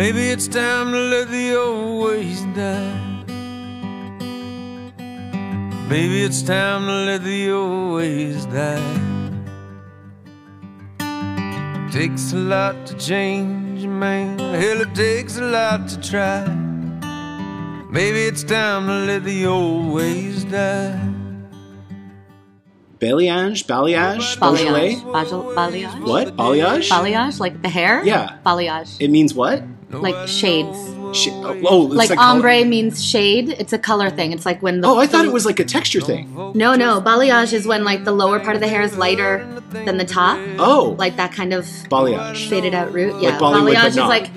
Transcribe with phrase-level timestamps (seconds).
[0.00, 3.24] Maybe it's time to let the old ways die.
[5.90, 8.96] Maybe it's time to let the old ways die.
[11.92, 14.38] Takes a lot to change a man.
[14.38, 16.48] Hell, it takes a lot to try.
[17.90, 20.98] Maybe it's time to let the old ways die.
[23.00, 24.40] Balayage, balayage, Balayage.
[24.40, 24.94] Beaujolais.
[24.96, 26.00] Bajal- Balayage.
[26.08, 26.36] What?
[26.38, 26.88] Balayage?
[26.88, 28.02] Balayage, like the hair?
[28.02, 28.38] Yeah.
[28.46, 28.96] Balayage.
[28.98, 29.62] It means what?
[29.90, 30.76] Like shades.
[31.12, 33.48] Sh- oh, it's Like, like ombre means shade.
[33.58, 34.30] It's a color thing.
[34.32, 36.32] It's like when the Oh, I thought it was like a texture thing.
[36.54, 37.00] No, no.
[37.00, 40.38] Balayage is when like the lower part of the hair is lighter than the top.
[40.58, 42.48] Oh, Like that kind of balayage.
[42.48, 43.20] faded out root.
[43.20, 43.38] Yeah.
[43.38, 44.30] Bollywood, but balayage is like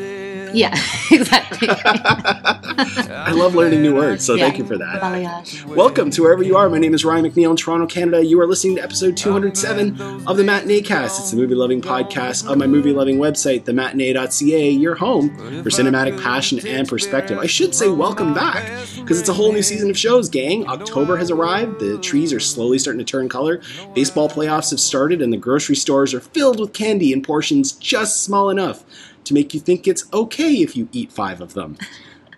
[0.53, 0.69] Yeah,
[1.11, 1.67] exactly.
[1.69, 4.45] I love learning new words, so Yeah.
[4.45, 5.01] thank you for that.
[5.01, 5.65] Balayage.
[5.67, 6.69] Oh welcome to wherever you are.
[6.69, 8.23] My name is Ryan McNeil in Toronto, Canada.
[8.23, 11.19] You are listening to episode 207 of the Matinee Cast.
[11.21, 16.21] It's a movie loving podcast of my movie loving website, thematinee.ca, your home for cinematic
[16.21, 17.37] passion and perspective.
[17.39, 18.63] I should say welcome back
[18.95, 20.67] because it's a whole new season of shows, gang.
[20.67, 21.79] October has arrived.
[21.79, 23.61] The trees are slowly starting to turn color.
[23.95, 28.23] Baseball playoffs have started, and the grocery stores are filled with candy in portions just
[28.23, 28.83] small enough
[29.25, 31.77] to make you think it's okay if you eat five of them.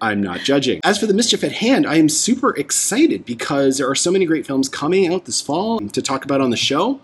[0.02, 0.81] I'm not judging.
[0.83, 4.25] As for the mischief at hand, I am super excited because there are so many
[4.25, 7.00] great films coming out this fall to talk about on the show.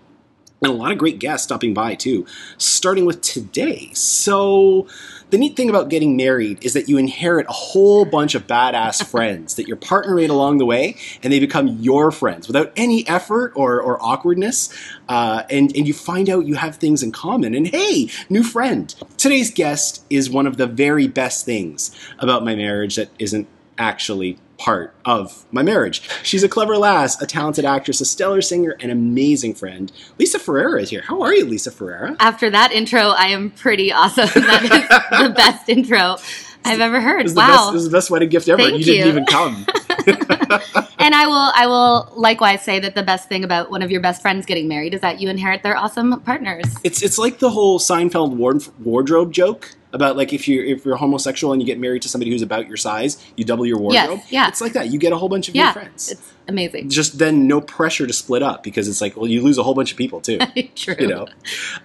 [0.63, 2.27] And a lot of great guests stopping by too,
[2.59, 3.89] starting with today.
[3.95, 4.87] So,
[5.31, 9.03] the neat thing about getting married is that you inherit a whole bunch of badass
[9.09, 13.07] friends that your partner made along the way, and they become your friends without any
[13.07, 14.71] effort or, or awkwardness.
[15.09, 17.55] Uh, and, and you find out you have things in common.
[17.55, 18.93] And hey, new friend.
[19.17, 23.47] Today's guest is one of the very best things about my marriage that isn't
[23.79, 26.07] actually part of my marriage.
[26.21, 29.91] She's a clever lass, a talented actress, a stellar singer, and amazing friend.
[30.19, 31.01] Lisa Ferreira is here.
[31.01, 32.15] How are you, Lisa Ferreira?
[32.19, 34.29] After that intro, I am pretty awesome.
[34.51, 36.17] That is the best intro
[36.63, 37.25] I've ever heard.
[37.25, 37.71] This is, the best, Wow.
[37.71, 38.61] this is the best wedding gift ever.
[38.61, 39.11] Thank you didn't you.
[39.11, 39.65] even come.
[41.01, 44.01] And I will I will likewise say that the best thing about one of your
[44.01, 46.63] best friends getting married is that you inherit their awesome partners.
[46.83, 50.95] It's it's like the whole Seinfeld ward, wardrobe joke about like if you if you're
[50.95, 54.19] homosexual and you get married to somebody who's about your size, you double your wardrobe.
[54.19, 54.47] Yes, yeah.
[54.47, 54.91] It's like that.
[54.91, 56.11] You get a whole bunch of new Yeah, friends.
[56.11, 56.89] it's amazing.
[56.89, 59.73] Just then, no pressure to split up because it's like, well, you lose a whole
[59.73, 60.39] bunch of people too.
[60.75, 60.95] True.
[60.99, 61.27] you know.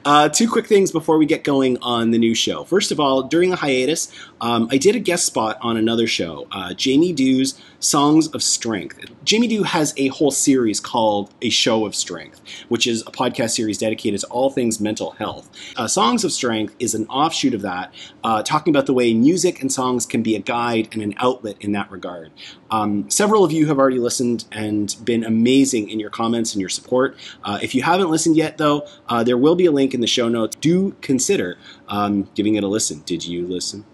[0.04, 2.64] Uh, two quick things before we get going on the new show.
[2.64, 6.46] First of all, during the hiatus, um, I did a guest spot on another show,
[6.52, 8.98] uh, Jamie Dew's Songs of Strength.
[9.22, 13.50] Jamie Dew has a whole series called A Show of Strength, which is a podcast
[13.50, 15.48] series dedicated to all things mental health.
[15.76, 17.94] Uh, songs of Strength is an offshoot of that,
[18.24, 21.54] uh, talking about the way music and songs can be a guide and an outlet
[21.60, 22.32] in that regard.
[22.72, 26.68] Um, several of you have already listened and been amazing in your comments and your
[26.70, 27.16] support.
[27.44, 30.08] Uh, if you haven't listened yet, though, uh, there will be a link in the
[30.08, 30.56] show notes.
[30.56, 33.02] Do consider um, giving it a listen.
[33.06, 33.84] Did you listen?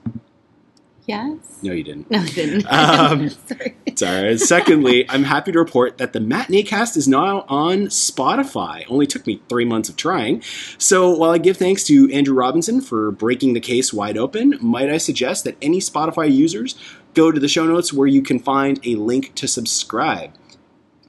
[1.12, 1.58] Yes.
[1.62, 2.10] No, you didn't.
[2.10, 2.66] No, I didn't.
[2.72, 3.28] Um,
[3.96, 4.22] Sorry.
[4.22, 4.40] Right.
[4.40, 8.84] Secondly, I'm happy to report that the Matinee Cast is now on Spotify.
[8.88, 10.42] Only took me three months of trying.
[10.78, 14.88] So while I give thanks to Andrew Robinson for breaking the case wide open, might
[14.88, 16.76] I suggest that any Spotify users
[17.12, 20.32] go to the show notes where you can find a link to subscribe.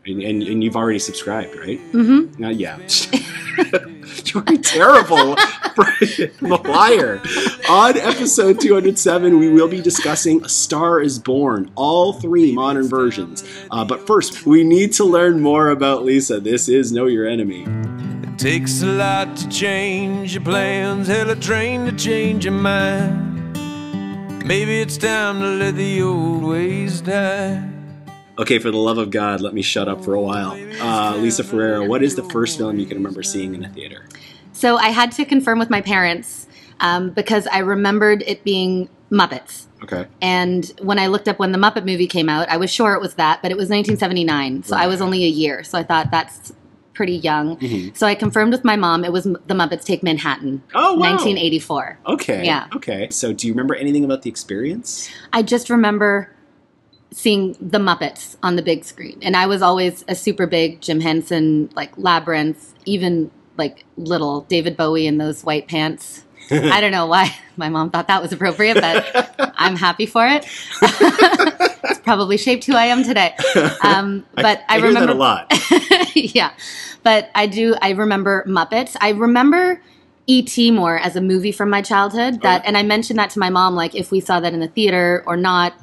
[0.06, 1.80] And, and, and you've already subscribed, right?
[1.94, 2.44] Mm-hmm.
[2.44, 2.78] Uh, yeah.
[4.25, 5.36] You're a terrible
[6.64, 7.22] liar.
[7.69, 13.44] On episode 207, we will be discussing A Star is Born, all three modern versions.
[13.69, 16.40] Uh, but first, we need to learn more about Lisa.
[16.40, 17.66] This is Know Your Enemy.
[18.24, 23.58] It takes a lot to change your plans, hell, a train to change your mind.
[24.46, 27.73] Maybe it's time to let the old ways die.
[28.40, 30.52] Okay, for the love of God, let me shut up for a while.
[30.82, 34.06] Uh, Lisa Ferreira, what is the first film you can remember seeing in a theater?
[34.54, 36.48] So I had to confirm with my parents
[36.80, 39.68] um, because I remembered it being Muppets.
[39.84, 40.08] Okay.
[40.22, 43.02] And when I looked up when the Muppet movie came out, I was sure it
[43.02, 44.64] was that, but it was 1979.
[44.64, 45.64] So I was only a year.
[45.64, 46.54] So I thought that's
[46.94, 47.58] pretty young.
[47.58, 47.96] Mhm.
[47.98, 51.12] So I confirmed with my mom it was the Muppets Take Manhattan, Oh, wow.
[51.12, 52.00] 1984.
[52.07, 52.46] Okay.
[52.46, 52.68] Yeah.
[52.75, 53.07] Okay.
[53.10, 55.10] So, do you remember anything about the experience?
[55.34, 56.30] I just remember
[57.13, 59.19] seeing the Muppets on the big screen.
[59.21, 64.75] And I was always a super big Jim Henson, like Labyrinth, even like little David
[64.75, 66.24] Bowie in those white pants.
[66.51, 70.45] I don't know why my mom thought that was appropriate, but I'm happy for it.
[70.81, 73.36] it's probably shaped who I am today.
[73.83, 75.54] Um, but I, I, hear remember a lot.
[76.16, 76.51] yeah.
[77.04, 78.95] But I do I remember Muppets.
[79.00, 79.81] I remember
[80.25, 80.71] E.T.
[80.71, 82.42] more as a movie from my childhood.
[82.42, 82.68] That Oh.
[82.68, 85.24] and I mentioned that to my mom, like if we saw that in the theater
[85.25, 85.74] or not.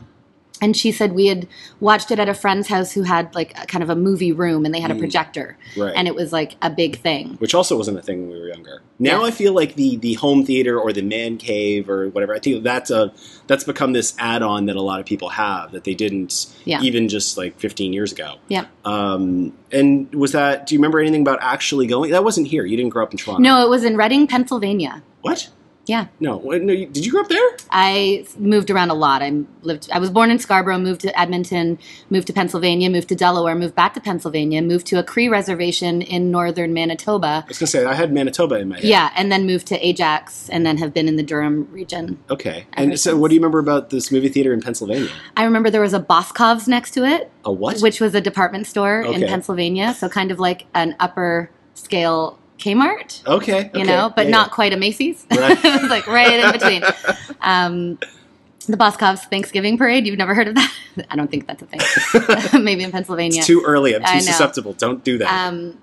[0.61, 1.47] And she said we had
[1.81, 4.65] watched it at a friend's house who had like a, kind of a movie room
[4.65, 5.85] and they had a projector Mm.
[5.85, 5.93] Right.
[5.97, 8.49] and it was like a big thing which also wasn't a thing when we were
[8.49, 8.83] younger.
[8.99, 9.27] Now Yeah.
[9.29, 12.35] I feel like the the home theater or the man cave or whatever.
[12.35, 13.13] I think that's a
[13.47, 16.81] that's become this add-on that a lot of people have that they didn't Yeah.
[16.83, 18.35] even just like 15 years ago.
[18.49, 20.67] yeah Um, and was that?
[20.67, 22.11] Do you remember anything about actually going?
[22.11, 22.65] That wasn't here.
[22.67, 23.43] You didn't grow up in Toronto.
[23.43, 25.49] no it was in reading pennsylvania What?
[25.91, 26.39] Yeah No.
[26.39, 26.73] No.
[26.73, 27.49] You, did you grow up there?
[27.71, 29.23] I moved around a lot.
[29.23, 29.31] I
[29.63, 29.91] lived.
[29.93, 31.79] I was born in Scarborough, moved to Edmonton,
[32.09, 36.03] moved to Pennsylvania, moved to Delaware, moved back to Pennsylvania, moved to a Cree reservation
[36.03, 37.43] in northern Manitoba.
[37.45, 38.85] I was gonna say I had Manitoba in my head.
[38.85, 42.19] Yeah, and then moved to Ajax, and then have been in the Durham region.
[42.31, 42.67] Okay.
[42.75, 45.11] And so, what do you remember about this movie theater in Pennsylvania?
[45.37, 47.81] I remember there was a Boscov's next to it, A what?
[47.81, 53.27] which was a department store in Pennsylvania, so kind of like an upper scale Kmart.
[53.27, 53.71] okay.
[53.75, 55.27] you okay, know, but yeah, not quite a Macy's.
[55.31, 55.59] Right.
[55.65, 56.83] it was like right in between.
[57.41, 57.99] Um,
[58.67, 60.07] the Boscov's Thanksgiving parade.
[60.07, 60.75] You've never heard of that?
[61.11, 62.65] I don't think that's a thing.
[62.65, 62.93] Maybe in.
[62.93, 63.39] Pennsylvania.
[63.39, 63.97] It's too early.
[63.97, 64.75] I'm too susceptible.
[64.75, 65.49] Don't do that.
[65.49, 65.79] um,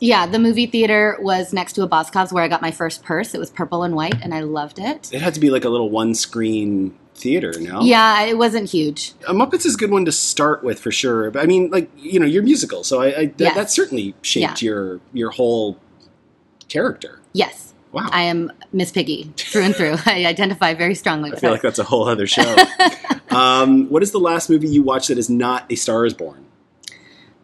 [0.00, 3.34] yeah, the movie theater was next to a Boscov's where I got my first purse.
[3.34, 5.12] It was purple and white, and I loved it.
[5.12, 7.52] it had to be like a little one-screen theater.
[7.60, 7.80] No.
[7.80, 9.12] Yeah, it wasn't huge.
[9.26, 11.30] Uh, Muppets is a good one to start with for sure.
[11.30, 13.54] But I mean, like you know, you're musical, so I, I that, Yes.
[13.54, 15.78] that certainly shaped your your whole
[16.78, 17.20] character.
[17.32, 18.08] Yes, Wow.
[18.10, 19.94] I am Miss Piggy through and through.
[20.06, 21.54] I identify very strongly I feel her.
[21.54, 22.56] like that's a whole other show.
[23.30, 26.44] um, what is the last movie you watched that is not A Star Is Born?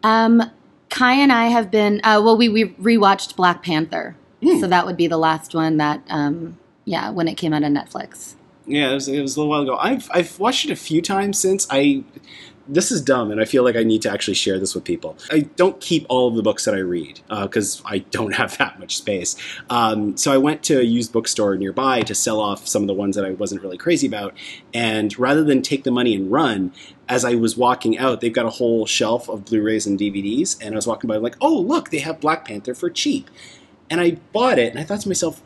[0.03, 0.43] Um,
[0.89, 2.01] Kai and I have been.
[2.03, 4.59] Uh, well, we we rewatched Black Panther, Hmm.
[4.59, 6.01] so that would be the last one that.
[6.09, 8.33] Um, yeah, when it came out on Netflix.
[8.65, 9.77] Yeah, it was, it was a little while ago.
[9.77, 11.65] I've I've watched it a few times since.
[11.69, 12.03] I
[12.67, 15.17] this is dumb, and I feel like I need to actually share this with people.
[15.31, 18.79] I don't keep all of the books that I read because I don't have that
[18.79, 19.35] much space.
[19.69, 22.93] Um, so I went to a used bookstore nearby to sell off some of the
[22.93, 24.35] ones that I wasn't really crazy about.
[24.73, 26.73] And rather than take the money and run,
[27.09, 30.57] as I was walking out, they've got a whole shelf of Blu-rays and DVDs.
[30.61, 33.29] And I was walking by, like, oh look, they have Black Panther for cheap.
[33.89, 35.41] And I bought it, and I thought to myself,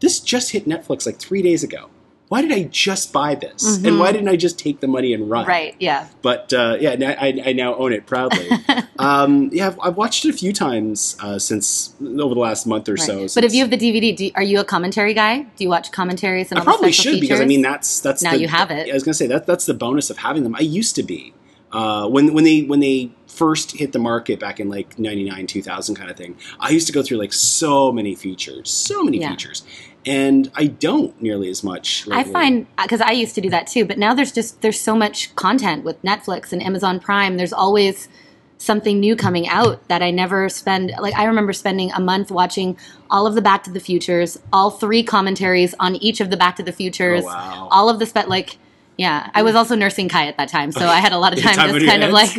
[0.00, 1.88] this just hit Netflix like three days ago.
[2.28, 3.76] Why did I just buy this?
[3.76, 3.98] And Mhm.
[4.00, 5.46] why didn't I just take the money and run?
[5.46, 5.76] Right.
[5.78, 6.08] Yeah.
[6.22, 8.48] But uh, yeah, now- I, I now own it proudly.
[8.98, 12.88] um, yeah, I've, I've watched it a few times uh, since over the last month
[12.88, 13.00] or Right.
[13.00, 13.26] so.
[13.34, 15.42] but if you have the DVD, do are you a commentary guy?
[15.42, 18.40] Do you watch commentaries and I probably should because I mean that's that's Now the-
[18.40, 18.90] you have it.
[18.90, 20.56] I was gonna say that that's the bonus of having them.
[20.56, 21.32] I used to be
[21.72, 25.94] uh, when when they when they first hit the market back in like 99 2000
[25.94, 29.28] kind of thing i used to go through like so many features so many Yeah.
[29.28, 29.62] features
[30.06, 33.84] and i don't nearly as much I find because I used to do that too,
[33.84, 37.36] but now there's just there's so much content with Netflix and Amazon Prime.
[37.36, 38.08] There's always
[38.58, 40.92] something new coming out that I never spend.
[41.00, 42.76] Like I remember spending a month watching
[43.10, 46.56] all of the Back to the Futures, all three commentaries on each of the Back
[46.56, 47.68] to the Futures, Oh, wow.
[47.70, 48.58] all of the spe- like.
[48.96, 51.38] Yeah, I was also nursing Kai at that time, so I had a lot of
[51.42, 52.36] time, time just kind of like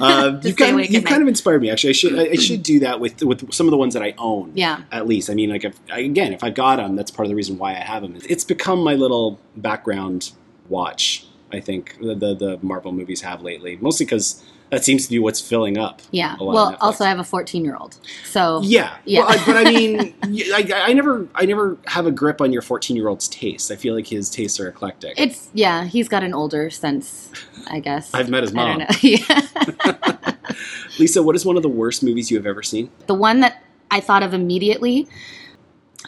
[0.00, 1.90] um, just you've kind, of, you've kind of inspired me actually.
[1.90, 4.52] I should, I should do that with with some of the ones that i own
[4.54, 4.82] Yeah.
[4.92, 5.28] at least.
[5.30, 7.72] I mean like if, again if i got them that's part of the reason why
[7.72, 10.32] i have them it's become my little background
[10.68, 15.10] watch i think the the, the marvel movies have lately mostly because that seems to
[15.10, 16.36] be what's filling up Yeah.
[16.38, 19.20] a lot Well, also I have a 14 year old, so Yeah, Yeah.
[19.20, 23.28] Well, I, but I mean, I never, I never have a grip on your fourteen-year-old's
[23.28, 23.70] taste.
[23.70, 25.14] I feel like his tastes are eclectic.
[25.18, 25.84] it's yeah.
[25.84, 27.30] He's got an older sense,
[27.70, 28.12] I guess.
[28.14, 28.78] I've met his I mom.
[28.78, 28.96] don't know.
[29.02, 30.32] yeah.
[30.98, 32.90] Lisa, what is one of the worst movies you have ever seen?
[33.06, 35.08] The one that I thought of immediately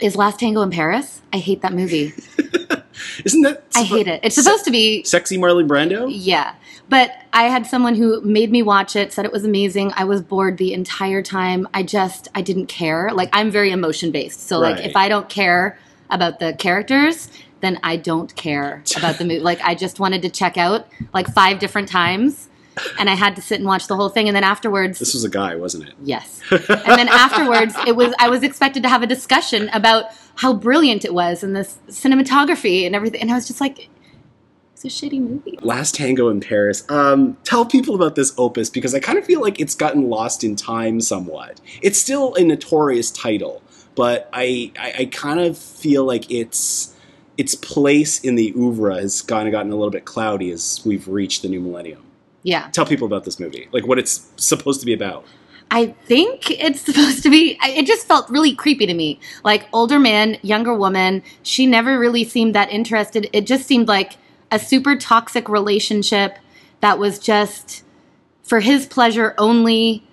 [0.00, 1.23] is Last Tango in Paris.
[1.33, 2.12] I hate that movie.
[3.25, 3.65] Isn't that?
[3.75, 4.21] I hate it.
[4.23, 6.09] It's supposed to be Sexy Marlon Brando.
[6.12, 6.55] yeah.
[6.89, 9.93] But I had someone who made me watch it, said it was amazing.
[9.95, 11.69] I was bored the entire time.
[11.73, 13.11] I just I didn't care.
[13.12, 14.49] Like I'm very emotion based.
[14.49, 15.79] So like if I don't care
[16.11, 19.39] about the characters, then I don't care about the movie.
[19.39, 22.49] Like I just wanted to check out like five different times
[22.99, 25.23] and I had to sit and watch the whole thing and then afterwards This was
[25.23, 25.95] a guy, wasn't it?
[26.03, 26.41] Yes.
[26.50, 26.61] and
[26.99, 30.07] then afterwards, it was I was expected to have a discussion about
[30.41, 33.91] how brilliant it was and the cinematography and everything, and I was just like,
[34.73, 36.83] "It's a shitty movie." Last Tango in Paris.
[36.89, 40.43] Um, tell people about this opus because I kind of feel like it's gotten lost
[40.43, 41.61] in time somewhat.
[41.83, 43.63] It's still a notorious title,
[43.95, 46.97] but I, I, I kind of feel like it's
[47.37, 51.07] its place in the oeuvre has kind of gotten a little bit cloudy as we've
[51.07, 52.03] reached the new millennium.
[52.45, 55.27] Yeah, Tell people about this movie, like what it's supposed to be about.
[55.71, 57.57] I think it's supposed to be.
[57.61, 59.21] I- It just felt really creepy to me.
[59.45, 61.23] Like older man, younger woman.
[61.43, 63.29] She never really seemed that interested.
[63.33, 64.17] It just seemed like
[64.50, 66.37] a super toxic relationship
[66.81, 67.85] that was just
[68.43, 70.05] for his pleasure only.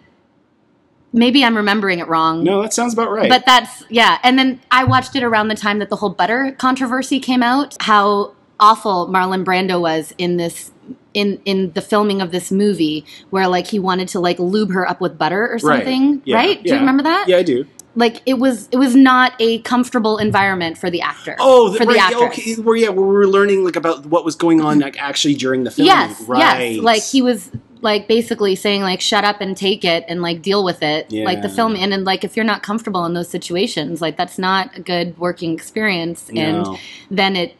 [1.13, 2.43] Maybe I'm remembering it wrong.
[2.43, 3.29] No, that sounds about right.
[3.29, 4.19] But that's yeah.
[4.23, 7.75] And then I watched it around the time that the whole butter controversy came out.
[7.79, 10.71] How awful Marlon Brando was in this
[11.13, 14.87] in in the filming of this movie where like he wanted to like lube her
[14.87, 16.61] up with butter or something, Yeah, right?
[16.61, 16.75] Do yeah.
[16.75, 17.27] you remember that?
[17.27, 17.65] Yeah, I do.
[17.95, 21.35] Like it was it was not a comfortable environment for the actor.
[21.39, 22.39] Oh, the, for the right, actress.
[22.39, 22.61] okay.
[22.61, 25.63] Where yeah, where we were learning like about what was going on like actually during
[25.63, 25.87] the film.
[25.87, 26.73] Yes, right.
[26.73, 26.83] yes.
[26.83, 27.49] Like he was
[27.81, 31.11] like basically saying like shut up and take it and like deal with it.
[31.11, 34.37] Like the film and then like if you're not comfortable in those situations, like that's
[34.37, 36.31] not a good working experience.
[36.31, 36.41] No.
[36.41, 36.79] And
[37.09, 37.55] then it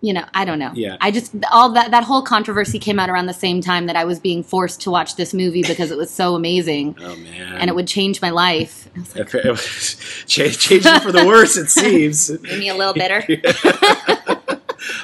[0.00, 0.70] you know, I don't know.
[0.74, 0.96] Yeah.
[1.00, 4.04] I just all that that whole controversy came out around the same time that I
[4.04, 7.54] was being forced to watch this movie because it was so amazing Oh man.
[7.58, 8.88] and it would change my life.
[9.16, 12.30] Like, it was cha- changing for the worse, it seems.
[12.42, 13.24] made me a little bitter.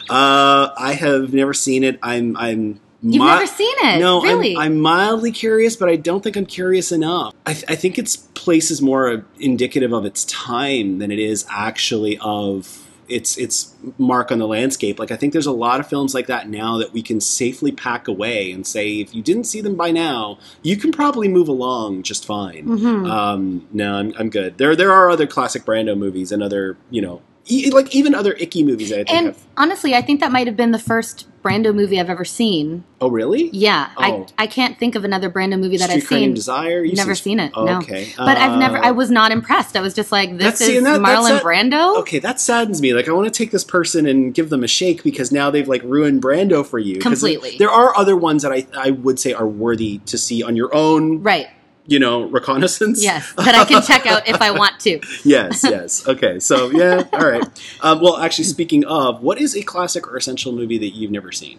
[0.08, 1.98] Uh, I have never seen it.
[2.02, 2.36] I'm.
[2.36, 2.80] I'm.
[3.02, 4.54] You've mi- never seen it, No, really?
[4.56, 7.34] I'm, I'm mildly curious, but I don't think I'm curious enough.
[7.44, 11.44] I, th- I think its place is more indicative of its time than it is
[11.50, 14.99] actually of its its mark on the landscape.
[14.99, 17.70] Like I think there's a lot of films like that now that we can safely
[17.73, 21.49] pack away and say if you didn't see them by now, you can probably move
[21.49, 22.66] along just fine.
[22.66, 23.11] Mhm.
[23.11, 24.58] Um, no, I'm, I'm good.
[24.58, 28.32] There there are other classic Brando movies and other you know e- like even other
[28.34, 28.92] icky movies.
[28.92, 29.11] I think.
[29.11, 32.24] and have, honestly, I think that might have been the first Brando movie I've ever
[32.24, 32.84] seen.
[33.02, 33.50] oh really?
[33.52, 34.26] Yeah, Oh.
[34.38, 36.32] I I can't think of another Brando movie that Street I've seen.
[36.34, 36.82] Desire.
[36.82, 37.52] You've Never seen it.
[37.54, 37.78] Oh, no.
[37.78, 38.78] Okay, But I've never.
[38.78, 39.76] Uh, I was not impressed.
[39.76, 41.98] I was just like, this is that- Marlon Brando.
[41.98, 42.94] Okay, that saddens me.
[42.94, 45.68] Like, I want to take this person and give them a shake because now they've
[45.68, 46.98] like ruined Brando for you.
[46.98, 47.56] Completely.
[47.58, 50.74] There are other ones that I I would say are worthy to see on your
[50.74, 51.22] own.
[51.22, 51.48] Right.
[51.86, 53.02] You know, reconnaissance.
[53.02, 53.30] Yes.
[53.34, 55.00] That I can check out if I want to.
[55.24, 55.62] yes.
[55.62, 56.06] Yes.
[56.08, 56.40] Okay.
[56.40, 57.02] So yeah.
[57.12, 57.44] All right.
[57.82, 61.30] Um, well, actually, speaking of, what is a classic or essential movie that you've never
[61.30, 61.58] seen?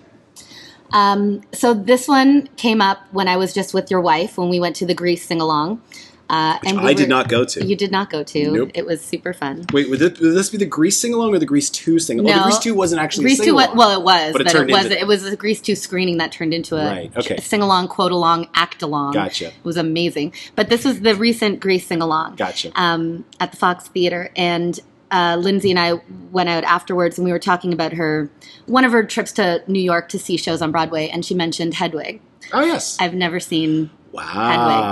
[0.92, 4.60] Um, so this one came up when I was just with your wife when we
[4.60, 5.82] went to the Grease sing along.
[6.28, 7.64] Uh, and we I did not go to.
[7.64, 8.52] You did not go to.
[8.52, 8.72] Nope.
[8.74, 9.66] It was super fun.
[9.72, 12.20] Wait, would, it, would this be the Grease sing along or the Grease two sing?
[12.20, 12.44] Oh, the No.
[12.44, 13.78] Grease two wasn't actually Grease two, wa- sing-along.
[13.78, 16.18] well, it was, But but, it it, was into- it was a Grease two screening
[16.18, 17.38] that turned into a Right, okay.
[17.38, 19.14] sing along, quote along, act along.
[19.14, 19.48] Gotcha.
[19.50, 20.34] It was amazing.
[20.56, 22.36] But this was the recent Grease sing along.
[22.38, 22.72] Gotcha.
[22.76, 24.80] um, at the Fox Theater, and
[25.12, 26.02] uh, Lindsay and I
[26.32, 28.32] went out afterwards, and we were talking about her
[28.66, 31.76] one of her trips to New York to see shows on Broadway, and she mentioned
[31.76, 32.20] Hedwig.
[32.52, 32.98] oh yes.
[33.00, 34.24] I've never seen wow.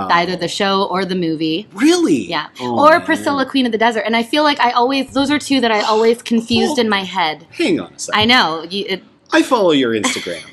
[0.08, 1.66] Hedwig, either the show or the movie.
[1.72, 2.26] Really?
[2.28, 3.02] Yeah, Oh, or man.
[3.06, 5.70] Priscilla, Queen of the Desert, and I feel like I always those are two that
[5.72, 6.80] I always confused Oh.
[6.82, 7.46] in my head.
[7.50, 8.20] Hang on a second.
[8.20, 9.02] I know you, it,
[9.34, 10.44] I follow your Instagram.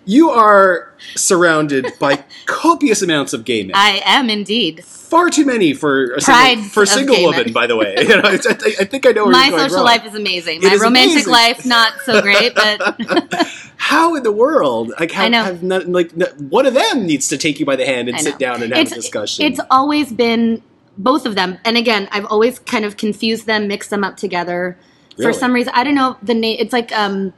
[0.06, 3.72] you are surrounded by copious amounts of gay men.
[3.74, 4.82] I am indeed.
[4.82, 7.52] Far too many for a Pride single, for a single woman, men.
[7.52, 7.94] by the way.
[8.02, 8.38] You know, I,
[8.80, 9.84] I think I know where My you're going social wrong.
[9.84, 10.62] life is amazing.
[10.62, 11.32] It My is romantic amazing.
[11.32, 13.46] life not so great, but
[13.76, 14.90] How in the world?
[14.98, 15.44] Like, have, I know.
[15.44, 18.38] have not, like one of them needs to take you by the hand and sit
[18.38, 19.44] down and have it's, a discussion.
[19.44, 20.62] It's always been
[20.96, 24.78] both of them, and again, I've always kind of confused them, mixed them up together.
[25.18, 25.30] Really?
[25.30, 26.56] For some reason, I don't know the name.
[26.58, 27.34] It's like um,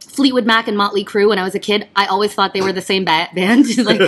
[0.00, 1.28] Fleetwood Mac and Motley Crue.
[1.28, 3.66] When I was a kid, I always thought they were the same ba- band.
[3.84, 3.98] like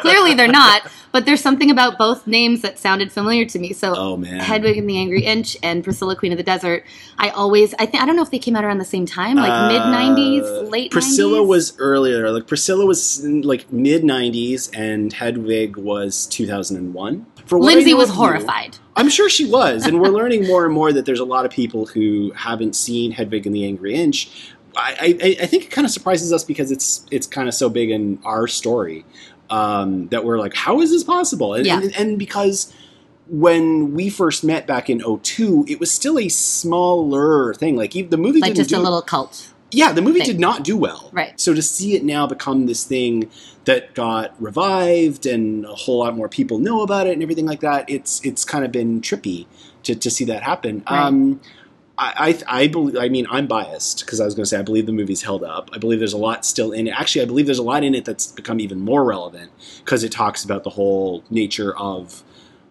[0.00, 0.82] clearly, they're not.
[1.12, 3.72] But there's something about both names that sounded familiar to me.
[3.72, 4.38] So Oh, man.
[4.40, 6.84] Hedwig and the Angry Inch and Priscilla Queen of the Desert.
[7.18, 9.36] I always, I think, I don't know if they came out around the same time,
[9.36, 10.90] like Uh, mid '90s, late.
[10.92, 11.46] Priscilla 90s?
[11.46, 12.30] was earlier.
[12.30, 17.26] Like Priscilla was in, like mid '90s, and Hedwig was 2001.
[17.46, 18.76] For Lindsay was you- horrified.
[18.98, 21.50] I'm sure she was, and we're learning more and more that there's a lot of
[21.52, 24.30] people who haven't seen Hedwig and the Angry Inch.
[24.76, 27.68] I, I, I think it kind of surprises us because it's it's kind of so
[27.68, 29.04] big in our story
[29.50, 31.54] um, that we're like, how is this possible?
[31.54, 31.80] And, Yeah.
[31.80, 32.72] and, and because
[33.28, 37.76] when we first met back in 02, it was still a smaller thing.
[37.76, 39.52] Like the movie Like didn't just a do- little cult.
[39.72, 40.26] yeah, the movie thing.
[40.26, 41.10] did not do well.
[41.12, 41.38] Right.
[41.40, 43.30] So to see it now become this thing
[43.64, 47.60] that got revived and a whole lot more people know about it and everything like
[47.60, 49.46] that, it's it's kind of been trippy
[49.84, 50.84] to, to see that happen.
[50.90, 51.00] Right.
[51.06, 51.40] Um,
[51.98, 52.96] I, I, I believe.
[52.96, 55.44] I mean, I'm biased because I was going to say I believe the movie's held
[55.44, 55.70] up.
[55.72, 56.94] I believe there's a lot still in it.
[56.98, 59.50] Actually, I believe there's a lot in it that's become even more relevant
[59.84, 62.22] because it talks about the whole nature of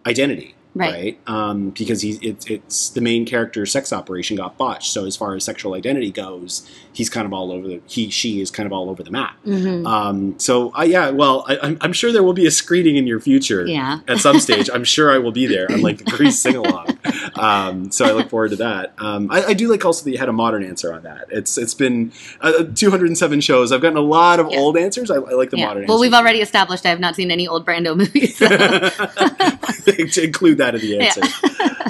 [0.06, 1.18] identity Right.
[1.26, 4.92] Um, because he's it's it's the main character's sex operation got botched.
[4.92, 8.40] So as far as sexual identity goes, he's kind of all over the he she
[8.40, 9.36] is kind of all over the map.
[9.44, 12.96] hmm Um, so I yeah, well, I, I'm, I'm sure there will be a screening
[12.96, 13.66] in your future.
[13.66, 14.00] Yeah.
[14.08, 15.66] At some stage, I'm sure I will be there.
[15.68, 16.98] Unlike the Grease sing along,
[17.36, 18.94] um, so I look forward to that.
[18.98, 21.26] Um, I, I do like also that you had a modern answer on that.
[21.30, 23.72] It's it's been uh, 207 shows.
[23.72, 24.58] I've gotten a lot of Yeah.
[24.58, 25.10] old answers.
[25.10, 25.66] I, I like the Yeah.
[25.68, 25.86] modern.
[25.86, 28.36] Well, we've already established I have not seen any old Brando movies.
[28.36, 28.46] so-
[29.86, 31.02] to include that in the Yeah.
[31.04, 31.20] answer.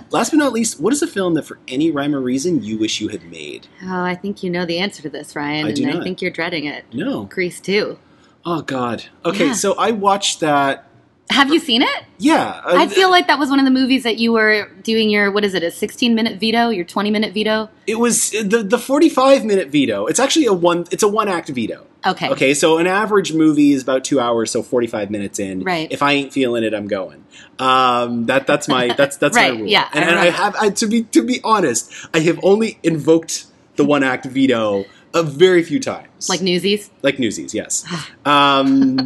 [0.10, 2.78] Last but not least, what is a film that for any rhyme or reason you
[2.78, 3.66] wish you had made?
[3.84, 6.00] oh, I think you know the answer to this, Ryan, I do and not.
[6.02, 6.84] I think you're dreading it.
[6.92, 7.24] No.
[7.24, 7.98] Grease too.
[8.44, 9.04] Oh God.
[9.24, 9.52] Okay, Yeah.
[9.54, 10.88] so I watched that
[11.30, 12.04] Have you seen it?
[12.18, 15.10] Yeah, uh, I feel like that was one of the movies that you were doing
[15.10, 17.68] your what is it, a 16 minute veto, your 20 minute veto?
[17.86, 20.06] it was the the forty five minute veto.
[20.06, 20.86] It's actually a one.
[20.90, 21.86] It's a one act veto.
[22.04, 22.28] Okay.
[22.30, 25.62] Okay, so an average movie is about two hours, so forty five minutes in.
[25.62, 25.90] Right.
[25.90, 27.24] If I ain't feeling it, I'm going.
[27.58, 29.68] Um, that that's my that's that's Right, my rule.
[29.68, 32.78] yeah, and, I and I have I, to be to be honest, I have only
[32.82, 36.28] invoked the one act veto a very few times.
[36.28, 36.90] Like Newsies?
[37.02, 37.84] like Newsies, yes.
[38.24, 38.98] um,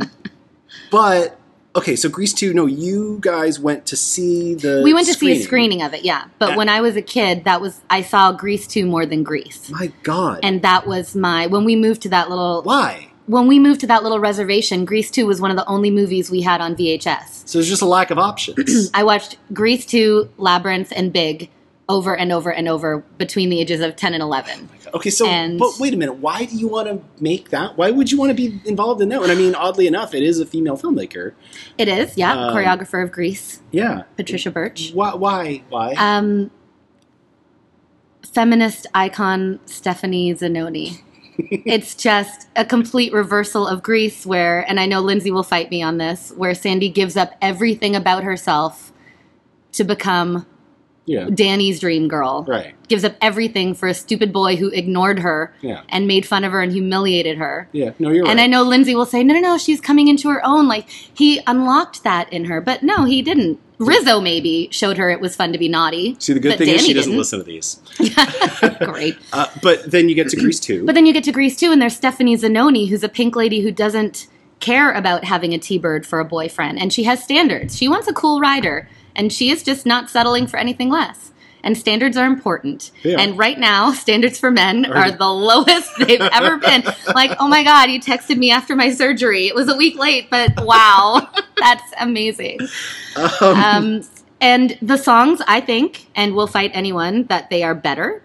[0.90, 1.39] but
[1.76, 2.52] okay, so Grease two.
[2.54, 4.80] No, you guys went to see the.
[4.84, 6.24] We went to see a screening of it, yeah.
[6.38, 6.56] But Yeah.
[6.56, 9.70] when I was a kid, that was I saw Grease 2 more than Grease.
[9.70, 13.08] My God, And that was my when we moved to that little why?
[13.26, 16.30] when we moved to that little reservation, Grease 2 was one of the only movies
[16.30, 17.42] we had on VHS.
[17.48, 18.90] So there's just a lack of options.
[18.94, 21.48] I watched Grease 2, Labyrinth, and Big
[21.88, 24.68] over and over and over between the ages of 10 and 11.
[24.94, 26.16] Okay, so And- but wait a minute.
[26.16, 27.76] Why do you want to make that?
[27.78, 29.30] Why would you want to be involved in that one?
[29.30, 31.32] I mean, oddly enough, it is a female filmmaker.
[31.78, 33.60] It is, yeah, Um, choreographer of Grease.
[33.70, 34.02] Yeah.
[34.16, 34.90] Patricia Birch.
[34.92, 35.14] Why?
[35.14, 35.62] Why?
[35.68, 35.94] Why?
[35.96, 36.50] Um,
[38.32, 41.00] feminist icon Stephanie Zinone.
[41.38, 45.82] it's just a complete reversal of Grease, where, and I know Lindsay will fight me
[45.82, 48.92] on this, where Sandy gives up everything about herself
[49.72, 50.46] to become
[51.10, 51.28] yeah.
[51.34, 52.44] Danny's dream girl.
[52.46, 52.74] Right.
[52.88, 55.80] Gives up everything for a stupid boy who ignored her Yeah.
[55.88, 57.68] and made fun of her and humiliated her.
[57.72, 57.90] Yeah.
[57.98, 58.30] No, you're right.
[58.30, 60.68] And I know Lindsay will say, no, no, no, she's coming into her own.
[60.68, 62.60] Like, he unlocked that in her.
[62.60, 63.58] But no, he didn't.
[63.78, 66.14] Rizzo maybe showed her it was fun to be naughty.
[66.20, 67.18] See, the good but thing is Danny she doesn't didn't.
[67.18, 67.80] listen to these.
[68.84, 69.16] Great.
[69.32, 70.84] Uh, but then you get to Grease two.
[70.84, 73.60] But then you get to Grease too, and there's Stephanie Zinone, who's a pink lady
[73.60, 74.26] who doesn't
[74.60, 77.76] care about having a T-bird for a boyfriend, and she has standards.
[77.76, 78.86] She wants a cool rider,
[79.16, 81.32] and she is just not settling for anything less.
[81.62, 82.90] And standards are important.
[83.04, 83.18] Are.
[83.18, 86.82] And right now, standards for men Are- are the lowest they've ever been.
[87.14, 89.46] Like, oh my God, you texted me after my surgery.
[89.48, 92.60] It was a week late, but wow, that's amazing.
[93.40, 94.02] Um,
[94.40, 98.22] and the songs, I think, and will fight anyone that they are better.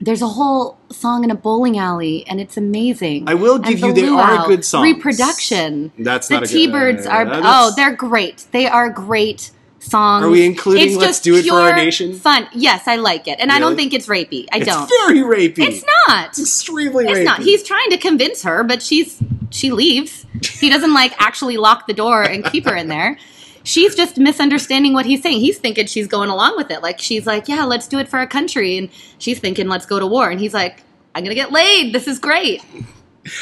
[0.00, 3.28] There's a whole song in a bowling alley, and it's amazing.
[3.28, 4.84] I will give And you the they are luau, good songs.
[4.94, 5.92] Reproduction.
[5.98, 8.46] That's the not a good- T-birds are uh, oh, they're great.
[8.52, 9.50] They are great
[9.84, 10.24] songs.
[10.24, 12.14] Are we including It's Let's just Do It for Our Nation?
[12.14, 12.48] Fun.
[12.52, 14.46] Yes, I like it, and I don't think it's rapey.
[14.52, 14.90] I It's don't.
[15.06, 15.58] very rapey.
[15.68, 16.28] It's not.
[16.30, 17.24] It's extremely It's rapey.
[17.24, 17.42] not.
[17.42, 19.18] He's trying to convince her, but she's
[19.50, 20.26] she leaves.
[20.42, 23.18] He doesn't like actually lock the door and keep her in there.
[23.62, 25.40] She's just misunderstanding what he's saying.
[25.40, 26.82] He's thinking she's going along with it.
[26.82, 29.98] Like she's like, "Yeah, let's do it for our country," and she's thinking, "Let's go
[29.98, 30.82] to war." And he's like,
[31.14, 31.94] "I'm gonna get laid.
[31.94, 32.62] This is great."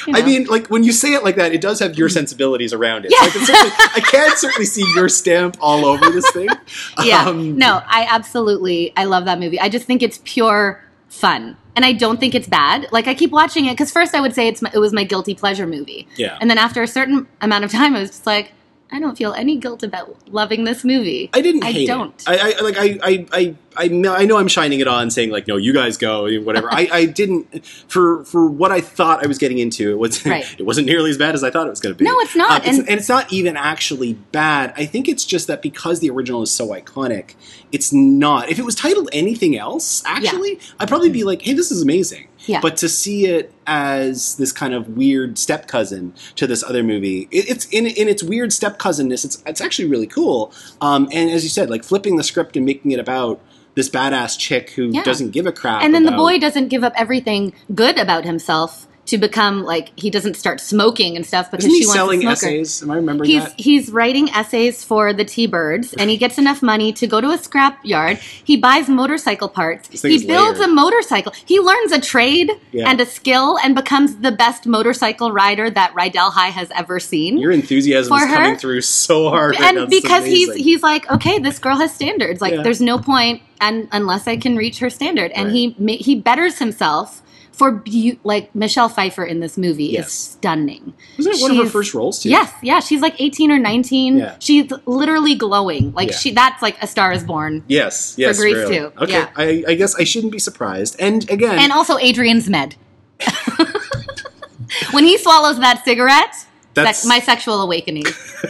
[0.06, 2.72] You I mean, like when you say it like that, it does have your sensibilities
[2.72, 3.12] around it.
[3.12, 3.20] Yeah.
[3.20, 6.48] So I, can certainly, I can certainly see your stamp all over this thing.
[7.02, 7.24] yeah.
[7.24, 9.58] Um, no, I absolutely I love that movie.
[9.58, 11.56] I just think it's pure fun.
[11.74, 12.86] And I don't think it's bad.
[12.92, 15.04] Like I keep watching it cuz first I would say it's my, it was my
[15.04, 16.06] guilty pleasure movie.
[16.16, 16.38] Yeah.
[16.40, 18.52] And then after a certain amount of time I was just like
[18.92, 21.30] I don't feel any guilt about loving this movie.
[21.32, 22.14] I didn't I don't.
[22.20, 22.28] it.
[22.28, 25.30] I, I like I, I I I know, I know I'm shining it on, saying
[25.30, 26.68] like, no, you guys go, whatever.
[26.70, 29.90] I, I didn't for for what I thought I was getting into.
[29.90, 30.44] It was Right.
[30.60, 32.04] it wasn't nearly as bad as I thought it was going to be.
[32.04, 34.74] No, it's not, Um, it's- and- and it's not even actually bad.
[34.76, 37.34] I think it's just that because the original is so iconic,
[37.72, 38.50] it's not.
[38.50, 42.28] If it was titled anything else, actually, I'd probably be like, hey, this is amazing.
[42.46, 42.60] Yeah.
[42.60, 47.28] But to see it as this kind of weird step cousin to this other movie,
[47.30, 49.24] it, it's in in its weird step cousinness.
[49.24, 50.52] It's it's actually really cool.
[50.80, 53.40] Um, and as you said, like flipping the script and making it about
[53.74, 55.02] this badass chick who Yeah.
[55.02, 55.82] doesn't give a crap.
[55.82, 60.10] and then the boy doesn't give up everything good about himself to become like he
[60.10, 62.56] doesn't start smoking and stuff because isn't he she wants selling to smoke her.
[62.56, 62.82] essays?
[62.84, 63.58] Am I remembering He's that?
[63.60, 67.36] he's writing essays for the T-Birds, and he gets enough money to go to a
[67.38, 68.18] scrap yard.
[68.44, 69.88] He buys motorcycle parts.
[70.02, 70.70] He builds layered.
[70.70, 71.32] a motorcycle.
[71.44, 72.88] He learns a trade Yeah.
[72.88, 77.38] and a skill, and becomes the best motorcycle rider that Rydell High has ever seen.
[77.38, 78.56] Your enthusiasm For is coming her?
[78.56, 82.40] through so hard right and is because he's he's like, okay, this girl has standards.
[82.40, 82.62] Like, Yeah.
[82.62, 85.74] there's no point, and unless I can reach her standard, and Right.
[85.76, 87.18] he he betters himself.
[87.52, 90.06] For beau- like Michelle Pfeiffer in this movie Yes.
[90.08, 90.94] is stunning.
[91.18, 92.30] wasn't it one of her She's- first roles too?
[92.30, 94.18] Yes, yeah, she's like 18 or 19.
[94.18, 94.34] Yeah.
[94.40, 95.92] She's literally glowing.
[95.94, 96.16] Like Yeah.
[96.16, 97.62] she that's like a star is born.
[97.68, 98.78] Yes, yes, Grease really.
[98.78, 99.28] too, Okay, yeah.
[99.36, 100.96] I, I guess I shouldn't be surprised.
[100.98, 102.74] And again, And also Adrian Zmed.
[104.92, 106.34] when he swallows that cigarette,
[106.74, 108.04] That's- my sexual awakening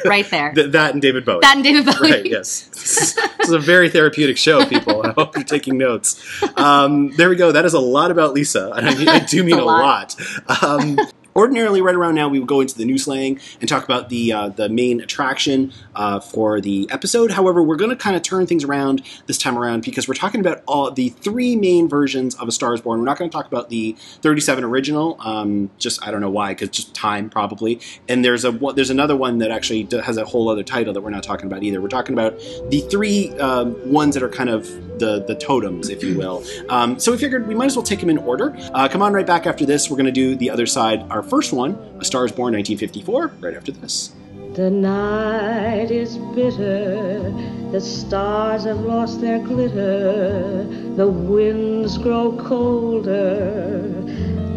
[0.05, 0.53] right there.
[0.55, 1.41] th- that and David Bowie.
[1.43, 2.11] that and David Bowie.
[2.11, 2.69] Right, yes.
[3.43, 5.05] This is a very therapeutic show, people.
[5.05, 6.23] I hope you're taking notes.
[6.57, 7.51] Um, there we go.
[7.51, 8.71] That is a lot about Lisa.
[8.71, 10.15] And I, mean, I do mean a a lot.
[10.49, 10.63] lot.
[10.63, 10.97] Um,
[11.35, 14.33] Ordinarily, right around now, we would go into the new slang and talk about the
[14.33, 17.31] uh, the main attraction uh, for the episode.
[17.31, 20.41] However, we're going to kind of turn things around this time around because we're talking
[20.41, 22.99] about all the three main versions of A Star Is Born.
[22.99, 25.17] We're not going to talk about the 37 original.
[25.21, 27.81] Um, just I don't know why, because just time probably.
[28.09, 31.11] And there's a there's another one that actually has a whole other title that we're
[31.11, 31.81] not talking about either.
[31.81, 32.39] We're talking about
[32.71, 34.67] the three um, ones that are kind of
[34.99, 36.45] the the totems, if you will.
[36.69, 38.55] Um, so we figured we might as well take them in order.
[38.73, 39.91] Uh, come on, right back after this.
[39.91, 41.03] We're going to do the other side.
[41.11, 43.33] Our first one, A Star Is Born, 1954.
[43.41, 44.13] Right after this.
[44.55, 47.33] The night is bitter,
[47.71, 53.91] the stars have lost their glitter, the winds grow colder,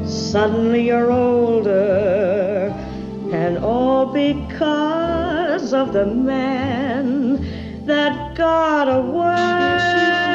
[0.06, 2.74] suddenly you're older,
[3.32, 10.35] and all because of the man that got away.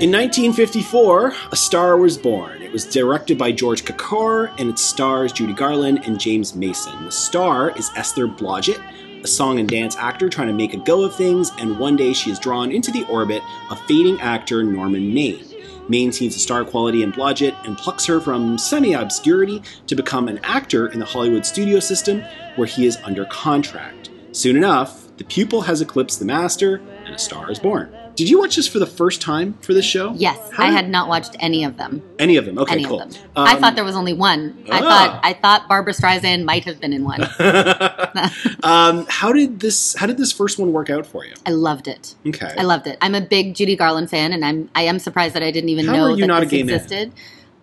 [0.00, 2.62] In 1954, A Star Was Born.
[2.62, 7.04] It was directed by George Cukor and it stars Judy Garland and James Mason.
[7.04, 8.80] The star is Esther Blodgett,
[9.24, 12.12] a song and dance actor trying to make a go of things, and one day
[12.12, 15.44] she is drawn into the orbit of fading actor Norman Maine.
[15.88, 20.28] Maine sees a star quality in Blodgett and plucks her from semi obscurity to become
[20.28, 22.22] an actor in the Hollywood studio system
[22.54, 24.10] where he is under contract.
[24.30, 27.92] Soon enough, the pupil has eclipsed the master and a star is born.
[28.18, 30.12] Did you watch this for the first time for this show?
[30.16, 32.02] Yes, How I did- had not watched any of them.
[32.18, 32.58] any of them.
[32.58, 33.00] Okay, any cool.
[33.00, 33.22] of them.
[33.36, 34.58] I Um, thought there was only one.
[34.70, 34.80] I Ah.
[34.80, 37.22] thought I thought Barbra Streisand might have been in one.
[38.64, 39.94] um, how did this?
[39.96, 41.32] How did this first one work out for you?
[41.46, 42.14] I loved it.
[42.26, 42.52] Okay.
[42.58, 42.98] I loved it.
[43.00, 45.86] I'm a big Judy Garland fan, and I'm I am surprised that I didn't even
[45.86, 46.74] How know that not a this gay man?
[46.74, 47.12] existed.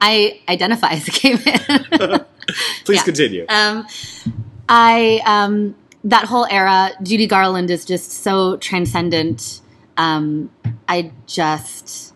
[0.02, 2.26] I identify as a gay man.
[2.86, 3.04] Please yeah.
[3.04, 3.46] continue.
[3.50, 3.86] um,
[4.70, 9.62] I um, that whole era, Judy Garland is just so transcendent.
[9.98, 10.52] Um,
[10.88, 12.14] I just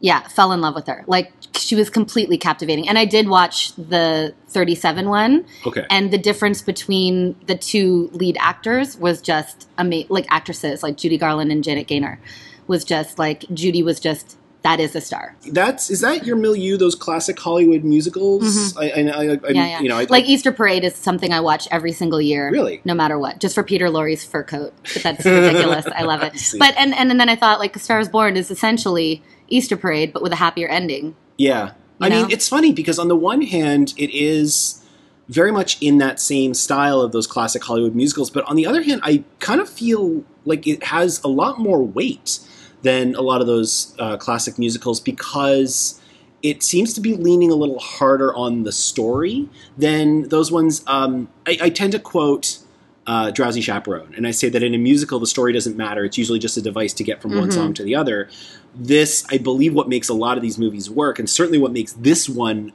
[0.00, 1.04] yeah fell in love with her.
[1.06, 5.44] Like she was completely captivating, and I did watch the 37 one.
[5.66, 5.86] okay.
[5.90, 10.08] And the difference between the two lead actors was just amazing.
[10.10, 12.20] Like actresses, like Judy Garland and Janet Gaynor,
[12.66, 15.34] was just like Judy was just that is a star.
[15.48, 16.76] That's is that your milieu?
[16.76, 18.76] Those classic Hollywood musicals.
[18.76, 19.54] I, I, I, I Mm-hmm.
[19.54, 19.80] Yeah, yeah.
[19.80, 22.50] You know, I, like Easter Parade is something I watch every single year.
[22.50, 22.80] Really?
[22.84, 24.72] no matter what, just for Peter Lorre's fur coat.
[24.94, 25.86] But that's ridiculous.
[25.86, 26.36] I love it.
[26.36, 26.58] see.
[26.58, 30.12] But and and then I thought like A Star Is Born is essentially Easter Parade,
[30.12, 31.16] but with a happier ending.
[31.36, 31.72] Yeah.
[32.00, 34.84] I You mean, it's funny because on the one hand, it is
[35.28, 38.82] very much in that same style of those classic Hollywood musicals, but on the other
[38.82, 42.40] hand, I kind of feel like it has a lot more weight
[42.82, 46.00] than a lot of those uh, classic musicals because
[46.42, 50.82] it seems to be leaning a little harder on the story than those ones.
[50.86, 52.58] Um, I, I tend to quote
[53.06, 56.04] uh, Drowsy Chaperone, and I say that in a musical, the story doesn't matter.
[56.04, 57.52] It's usually just a device to get from one Mhm.
[57.52, 58.28] song to the other.
[58.74, 61.92] This, I believe, what makes a lot of these movies work, and certainly what makes
[61.94, 62.72] this one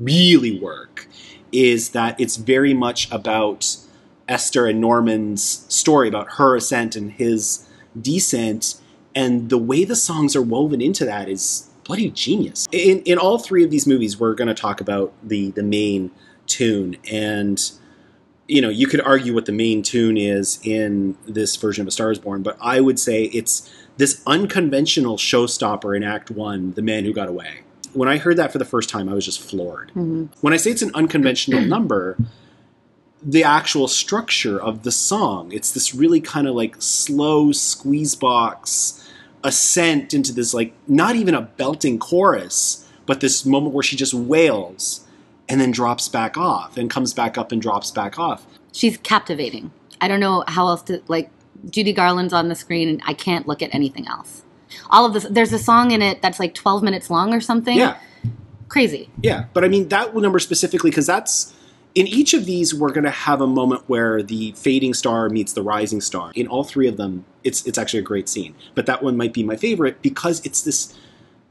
[0.00, 1.08] really work,
[1.52, 3.76] is that it's very much about
[4.28, 7.64] Esther and Norman's story, about her ascent and his
[8.00, 8.77] descent,
[9.18, 12.68] and the way the songs are woven into that is bloody genius.
[12.70, 16.12] In in all three of these movies, we're going to talk about the the main
[16.46, 17.60] tune, and
[18.46, 21.90] you know you could argue what the main tune is in this version of A
[21.90, 26.82] Star Is Born, but I would say it's this unconventional showstopper in Act One, "The
[26.82, 27.62] Man Who Got Away."
[27.94, 29.88] When I heard that for the first time, I was just floored.
[29.88, 30.26] Mm-hmm.
[30.42, 32.16] When I say it's an unconventional number,
[33.20, 35.50] the actual structure of the song.
[35.50, 39.07] It's this really kind of like slow squeeze box
[39.44, 44.14] ascent into this like not even a belting chorus, but this moment where she just
[44.14, 45.06] wails
[45.48, 48.46] and then drops back off and comes back up and drops back off.
[48.72, 49.70] She's captivating.
[50.00, 51.30] I don't know how else to like.
[51.70, 54.44] Judy Garland's on the screen, and I can't look at anything else.
[54.90, 55.26] All of this.
[55.28, 57.76] There's a song in it that's like 12 minutes long or something.
[57.76, 57.98] Yeah,
[58.68, 59.08] crazy.
[59.20, 59.46] yeah.
[59.52, 61.52] But I mean that number specifically because that's
[61.98, 65.52] in each of these we're going to have a moment where the fading star meets
[65.54, 66.30] the rising star.
[66.36, 68.54] In all three of them, it's it's actually a great scene.
[68.76, 70.96] But that one might be my favorite because it's this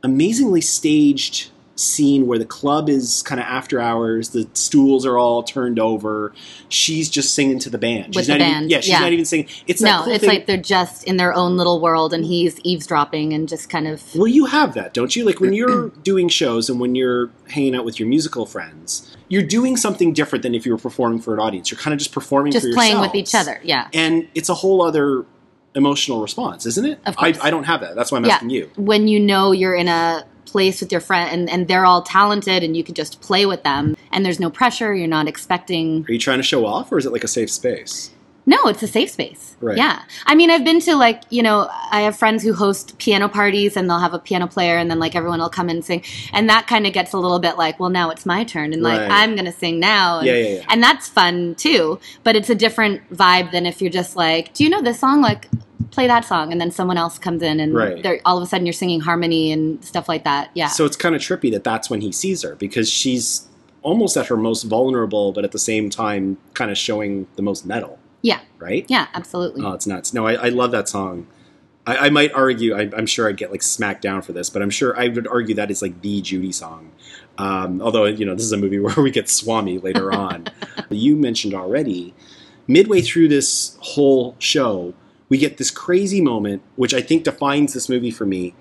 [0.03, 5.43] amazingly staged scene where the club is kind of after hours, the stools are all
[5.43, 6.33] turned over.
[6.69, 8.07] She's just singing to the band.
[8.07, 8.99] With she's the not band, Even, yeah, she's yeah.
[8.99, 9.47] not even singing.
[9.67, 12.59] It's No, cool it's thing- like they're just in their own little world, and he's
[12.61, 14.03] eavesdropping and just kind of.
[14.15, 15.23] Well, you have that, don't you?
[15.25, 19.43] Like when you're doing shows and when you're hanging out with your musical friends, you're
[19.43, 21.69] doing something different than if you were performing for an audience.
[21.71, 23.59] You're kind of just performing just for playing with each other.
[23.63, 23.87] Yeah.
[23.93, 25.25] And it's a whole other
[25.75, 26.99] emotional response, isn't it?
[27.05, 27.45] Of I, course.
[27.45, 27.95] I don't have that.
[27.95, 28.33] That's why I'm Yeah.
[28.35, 28.71] asking you.
[28.77, 32.63] When you know you're in a place with your friend and, and they're all talented
[32.63, 36.05] and you can just play with them and there's no pressure, you're not expecting.
[36.07, 38.09] Are you trying to show off or is it like a safe space?
[38.49, 39.55] No, it's a safe space.
[39.59, 39.75] Right.
[39.77, 40.01] Yeah.
[40.25, 43.75] I mean, I've been to like, you know, I have friends who host piano parties
[43.75, 46.01] and they'll have a piano player and then like everyone will come and sing.
[46.31, 48.81] And that kind of gets a little bit like, well, now it's my turn and
[48.81, 49.11] like Right.
[49.11, 50.19] I'm going to sing now.
[50.19, 50.65] And, Yeah, yeah, yeah.
[50.69, 51.99] and that's fun too.
[52.23, 55.21] But it's a different vibe than if you're just like, do you know this song?
[55.21, 55.47] Like,
[55.91, 56.51] play that song.
[56.53, 58.01] And then someone else comes in and Right.
[58.01, 60.51] they're, all of a sudden you're singing harmony and stuff like that.
[60.53, 60.67] Yeah.
[60.67, 63.47] So it's kind of trippy that that's when he sees her because she's
[63.81, 67.65] almost at her most vulnerable, but at the same time, kind of showing the most
[67.65, 68.41] metal, yeah.
[68.59, 68.85] right?
[68.87, 69.63] Yeah, absolutely.
[69.63, 70.13] Oh, it's nuts.
[70.13, 71.27] No, I, I love that song.
[71.85, 74.61] I, I might argue, I, I'm sure I'd get like smacked down for this, but
[74.61, 76.91] I'm sure I would argue that is like the Judy song.
[77.37, 80.47] Um, although, you know, this is a movie where we get Swanee later on.
[80.89, 82.13] you mentioned already,
[82.67, 84.93] midway through this whole show,
[85.29, 88.53] we get this crazy moment, which I think defines this movie for me,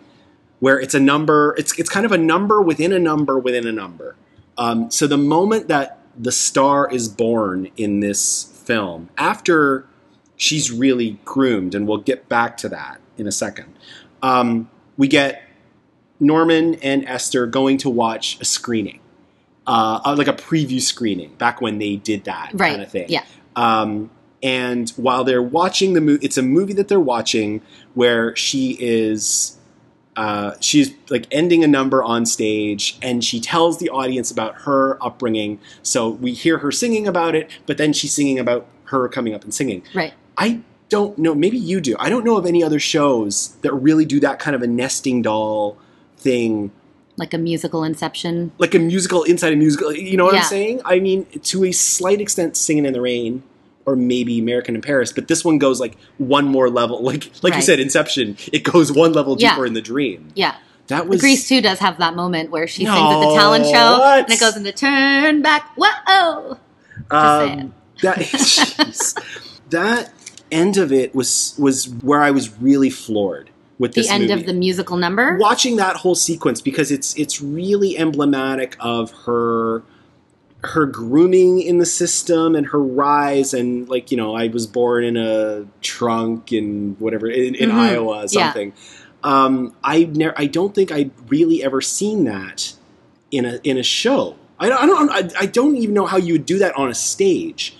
[0.61, 3.73] where it's a number, it's, it's kind of a number within a number within a
[3.73, 4.16] number.
[4.59, 9.87] Um, so the moment that the star is born in this film, after
[10.37, 13.72] she's really groomed, and we'll get back to that in a second,
[14.22, 15.42] um, we get
[16.20, 19.00] Norman and Esther going to watch a screening,
[19.66, 22.70] uh, uh, like a preview screening, back when they did that right.
[22.72, 23.07] kind of thing.
[23.09, 23.24] Yeah.
[23.55, 24.11] Um,
[24.42, 27.62] and while they're watching the movie, it's a movie that they're watching
[27.94, 29.56] where she is,
[30.16, 35.02] uh, she's like ending a number on stage, and she tells the audience about her
[35.05, 35.61] upbringing.
[35.83, 39.44] So we hear her singing about it, but then she's singing about her coming up
[39.44, 39.83] and singing.
[39.94, 40.14] Right.
[40.38, 41.35] I don't know.
[41.35, 41.96] Maybe you do.
[41.98, 45.20] I don't know of any other shows that really do that kind of a nesting
[45.22, 45.76] doll
[46.16, 46.70] thing
[47.16, 48.52] Like a musical inception.
[48.59, 49.92] like a musical inside a musical.
[49.92, 50.40] You know what Yeah.
[50.40, 50.81] I'm saying?
[50.85, 53.42] I mean, to a slight extent, Singing in the Rain,
[53.87, 57.01] or maybe American in Paris, but this one goes like one more level.
[57.07, 58.37] Like like you said, Inception.
[58.53, 59.51] It goes one level Yeah.
[59.53, 60.29] deeper in the dream.
[60.35, 60.57] Yeah.
[60.88, 63.64] That was Grease too does have that moment where she No, sings at the talent
[63.66, 64.25] show what?
[64.25, 65.70] and it goes into turn back.
[65.77, 66.59] Whoa!
[67.11, 68.18] Um, that
[69.70, 70.12] that
[70.53, 74.33] end of it was was where I was really floored with The end movie.
[74.40, 75.37] of the musical number.
[75.38, 79.83] watching that whole sequence because it's it's really emblematic of her
[80.66, 85.05] her grooming in the system and her rise and like you know I was born
[85.05, 87.74] in a trunk and whatever in, in Mhm.
[87.74, 88.26] Iowa Yeah.
[88.26, 88.72] something.
[89.24, 92.74] Um, I never I don't think I'd really ever seen that
[93.31, 94.37] in a in a show.
[94.61, 96.88] I don't I don't I, I don't even know how you would do that on
[96.88, 97.76] a stage.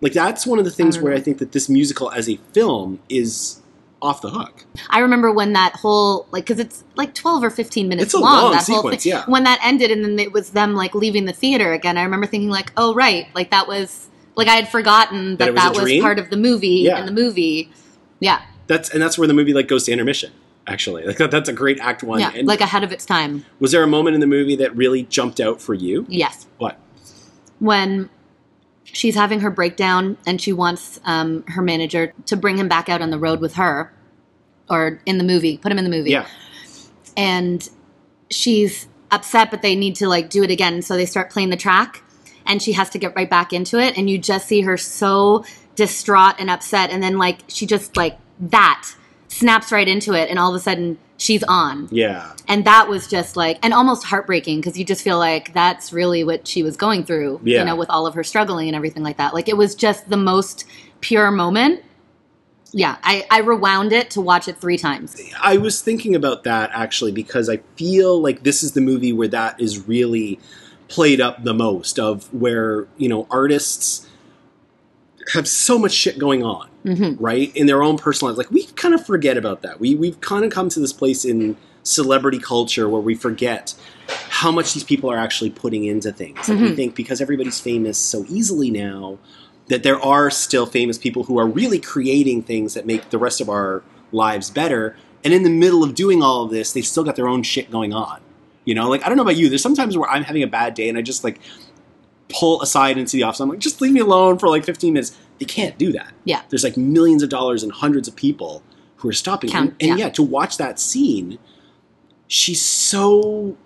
[0.00, 1.18] Like that's one of the things don't where know.
[1.18, 3.60] I think that this musical as a film is
[4.02, 4.64] off the hook.
[4.90, 8.18] I remember when that whole like because it's like twelve or fifteen minutes It's a
[8.18, 8.42] long.
[8.42, 9.12] long that whole sequence, thing.
[9.12, 9.24] yeah.
[9.26, 11.96] When that ended, and then it was them like leaving the theater again.
[11.96, 15.70] I remember thinking like, oh right, like that was like I had forgotten That that
[15.70, 16.68] was that was, part of the movie.
[16.84, 16.98] Yeah.
[17.00, 17.72] In the movie,
[18.20, 20.32] yeah, That's and that's where the movie like goes to intermission.
[20.68, 22.18] Actually, like that, that's a great act one.
[22.20, 23.44] yeah, And like ahead of its time.
[23.60, 26.04] was there a moment in the movie that really jumped out for you?
[26.08, 26.46] Yes.
[26.58, 26.78] What?
[27.60, 28.10] when
[28.92, 33.02] she's having her breakdown and she wants um, her manager to bring him back out
[33.02, 33.92] on the road with her
[34.68, 36.10] or in the movie put him in the movie.
[36.10, 36.26] Yeah,
[37.16, 37.68] and
[38.30, 41.56] she's upset but they need to like do it again so they start playing the
[41.56, 42.02] track
[42.44, 45.44] and she has to get right back into it and you just see her so
[45.76, 48.92] distraught and upset and then like she just like that
[49.28, 51.88] snaps right into it and all of a sudden she's on.
[51.90, 55.92] Yeah, and that was just like and almost heartbreaking because you just feel like that's
[55.92, 57.60] really what she was going through Yeah.
[57.60, 59.34] you know with all of her struggling and everything like that.
[59.34, 60.64] Like it was just the most
[61.00, 61.82] pure moment.
[62.72, 65.20] Yeah i i rewound it to watch it three times.
[65.40, 69.28] I was thinking about that actually because I feel like this is the movie where
[69.28, 70.38] that is really
[70.88, 74.08] played up the most of where you know artists
[75.32, 77.54] have so much shit going on hmm right?
[77.56, 78.38] In their own personal lives.
[78.38, 79.80] Like we kind of forget about that.
[79.80, 83.74] We we've kind of come to this place in celebrity culture where we forget
[84.28, 86.48] how much these people are actually putting into things.
[86.48, 89.18] Like we think because everybody's famous so easily now
[89.68, 93.40] that there are still famous people who are really creating things that make the rest
[93.40, 94.96] of our lives better.
[95.24, 97.70] And in the middle of doing all of this they've still got their own shit
[97.70, 98.20] going on.
[98.64, 99.48] You know like i don't know about you.
[99.48, 101.40] There's sometimes where i'm having a bad day and i just like
[102.28, 103.40] pull aside into the office.
[103.40, 106.42] I'm like just leave me alone for like 15 minutes they can't do that Yeah.
[106.50, 108.62] there's like millions of dollars and hundreds of people
[108.96, 110.06] who are stopping Count- and, and yeah.
[110.06, 111.38] yeah to watch that scene
[112.28, 113.56] she's so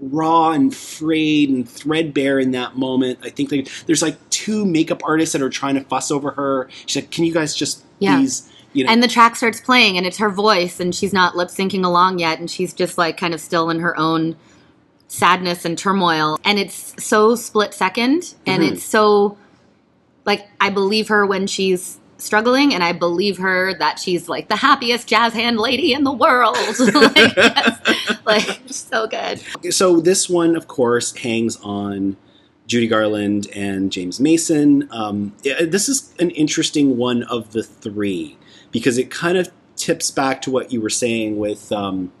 [0.00, 5.00] raw and frayed and threadbare in that moment i think like, there's like two makeup
[5.04, 8.16] artists that are trying to fuss over her she's like can you guys just Yeah.
[8.16, 11.36] please you know and the track starts playing and it's her voice and she's not
[11.36, 14.36] lip syncing along yet and she's just like kind of still in her own
[15.06, 18.72] sadness and turmoil and it's so split 2nd and Mhm.
[18.72, 19.38] it's so
[20.24, 24.56] like i believe her when she's struggling and i believe her that she's like the
[24.56, 26.56] happiest jazz hand lady in the world
[26.94, 29.40] like, yes, like so good
[29.72, 32.16] so this one of course hangs on
[32.66, 34.88] Judy Garland and James Mason.
[34.90, 38.38] Um, yeah, this is an interesting one of the three
[38.70, 42.12] because it kind of tips back to what you were saying with um,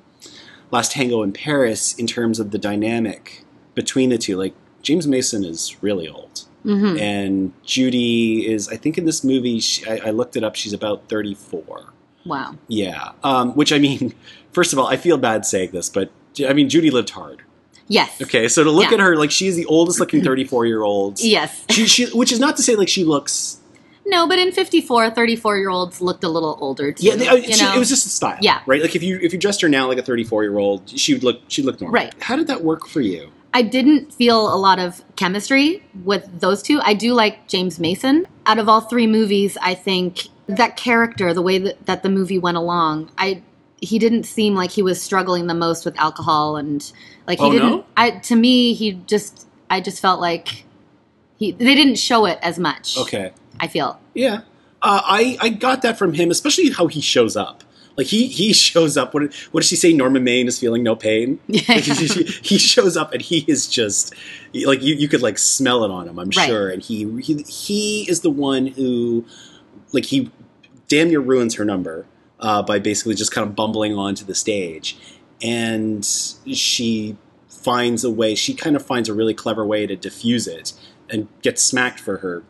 [0.70, 4.36] Last Tango in Paris in terms of the dynamic between the two.
[4.36, 8.68] Like James Mason is really old, hmm and Judy is.
[8.68, 10.56] I think in this movie, she, I, I looked it up.
[10.56, 11.92] She's about thirty-four.
[12.26, 12.56] Wow.
[12.68, 14.14] Yeah, um, which I mean,
[14.52, 16.10] first of all, I feel bad saying this, but
[16.48, 17.42] I mean, Judy lived hard.
[17.86, 18.20] Yes.
[18.22, 18.94] Okay, so to look Yeah.
[18.94, 21.20] at her, like she's the oldest looking thirty-four-year-old.
[21.20, 21.64] Yes.
[21.70, 23.60] She, she, which is not to say like she looks.
[24.06, 27.06] No, but in 54, 34 year olds looked a little older too.
[27.06, 28.36] Yeah, they- uh, she- it was just a style.
[28.42, 28.60] Yeah.
[28.66, 28.80] right.
[28.82, 31.60] Like if you if you dressed her now like a thirty-four-year-old, she would look she
[31.62, 31.94] would look normal.
[31.94, 32.14] Right.
[32.22, 33.30] How did that work for you?
[33.54, 36.80] I didn't feel a lot of chemistry with those two.
[36.82, 38.26] I do like James Mason.
[38.46, 42.38] Out of all three movies, I think that character, the way that, that the movie
[42.38, 43.42] went along, I
[43.80, 46.90] he didn't seem like he was struggling the most with alcohol and
[47.26, 47.84] like he Oh, didn't no?
[47.96, 50.64] I to me he just I just felt like
[51.38, 52.98] he they didn't show it as much.
[52.98, 53.32] Okay.
[53.60, 54.00] I feel.
[54.14, 54.40] Yeah,
[54.82, 57.63] uh, I I got that from him, especially how he shows up.
[57.96, 59.14] Like he he shows up.
[59.14, 59.92] What what does she say?
[59.92, 61.38] Norman Maine is feeling no pain.
[61.48, 61.62] Yeah.
[61.68, 64.12] Like, he, he- shows up and he is just
[64.66, 66.48] like you, you could like smell it on him i'm Right.
[66.48, 69.24] sure and he, he he is the one who
[69.92, 70.30] like he
[70.88, 72.06] damn near ruins her number
[72.40, 74.96] uh, by basically just kind of bumbling onto the stage
[75.42, 77.16] and she
[77.48, 80.72] finds a way she kind of finds a really clever way to diffuse it
[81.10, 82.42] and gets smacked for her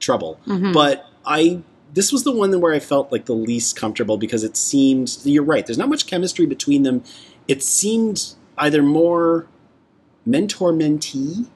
[0.00, 0.72] trouble Mhm.
[0.72, 1.60] but i
[1.94, 5.44] this was the one where i felt like the least comfortable because it seemed you're
[5.44, 7.02] right there's not much chemistry between them.
[7.46, 9.46] It seemed either more
[10.26, 11.48] mentor mentee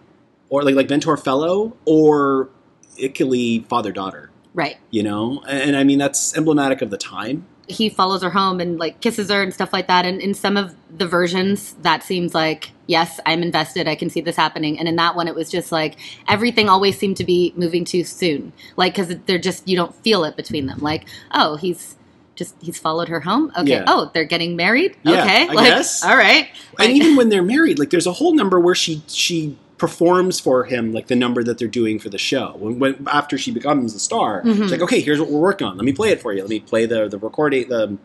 [0.48, 2.50] or like like mentor fellow or
[2.98, 4.76] ickily father daughter right.
[4.90, 5.42] you know?
[5.48, 9.00] And, and i mean that's emblematic of the time he follows her home and like
[9.00, 10.06] kisses her and stuff like that.
[10.06, 13.86] And in some of the versions, that seems like, yes, I'm invested.
[13.86, 14.78] I can see this happening.
[14.78, 18.04] And in that one, it was just like everything always seemed to be moving too
[18.04, 18.52] soon.
[18.76, 20.78] Like, because they're just, you don't feel it between them.
[20.78, 21.96] Like, oh, he's
[22.34, 23.52] just, he's followed her home.
[23.56, 23.70] Okay.
[23.70, 23.84] Yeah.
[23.86, 24.96] Oh, they're getting married.
[25.02, 25.48] Yeah, okay.
[25.48, 26.04] I like, guess.
[26.04, 26.48] all right.
[26.78, 30.64] and even when they're married like there's a whole number where she she performs for
[30.64, 33.94] him like the number that they're doing for the show when, when after she becomes
[33.94, 34.56] a star Mhm.
[34.62, 36.50] she's like okay here's what we're working on let me play it for you let
[36.50, 37.96] me play the the recording the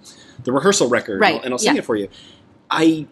[0.44, 1.80] the rehearsal record and I'll- and I'll sing yeah.
[1.80, 2.08] it for you
[2.70, 3.08] i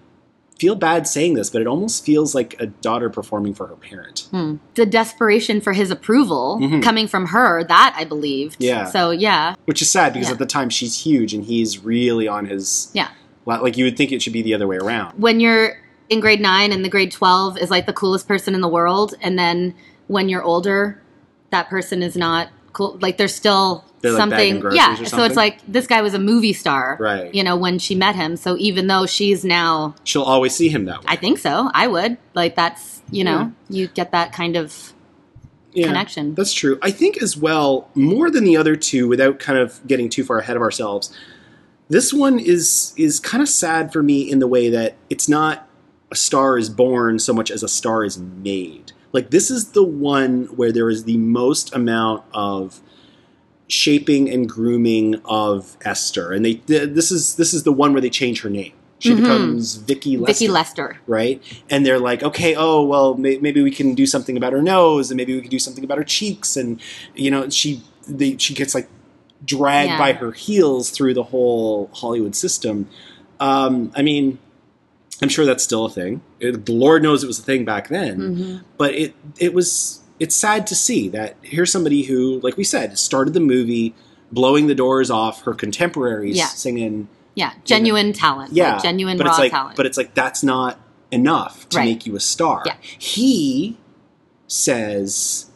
[0.60, 4.28] feel bad saying this but it almost feels like a daughter performing for her parent
[4.30, 4.58] Hmm.
[4.76, 6.84] The desperation for his approval Mhm.
[6.84, 8.58] coming from her, that I believed.
[8.60, 8.86] Yeah.
[8.86, 9.56] So, yeah.
[9.66, 10.34] which is sad because Yeah.
[10.34, 13.08] at the time she's huge and he's really on his Yeah.
[13.46, 15.78] like you would think it should be the other way around when you're
[16.12, 19.16] in grade 9 and the grade 12 is like the coolest person in the world
[19.22, 19.74] and then
[20.08, 21.02] when you're older
[21.50, 25.38] that person is not cool like there's still They're, something groceries yeah or so it's
[25.38, 27.34] like this guy was a movie star Right.
[27.34, 30.86] you know when she met him so even though she's now she'll always see him
[30.86, 34.56] that way i think so i would like that's you know you get that kind
[34.58, 34.94] of
[35.74, 35.88] Yeah.
[35.88, 36.78] connection That's true.
[36.82, 40.40] I think as well, more than the other two, without kind of getting too far
[40.40, 41.16] ahead of ourselves,
[41.88, 45.68] this one is is kind of sad for me in the way that it's not
[46.12, 48.92] a star is born so much as a star is made.
[49.14, 52.82] Like this is the one where there is the most amount of
[53.68, 58.02] shaping and grooming of Esther, and they th- this is this is the one where
[58.02, 58.74] they change her name.
[59.00, 59.18] She Mhm.
[59.18, 61.42] becomes Vicky Lester vicky lester right?
[61.72, 65.10] And they're like, okay, oh well, may- maybe we can do something about her nose,
[65.10, 66.80] and maybe we can do something about her cheeks, and
[67.16, 68.90] you know, she they, she gets like
[69.46, 69.98] dragged Yeah.
[69.98, 72.88] by her heels through the whole Hollywood system.
[73.40, 74.38] Um, I mean,
[75.22, 76.22] I'm sure that's still a thing.
[76.40, 80.02] It, the Lord knows it was a thing back then, hmm but it it was
[80.20, 83.94] it's sad to see that here's somebody who, like we said, started the movie
[84.32, 86.46] blowing the doors off her contemporaries, Yeah.
[86.48, 90.14] singing yeah genuine talent yeah, like genuine but raw it's like, talent But it's like
[90.14, 90.80] that's not
[91.12, 91.86] enough to Right.
[91.86, 92.64] make you a star.
[92.66, 92.76] Yeah.
[92.82, 93.78] He
[94.48, 95.51] says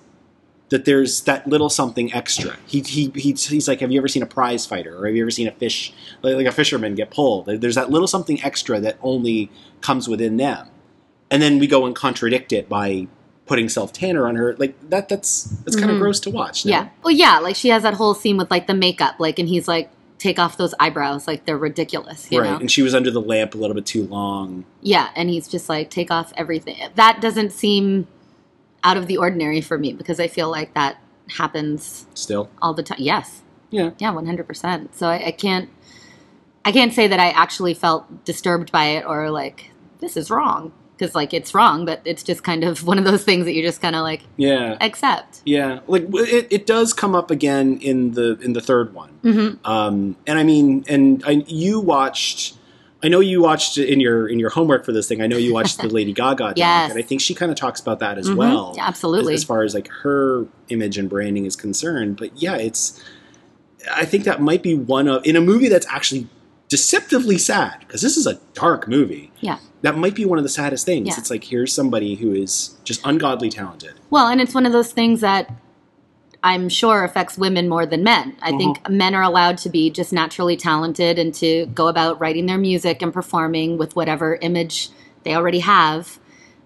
[0.76, 2.58] that there's that little something extra.
[2.68, 5.22] He, he, he he's like, have you ever seen a prize fighter, or have you
[5.24, 7.46] ever seen a fish like, like a fisherman get pulled?
[7.46, 10.68] There's that little something extra that only comes within them,
[11.32, 13.08] and then we go and contradict it by
[13.46, 14.54] putting self tanner on her.
[14.58, 15.08] Like that.
[15.08, 16.02] That's that's kind of Mhm.
[16.02, 16.66] gross to watch.
[16.66, 16.72] no?
[16.72, 16.90] Yeah.
[17.04, 19.70] Well, yeah, like she has that whole scene with like the makeup, like, and he's
[19.70, 22.50] like, take off those eyebrows, like they're ridiculous, you right.
[22.52, 22.58] know?
[22.58, 24.66] And she was under the lamp a little bit too long.
[24.82, 26.78] Yeah, and he's just like, take off everything.
[26.96, 28.08] That doesn't seem
[28.86, 30.98] out of the ordinary for me because I feel like that
[31.38, 32.50] happens Still.
[32.62, 33.00] all the time.
[33.02, 33.42] Yes.
[33.72, 33.92] Yeah.
[33.98, 34.96] Yeah, one hundred percent.
[34.96, 35.70] So I, I can't,
[36.64, 40.72] I can't say that I actually felt disturbed by it or like this is wrong
[40.98, 43.62] because like it's wrong, but it's just kind of one of those things that you
[43.64, 44.78] just kind of like Yeah.
[44.80, 45.42] accept.
[45.46, 49.50] Yeah, like it, it does come up again in the in the third one, hmm
[49.66, 52.56] um, and I mean, and I, you watched.
[53.06, 55.22] I know you watched in your in your homework for this thing.
[55.22, 56.90] I know you watched the Lady Gaga Yes.
[56.90, 58.36] and I think she kind of talks about that as Mhm.
[58.36, 58.74] well.
[58.76, 59.36] Yeah, absolutely.
[59.36, 62.18] As, as far as like her image and branding is concerned.
[62.18, 63.00] But yeah, it's.
[63.94, 66.28] I think that might be one of in a movie that's actually
[66.68, 69.32] deceptively sad because this is a dark movie.
[69.40, 69.60] Yeah.
[69.84, 71.10] That might be one of the saddest things.
[71.10, 71.14] Yeah.
[71.20, 73.94] It's like here's somebody who is just ungodly talented.
[74.10, 75.54] Well, and it's one of those things that
[76.46, 78.38] I'm sure affects women more than men.
[78.42, 82.46] I think men are allowed to be just naturally talented and to go about writing
[82.46, 84.90] their music and performing with whatever image
[85.24, 86.20] they already have.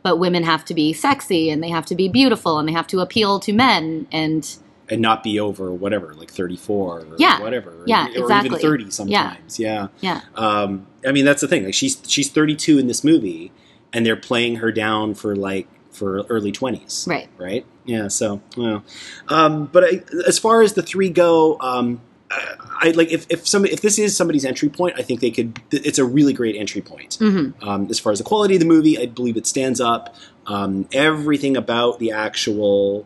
[0.04, 2.88] But women have to be sexy and they have to be beautiful and they have
[2.88, 4.08] to appeal to men.
[4.12, 4.46] And
[4.90, 7.40] and not be over whatever, like 34 or Yeah.
[7.42, 7.70] whatever.
[7.70, 8.60] or- Yeah, or, even exactly.
[8.60, 9.60] 30 sometimes.
[9.60, 9.88] Yeah.
[10.02, 11.64] yeah, Um, I mean, that's the thing.
[11.64, 13.52] Like she's she's 32 in this movie,
[13.94, 17.08] and they're playing her down for like for early 20s.
[17.08, 17.28] right.
[17.38, 17.66] Right.
[17.86, 18.08] Yeah.
[18.10, 18.84] So, well,
[19.28, 23.48] um, but I, as far as the three go, um, I, I like if if
[23.48, 25.60] some if this is somebody's entry point, I think they could.
[25.72, 27.16] It's a really great entry point.
[27.16, 30.16] hmm Um, as far as the quality of the movie, I believe it stands up.
[30.46, 33.06] Um, everything about the actual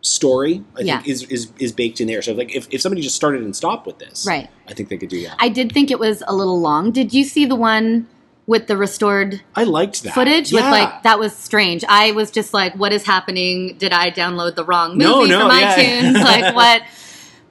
[0.00, 0.96] story, I Yeah.
[0.98, 2.22] think, is, is is baked in there.
[2.22, 4.48] So, like, if, if somebody just started and stopped with this, Right.
[4.66, 5.36] I think they could do that.
[5.38, 6.92] I did think it was a little long.
[6.92, 8.06] Did you see the one
[8.48, 10.70] with the restored I liked that footage with Yeah.
[10.70, 11.84] like that was strange.
[11.86, 13.76] I was just like, what is happening?
[13.76, 15.76] Did I download the wrong movie No, no, from yeah.
[15.76, 16.14] iTunes?
[16.24, 16.82] like what?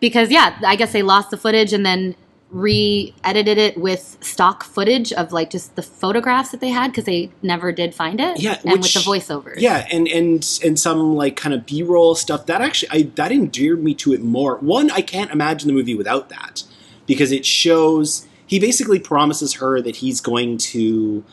[0.02, 2.16] Because yeah, I guess they lost the footage and then
[2.50, 7.30] re-edited it with stock footage of like just the photographs that they had because they
[7.42, 8.40] never did find it.
[8.40, 9.60] Yeah, and with the voiceovers.
[9.60, 13.32] Yeah, and and and some like kind of B roll stuff that actually I that
[13.32, 14.58] endeared me to it more.
[14.58, 16.64] One, I can't imagine the movie without that
[17.06, 21.24] because it shows he basically promises her that he's going to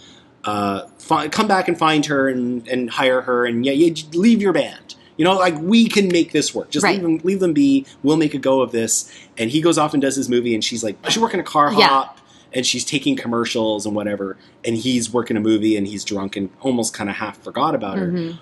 [0.44, 4.42] uh, fi- come back and find her and and hire her and yeah, yeah, leave
[4.42, 4.94] your band.
[5.16, 6.70] You know, like we can make this work.
[6.70, 6.94] Just Right.
[6.94, 7.86] leave them, leave them be.
[8.02, 9.10] We'll make a go of this.
[9.38, 11.72] And he goes off and does his movie, and she's like, she's working a car
[11.72, 11.86] Yeah.
[11.86, 12.18] hop,
[12.52, 14.36] and she's taking commercials and whatever.
[14.64, 17.98] And he's working a movie, and he's drunk and almost kind of half forgot about
[17.98, 18.38] her Mhm.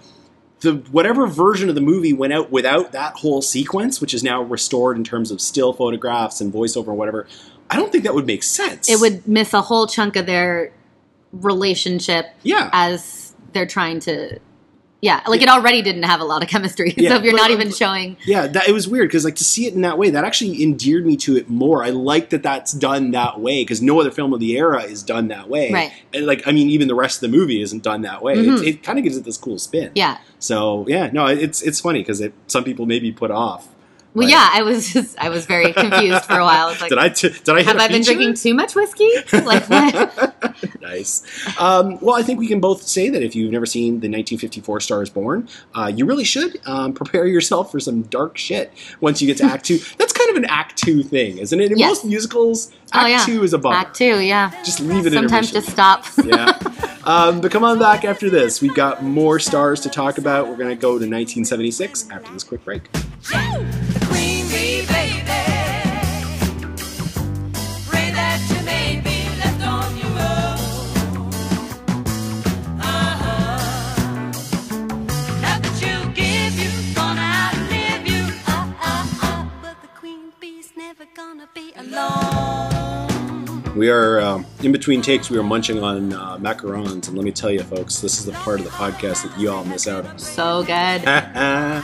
[0.61, 4.41] the whatever version of the movie went out without that whole sequence, which is now
[4.43, 7.27] restored in terms of still photographs and voiceover and whatever.
[7.73, 8.89] I don't think that would make sense.
[8.91, 10.73] It would miss a whole chunk of their
[11.33, 12.69] relationship yeah.
[12.73, 14.39] as they're trying to.
[15.01, 16.95] Yeah, like it already didn't have a lot of chemistry.
[16.97, 19.35] Yeah, so if you're but- not even showing Yeah, that it was weird because like
[19.37, 21.83] to see it in that way, that actually endeared me to it more.
[21.83, 25.03] I like that that's done that way because no other film of the era is
[25.03, 25.73] done that way.
[25.73, 25.93] Right.
[26.15, 28.37] And like, I mean, even the rest of the movie isn't done that way.
[28.37, 28.61] Mhm.
[28.61, 29.91] It, it kind of gives it this cool spin.
[29.97, 30.19] yeah.
[30.39, 33.67] So yeah, no, it's it's funny because some people may be put off.
[34.15, 34.31] Well, Right.
[34.33, 36.69] yeah, I was just I was very confused for a while.
[36.69, 39.09] It's like, did I t- did I have I been drinking too much whiskey?
[39.33, 39.69] Like
[40.81, 41.23] nice.
[41.59, 44.81] Um, well, I think we can both say that if you've never seen the 1954
[44.81, 49.21] Star is Born, uh, you really should um, prepare yourself for some dark shit once
[49.23, 49.79] you get to Act Two.
[49.99, 51.73] That's kind of an Act Two thing, isn't it?
[51.73, 51.89] In Yes.
[51.91, 53.77] most musicals, Act oh yeah, Two is a bummer.
[53.77, 54.51] Act two, yeah.
[54.65, 55.13] Just leave it.
[55.15, 56.05] Sometimes just stop.
[56.25, 56.59] yeah.
[57.05, 58.61] Um, but come on back after this.
[58.61, 60.49] We've got more stars to talk about.
[60.49, 62.83] We're going to go to 1976 after this quick break.
[72.85, 73.59] Uh-huh.
[80.41, 82.52] Bee's never gonna be alone.
[83.75, 85.31] We are um, in between takes.
[85.31, 88.33] We are munching on uh, macarons, and let me tell you, folks, this is the
[88.33, 90.19] part of the podcast that you all miss out on.
[90.19, 91.03] so good.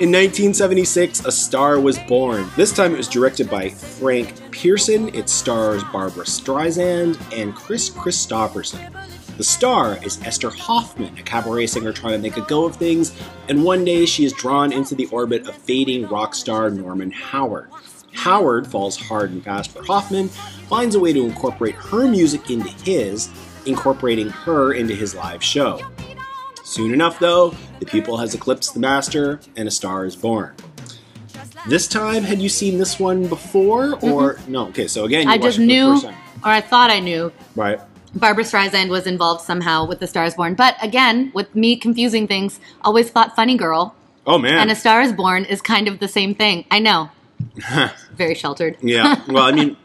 [0.00, 2.50] In 1976, A Star Was Born.
[2.56, 5.14] This time it was directed by Frank Pierson.
[5.14, 8.90] It stars Barbra Streisand and Kris Kristofferson.
[9.36, 13.18] The star is Esther Hoffman, a cabaret singer trying to make a go of things,
[13.48, 17.70] and one day she is drawn into the orbit of fading rock star Norman Howard.
[18.14, 22.68] Howard falls hard and fast for Hoffman, finds a way to incorporate her music into
[22.84, 23.30] his,
[23.66, 25.80] incorporating her into his live show.
[26.64, 30.54] Soon enough, though, the pupil has eclipsed the master, and a star is born.
[31.68, 34.52] This time, had you seen this one before, or mm-hmm.
[34.52, 34.68] no?
[34.68, 37.80] Okay, so again, you I just knew, or I thought I knew, right?
[38.14, 40.54] Barbra Streisand was involved somehow with The Star is Born.
[40.54, 43.94] But again, with me confusing things, always thought Funny Girl
[44.26, 46.64] Oh man, and A Star is Born is kind of the same thing.
[46.70, 47.10] I know.
[48.14, 48.76] Very sheltered.
[48.80, 49.22] yeah.
[49.28, 49.76] Well, I mean,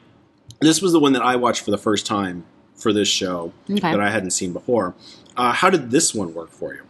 [0.62, 2.46] this was the one that I watched for the first time
[2.76, 3.80] for this show Okay.
[3.92, 4.96] that I hadn't seen before.
[5.38, 6.82] Uh, how did this one work for you?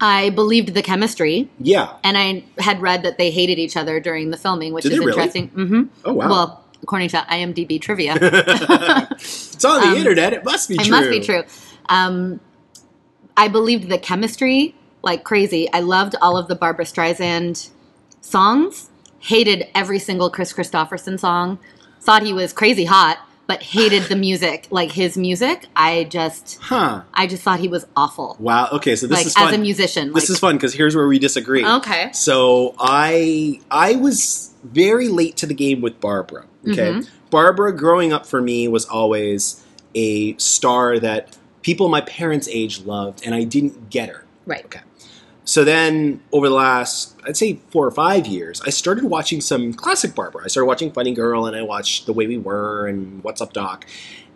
[0.00, 1.94] I believed the chemistry, Yeah.
[2.02, 4.98] and I had read that they hated each other during the filming, which Did is
[4.98, 5.22] they really?
[5.22, 5.48] interesting.
[5.48, 6.28] hmm Oh wow.
[6.28, 10.32] Well, according to IMDb trivia, it's on the um, internet.
[10.32, 10.86] It must be it true.
[10.86, 11.42] It must be true.
[11.88, 12.40] Um,
[13.36, 15.72] I believed the chemistry like crazy.
[15.72, 17.70] I loved all of the Barbra Streisand
[18.20, 18.90] songs.
[19.24, 21.58] Hated every single Kris Kristofferson song.
[22.00, 25.66] Thought he was crazy hot, but hated the music, like his music.
[25.74, 27.02] I just, Huh.
[27.14, 28.36] I just thought he was awful.
[28.38, 28.68] Wow.
[28.72, 30.12] Okay, so this like is as a musician.
[30.12, 31.64] This like- is fun because here's where we disagree.
[31.64, 32.10] Okay.
[32.12, 36.44] So I I was very late to the game with Barbra.
[36.68, 36.92] Okay.
[36.92, 37.08] Mhm.
[37.30, 39.62] Barbra growing up for me was always
[39.94, 44.24] a star that people my parents' age loved, and I didn't get her.
[44.46, 44.64] right.
[44.66, 44.80] Okay.
[45.46, 49.74] So then, over the last, I'd say four or five years, I started watching some
[49.74, 50.42] classic Barbra.
[50.44, 53.52] I started watching Funny Girl, and I watched The Way We Were and What's Up
[53.52, 53.86] Doc,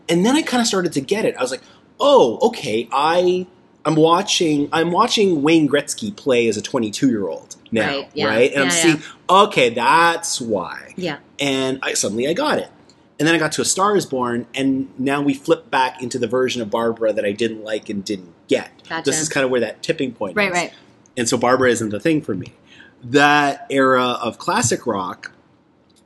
[0.09, 1.35] and then I kind of started to get it.
[1.37, 1.63] I was like,
[1.99, 3.47] oh, okay, I,
[3.87, 7.97] I'm watching, I'm watching Wayne Gretzky play as a 22 year old now, right?
[7.97, 8.31] Right, yeah.
[8.35, 11.19] And I'm Yeah, seeing, okay, that's why Yeah.
[11.41, 12.69] and I suddenly I got it.
[13.19, 16.19] And then I got to A Star Is Born, and now we flip back into
[16.19, 18.71] the version of Barbra that I didn't like and didn't get.
[18.89, 19.05] Gotcha.
[19.07, 20.55] This is kind of where that tipping point Right, is.
[20.55, 20.73] right.
[21.19, 22.55] And so Barbra isn't the thing for me.
[23.03, 25.33] That era of classic rock,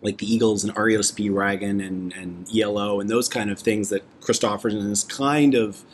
[0.00, 4.02] like the Eagles and REO Speedwagon and, and ELO and those kind of things that
[4.20, 5.84] Kristofferson is kind of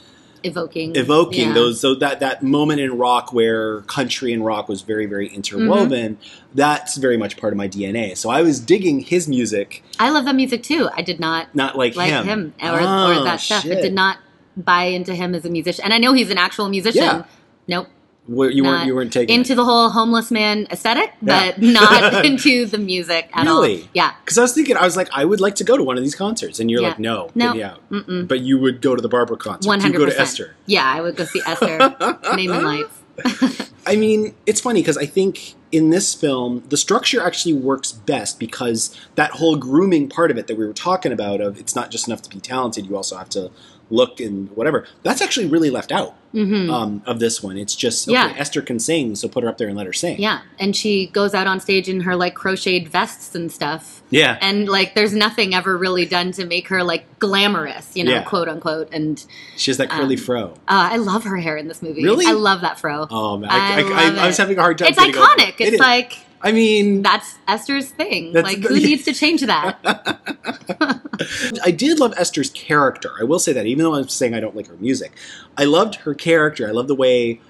[0.45, 0.95] Evoking.
[0.95, 1.53] evoking yeah.
[1.53, 6.15] those so that that moment in rock where country and rock was very very interwoven
[6.15, 6.55] mm-hmm.
[6.55, 10.25] that's very much part of my dna so i was digging his music I love
[10.27, 10.89] that music too.
[10.95, 13.65] I did not not like, like him, him, or, Oh, or ah, that stuff.
[13.65, 14.19] I did not
[14.57, 15.85] buy into him as a musician.
[15.85, 17.03] And I know he's an actual musician.
[17.03, 17.25] Yeah.
[17.67, 17.89] Nope.
[18.29, 21.53] Where you weren't you weren't taking into the whole homeless man aesthetic, Yeah.
[21.53, 23.83] but not into the music at Really?
[23.83, 23.89] all.
[23.95, 24.13] Yeah.
[24.23, 26.05] because i was thinking i was like i would like to go to one of
[26.05, 26.89] these concerts and you're Yeah.
[26.89, 27.55] like no No.
[27.55, 30.29] get but you would go to the barbra concert One you hundred go to percent.
[30.29, 31.79] esther Yeah, I would go see Esther.
[32.37, 33.73] Name and Lights.
[33.87, 38.39] I mean, it's funny because I think in this film, the structure actually works best
[38.39, 41.91] because that whole grooming part of it that we were talking about of it's not
[41.91, 43.51] just enough to be talented, you also have to
[43.91, 44.87] look and whatever.
[45.03, 47.57] That's actually really left out hmm um, of this one.
[47.57, 48.35] It's just okay, Yeah.
[48.37, 50.21] Esther can sing, so put her up there and let her sing.
[50.21, 54.03] Yeah, and she goes out on stage in her like crocheted vests and stuff.
[54.11, 58.11] yeah, And like, there's nothing ever really done to make her like glamorous, you know,
[58.13, 58.25] Yeah.
[58.25, 58.91] quote unquote.
[58.93, 59.25] And
[59.57, 60.45] she has that curly um, fro.
[60.69, 62.05] uh, I love her hair in this movie.
[62.05, 62.27] Really?
[62.27, 63.07] I love that fro.
[63.11, 63.81] Oh man, I I,
[64.21, 64.89] I, I, was having a hard time.
[64.89, 65.49] it's over iconic.
[65.49, 65.61] it.
[65.61, 65.81] It It's is.
[65.81, 68.33] like I mean, that's Esther's thing.
[68.33, 69.79] That's like, the- who needs to change that?
[71.65, 73.11] I did love Esther's character.
[73.21, 75.13] I will say that, even though I'm saying I don't like her music,
[75.57, 76.69] I loved her character.
[76.69, 77.41] I love the way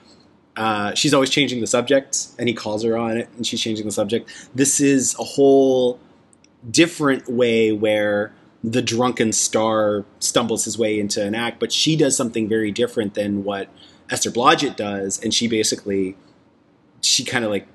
[0.56, 3.86] uh, she's always changing the subject, and he calls her on it, and she's changing
[3.86, 4.48] the subject.
[4.54, 6.00] This is a whole
[6.68, 8.32] different way where
[8.64, 13.14] the drunken star stumbles his way into an act, but she does something very different
[13.14, 13.68] than what
[14.10, 16.16] Esther Blodgett does, and she basically
[17.00, 17.68] she kind of like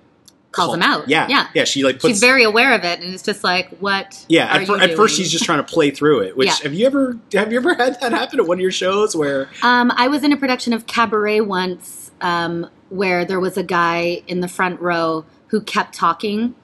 [0.54, 1.10] Calls call- him out.
[1.10, 1.48] Yeah, Yeah.
[1.54, 1.64] yeah.
[1.66, 4.26] She like puts She's very aware of it, and it's just like, what?
[4.30, 6.38] yeah, are at, fir- at first she's just trying to play through it.
[6.38, 6.64] Which Yeah.
[6.64, 9.50] have you ever have you ever had that happen at one of your shows where
[9.62, 14.22] Um, I was in a production of Cabaret once um, where there was a guy
[14.28, 16.56] in the front row who kept talking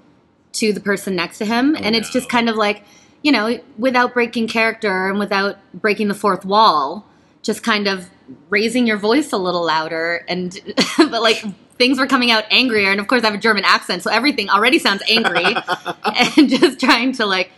[0.53, 1.75] to the person next to him.
[1.77, 2.83] Oh, and it's just kind of like,
[3.23, 7.05] you know, without breaking character and without breaking the fourth wall,
[7.43, 8.09] just kind of
[8.49, 10.25] raising your voice a little louder.
[10.27, 10.57] And,
[10.97, 11.43] but like,
[11.79, 12.91] things were coming out angrier.
[12.91, 15.43] And of course, I have a German accent, so everything already sounds angry.
[16.37, 17.51] and just trying to like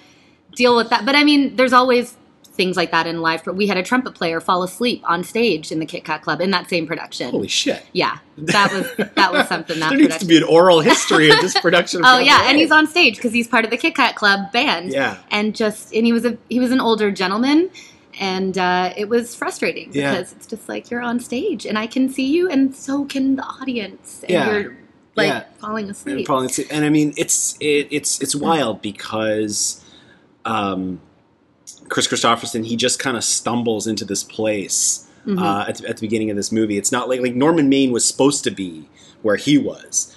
[0.55, 1.05] deal with that.
[1.05, 2.15] But I mean, there's always
[2.53, 3.45] things like that in live.
[3.47, 6.51] We had a trumpet player fall asleep on stage in the Kit Kat Club in
[6.51, 7.31] that same production.
[7.31, 7.83] holy shit?
[7.93, 11.41] Yeah, that was that was something that there needs to be an oral history of
[11.41, 12.01] this production.
[12.11, 14.91] Oh yeah, and he's on stage because he's part of the Kit Kat Club band.
[14.91, 15.17] Yeah.
[15.31, 17.69] and just and he was a he was an older gentleman.
[18.21, 20.11] And uh, it was frustrating Yeah.
[20.11, 23.35] because it's just like you're on stage and I can see you, and so can
[23.35, 24.21] the audience.
[24.21, 24.51] And Yeah.
[24.51, 24.77] you're
[25.15, 25.43] like Yeah.
[25.59, 26.27] falling and, asleep.
[26.27, 26.67] falling asleep.
[26.71, 29.83] and I mean it's it, it's it's wild because
[30.45, 31.01] um,
[31.89, 35.39] Kris Kristofferson he just kind of stumbles into this place Mhm.
[35.41, 36.77] uh, at, the, at the beginning of this movie.
[36.77, 38.87] It's not like like Norman Maine was supposed to be
[39.23, 40.15] where he was.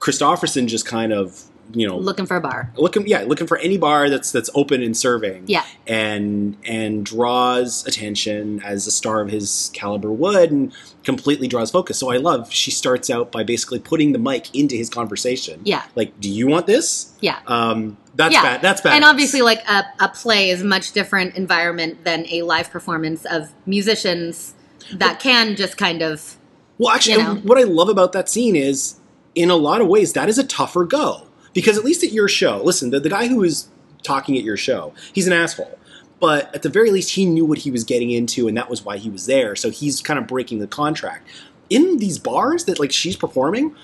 [0.00, 2.70] Kristofferson just kind of you know Looking for a bar.
[2.76, 5.64] looking yeah looking for any bar that's that's open and serving Yeah.
[5.86, 10.72] and and draws attention as a star of his caliber would and
[11.04, 14.76] completely draws focus so i love she starts out by basically putting the mic into
[14.76, 15.82] his conversation Yeah.
[15.94, 17.38] like do you want this Yeah.
[17.46, 18.42] um that's Yeah.
[18.42, 22.26] bad that's bad And obviously, like a, a play is a much different environment than
[22.28, 24.54] a live performance of musicians
[24.92, 26.36] that can just kind of.
[26.78, 27.34] Well, actually, you know.
[27.36, 28.96] what I love about that scene is,
[29.34, 31.23] in a lot of ways, that is a tougher go.
[31.54, 33.68] Because at least at your show, listen, the, the guy who is
[34.02, 35.78] talking at your show, he's an asshole.
[36.20, 38.84] But at the very least, he knew what he was getting into, and that was
[38.84, 39.56] why he was there.
[39.56, 41.26] So he's kind of breaking the contract.
[41.70, 43.74] In these bars that like she's performing,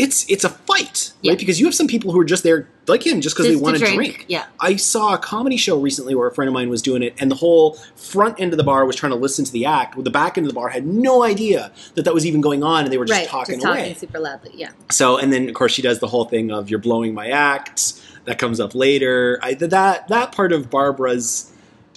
[0.00, 1.32] it's it's a fight, Yeah.
[1.32, 1.38] right?
[1.38, 3.76] Because you have some people who are just there like him just because they want
[3.76, 4.24] to drink, drink.
[4.28, 4.46] yeah.
[4.58, 7.30] I saw a comedy show recently where a friend of mine was doing it, and
[7.30, 9.94] the whole front end of the bar was trying to listen to the act.
[9.96, 12.62] Well, the back end of the bar had no idea that that was even going
[12.64, 13.28] on, and they were just right.
[13.28, 13.94] talking just talking away.
[13.94, 14.52] super loudly.
[14.54, 14.70] Yeah.
[14.90, 18.00] So, and then of course she does the whole thing of "you're blowing my act."
[18.26, 19.38] That comes up later.
[19.42, 21.50] I that that part of Barbra's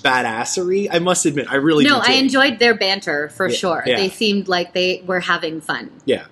[0.04, 0.89] badassery.
[0.91, 3.84] I must admit, I really no, I enjoyed their banter for Yeah, sure.
[3.86, 3.97] yeah.
[3.97, 6.26] They seemed like they were having fun, Yeah,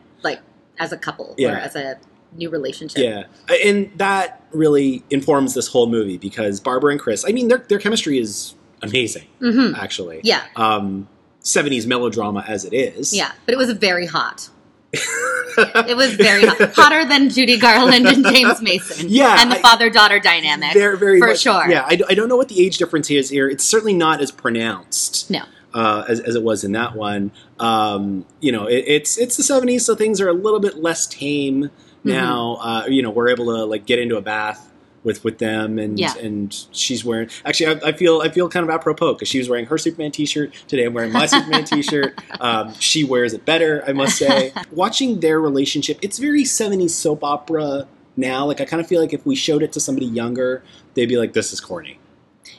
[0.82, 1.54] as a couple Yeah.
[1.54, 1.98] or as a
[2.36, 3.02] new relationship.
[3.04, 3.24] yeah,
[3.66, 7.24] and that really informs this whole movie because Barbra and Kris.
[7.28, 10.22] I mean, their their chemistry is amazing, hmm actually.
[10.24, 10.42] Yeah.
[10.56, 11.08] Um,
[11.44, 13.14] 70s melodrama as it is.
[13.14, 14.50] Yeah, but it was very hot.
[14.94, 16.74] it was very hot.
[16.76, 19.08] Hotter than Judy Garland and James Mason.
[19.10, 20.74] Yeah, And the father daughter dynamic.
[20.74, 21.68] They're very For much- sure.
[21.70, 23.50] Yeah, I, I don't know what the age difference is here.
[23.50, 25.30] It's certainly not as pronounced.
[25.32, 25.44] No.
[25.74, 27.32] Uh, as, as it was in that one.
[27.60, 31.08] Um, you know, it, it's it's the seventies, so things are a little bit less
[31.08, 31.70] tame
[32.04, 32.10] Mm-hmm.
[32.18, 32.56] now.
[32.60, 34.72] Uh, you know, we're able to like get into a bath
[35.04, 36.16] with with them, and Yeah.
[36.18, 37.30] and she's wearing.
[37.46, 40.12] Actually, I, I feel I feel kind of apropos because she was wearing her Superman
[40.12, 40.86] T-shirt today.
[40.86, 42.20] I'm wearing my Superman T-shirt.
[42.42, 44.52] Um, she wears it better, I must say.
[44.72, 48.48] Watching their relationship, it's very seventies soap opera now.
[48.48, 50.64] Like I kind of feel like if we showed it to somebody younger,
[50.96, 52.00] they'd be like, "This is corny."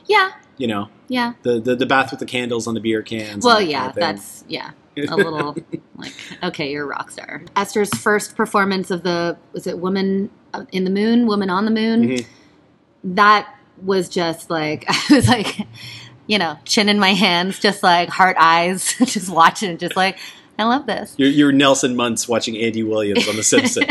[0.05, 1.33] Yeah, You know, yeah.
[1.41, 3.43] the the, the bath with the candles on the beer cans.
[3.43, 5.55] Well, that yeah, kind of that's yeah, a little
[5.95, 7.43] like okay, you're a rock star.
[7.55, 10.29] Esther's first performance of the was it Woman
[10.71, 12.09] in the Moon, Woman on the Moon.
[12.09, 12.25] Mhm.
[13.03, 15.67] That was just like I was like,
[16.27, 20.17] you know, chin in my hands, just like heart eyes, just watching just like
[20.57, 21.15] I love this.
[21.17, 23.87] You're, you're Nelson Muntz watching Andy Williams on The Simpsons.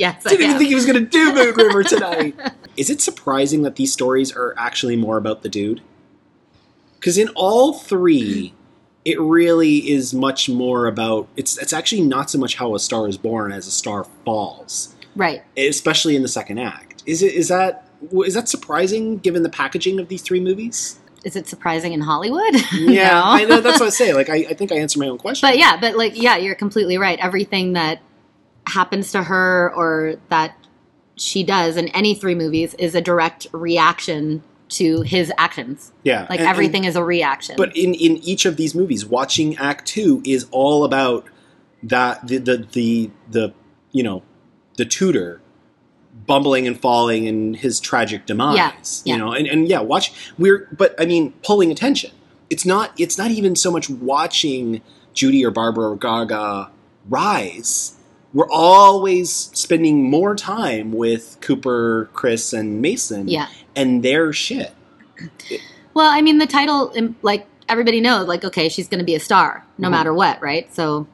[0.00, 2.34] Yes, I Didn't even think he was going to do Moon River tonight.
[2.76, 5.82] Is it surprising that these stories are actually more about the dude?
[6.94, 8.54] Because in all three,
[9.04, 11.58] it really is much more about it's.
[11.58, 15.42] It's actually not so much how a star is born as a star falls, right.
[15.56, 17.02] especially in the second act.
[17.06, 17.34] Is it?
[17.34, 17.88] Is that?
[18.12, 20.98] Is that surprising given the packaging of these three movies?
[21.24, 22.54] Is it surprising in Hollywood?
[22.72, 23.22] Yeah, No.
[23.24, 23.60] I know.
[23.60, 24.14] That's what I say.
[24.14, 25.46] Like, I, I think I answered my own question.
[25.46, 27.18] But yeah, but like yeah, you're completely right.
[27.18, 28.00] Everything that
[28.66, 30.54] happens to her or that
[31.16, 35.92] she does in any three movies is a direct reaction to his actions.
[36.04, 37.56] yeah, Like and- and- everything is a reaction.
[37.56, 41.24] But in, in each of these movies, watching Act Two is all about
[41.82, 43.54] that the the the, the
[43.92, 44.22] you know
[44.76, 45.40] the tutor
[46.26, 49.02] bumbling and falling and his tragic demise.
[49.04, 52.12] Yeah, You know, and, and yeah, watch we're but I mean pulling attention.
[52.48, 54.82] It's not it's not even so much watching
[55.14, 56.70] Judy or Barbra or Gaga
[57.08, 57.96] rise.
[58.32, 63.48] We're always spending more time with Cooper, Kris, and Mason yeah.
[63.74, 64.72] and their shit.
[65.94, 69.20] Well, I mean the title like everybody knows like okay, she's going to be a
[69.20, 69.92] star no Mhm.
[69.92, 70.72] matter what, right?
[70.74, 71.06] So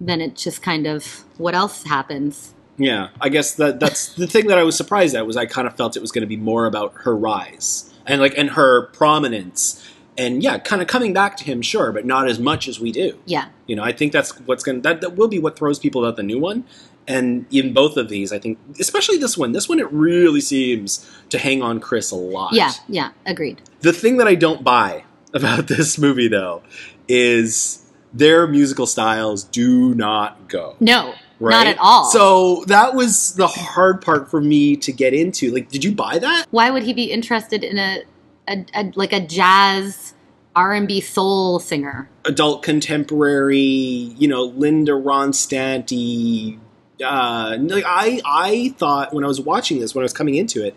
[0.00, 2.54] then it's just kind of what else happens.
[2.76, 5.68] Yeah, I guess that that's the thing that I was surprised at was I kind
[5.68, 8.86] of felt it was going to be more about her rise and like and her
[8.88, 9.82] prominence
[10.16, 12.92] and yeah, kind of coming back to him, sure, but not as much as we
[12.92, 13.18] do.
[13.26, 13.46] Yeah.
[13.66, 16.04] You know, I think that's what's going to that, that will be what throws people
[16.04, 16.64] about the new one.
[17.06, 21.10] And in both of these, I think, especially this one, this one it really seems
[21.28, 22.52] to hang on Kris a lot.
[22.54, 23.60] Yeah, yeah, agreed.
[23.80, 25.04] The thing that I don't buy
[25.34, 26.62] about this movie though
[27.08, 31.14] is their musical styles do not go No.
[31.40, 31.50] right?
[31.50, 32.04] Not at all.
[32.10, 35.50] So that was the hard part for me to get into.
[35.52, 36.46] Like, did you buy that?
[36.50, 38.02] why would he be interested in a,
[38.48, 40.14] a, a like a jazz
[40.56, 42.08] R&B soul singer?
[42.24, 46.58] Adult contemporary, you know, Linda Ronstadt.
[47.04, 50.64] Uh, like I, I thought when I was watching this, when I was coming into
[50.64, 50.76] it,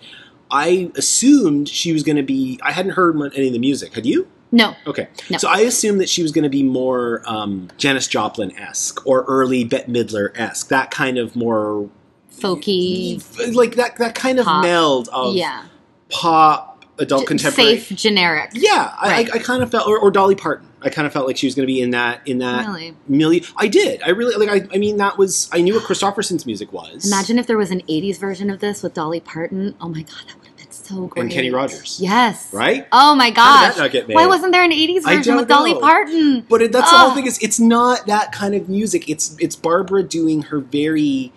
[0.49, 2.59] I assumed she was going to be.
[2.63, 3.93] I hadn't heard any of the music.
[3.93, 4.27] Had you?
[4.51, 4.73] No.
[4.87, 5.37] Okay, No.
[5.37, 9.23] so I assumed that she was going to be more um, Janis Joplin esque or
[9.27, 10.69] early Bette Midler esque.
[10.69, 11.89] That kind of more
[12.33, 13.21] Folky.
[13.55, 13.97] like that.
[13.97, 14.63] That kind of Pop.
[14.63, 15.65] meld of Yeah.
[16.09, 17.79] pop, adult J- contemporary.
[17.79, 18.51] Safe generic.
[18.53, 19.29] Yeah, I, Right.
[19.31, 20.67] I, I kind of felt, or, or Dolly Parton.
[20.81, 22.67] I kind of felt like she was going to be in that in that
[23.07, 23.43] Really?
[23.55, 24.01] I did.
[24.03, 24.63] I really like.
[24.71, 25.49] I, I mean, that was.
[25.51, 27.05] I knew what Kristofferson's music was.
[27.07, 29.75] Imagine if there was an 80s version of this with Dolly Parton.
[29.81, 31.23] Oh my god, that would have been so great.
[31.23, 31.99] And Kenny Rogers.
[31.99, 32.53] Yes.
[32.53, 32.87] right.
[32.91, 33.67] Oh my How gosh.
[33.69, 34.13] did that not get made?
[34.15, 35.79] Why wasn't there an 80s version with Dolly know.
[35.79, 36.45] Parton?
[36.47, 37.15] But it, that's the whole Oh.
[37.15, 37.25] thing.
[37.25, 39.09] Is it's not that kind of music.
[39.09, 41.33] It's it's Barbra doing her very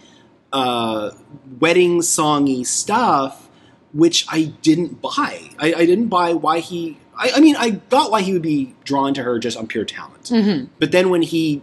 [0.53, 1.11] uh,
[1.59, 3.49] wedding songy stuff,
[3.93, 5.51] which I didn't buy.
[5.59, 6.99] I, I didn't buy why he.
[7.19, 9.85] I, I mean, I got why he would be drawn to her just on pure
[9.85, 10.25] talent.
[10.25, 10.69] Mhm.
[10.79, 11.63] But then when he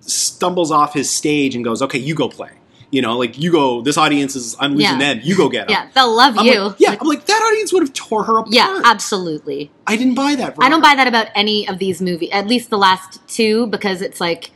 [0.00, 2.50] stumbles off his stage and goes, "Okay, you go play,"
[2.90, 3.80] you know, like you go.
[3.82, 5.14] This audience is I'm losing Yeah.
[5.14, 5.20] them.
[5.22, 5.74] You go get them.
[5.74, 6.60] Yeah, they'll love I'm you.
[6.60, 8.52] like, yeah, I'm like that audience would have tore her apart.
[8.54, 9.70] Yeah, absolutely.
[9.86, 10.56] I didn't buy that.
[10.60, 14.02] I don't buy that about any of these movies, at least the last two, because
[14.02, 14.50] it's like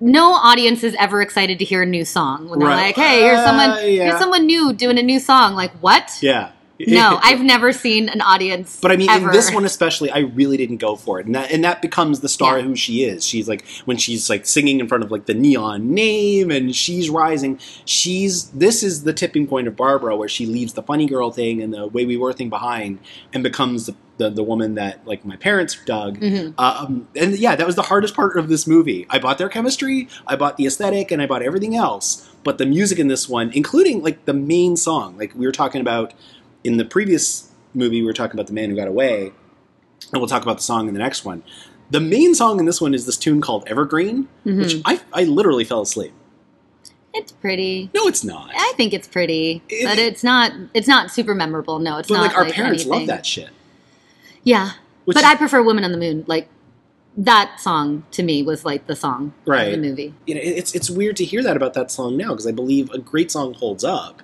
[0.00, 2.86] no audience is ever excited to hear a new song when they're Right.
[2.86, 4.04] like, "Hey, here's someone, Uh, yeah.
[4.06, 6.10] here's someone new doing a new song." Like, what?
[6.20, 6.50] Yeah,
[6.86, 8.78] No, I've never seen an audience.
[8.80, 9.26] But I mean, ever.
[9.28, 12.20] in this one especially, I really didn't go for it, and that and that becomes
[12.20, 12.64] the star Yeah.
[12.64, 13.26] who she is.
[13.26, 17.10] She's like when she's like singing in front of like the neon name, and she's
[17.10, 17.58] rising.
[17.84, 21.62] She's this is the tipping point of Barbra, where she leaves the funny girl thing
[21.62, 22.98] and the way we were thing behind,
[23.32, 26.18] and becomes the the, the woman that like my parents dug.
[26.18, 26.52] Mhm.
[26.58, 29.06] Um, and yeah, that was the hardest part of this movie.
[29.10, 32.28] I bought their chemistry, I bought the aesthetic, and I bought everything else.
[32.42, 35.80] But the music in this one, including like the main song, like we were talking
[35.80, 36.14] about
[36.68, 39.32] in the previous movie, we were talking about the man who got away,
[40.12, 41.42] and we'll talk about the song in the next one.
[41.90, 44.58] The main song in this one is this tune called Evergreen, Mhm.
[44.58, 46.12] which I, I literally fell asleep.
[47.14, 47.90] It's pretty.
[47.94, 48.50] No, it's not.
[48.54, 50.52] I think it's pretty, It- but it's not.
[50.74, 51.78] It's not super memorable.
[51.78, 52.22] No, it's but not.
[52.28, 52.98] like our like parents anything.
[52.98, 53.48] love that shit.
[54.44, 54.72] Yeah,
[55.06, 56.48] Which but I prefer "Woman on the Moon." Like
[57.16, 59.72] that song to me was like the song Right.
[59.74, 60.14] of the movie.
[60.26, 62.90] you know, it's it's weird to hear that about that song now because I believe
[62.90, 64.22] a great song holds up,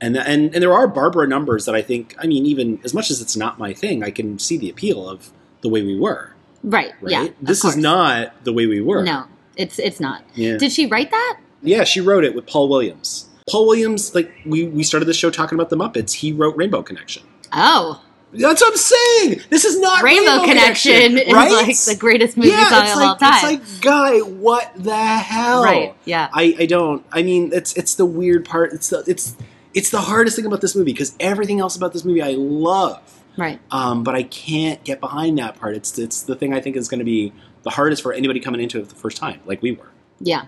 [0.00, 2.14] and and and there are Barbra numbers that I think.
[2.18, 5.08] I mean, even as much as it's not my thing, I can see the appeal
[5.08, 5.30] of
[5.62, 6.32] the way we were.
[6.62, 6.92] Right.
[7.00, 7.12] Right.
[7.12, 7.28] Yeah.
[7.42, 9.02] this is not the way we were.
[9.02, 9.24] No,
[9.56, 10.24] it's it's not.
[10.34, 10.56] Yeah.
[10.56, 11.38] Did she write that?
[11.64, 13.28] yeah, she wrote it with Paul Williams.
[13.50, 16.12] Paul Williams, like we we started the show talking about the Muppets.
[16.12, 17.22] He wrote Rainbow Connection.
[17.52, 19.40] Oh, That's what I'm saying.
[19.50, 21.52] This is not Rainbow, Connection, is right?
[21.52, 23.54] like the greatest movie yeah, song it's of like, all time.
[23.54, 25.62] It's like, guy, what the hell?
[25.62, 25.94] right.
[26.04, 26.28] Yeah.
[26.32, 27.04] I, I don't.
[27.12, 28.72] I mean, it's it's the weird part.
[28.72, 29.36] It's the it's
[29.74, 33.22] it's the hardest thing about this movie because everything else about this movie I love,
[33.36, 33.60] right.
[33.70, 35.74] um, but I can't get behind that part.
[35.74, 38.60] It's it's the thing I think is going to be the hardest for anybody coming
[38.60, 40.46] into it the first time, like we were, Yeah.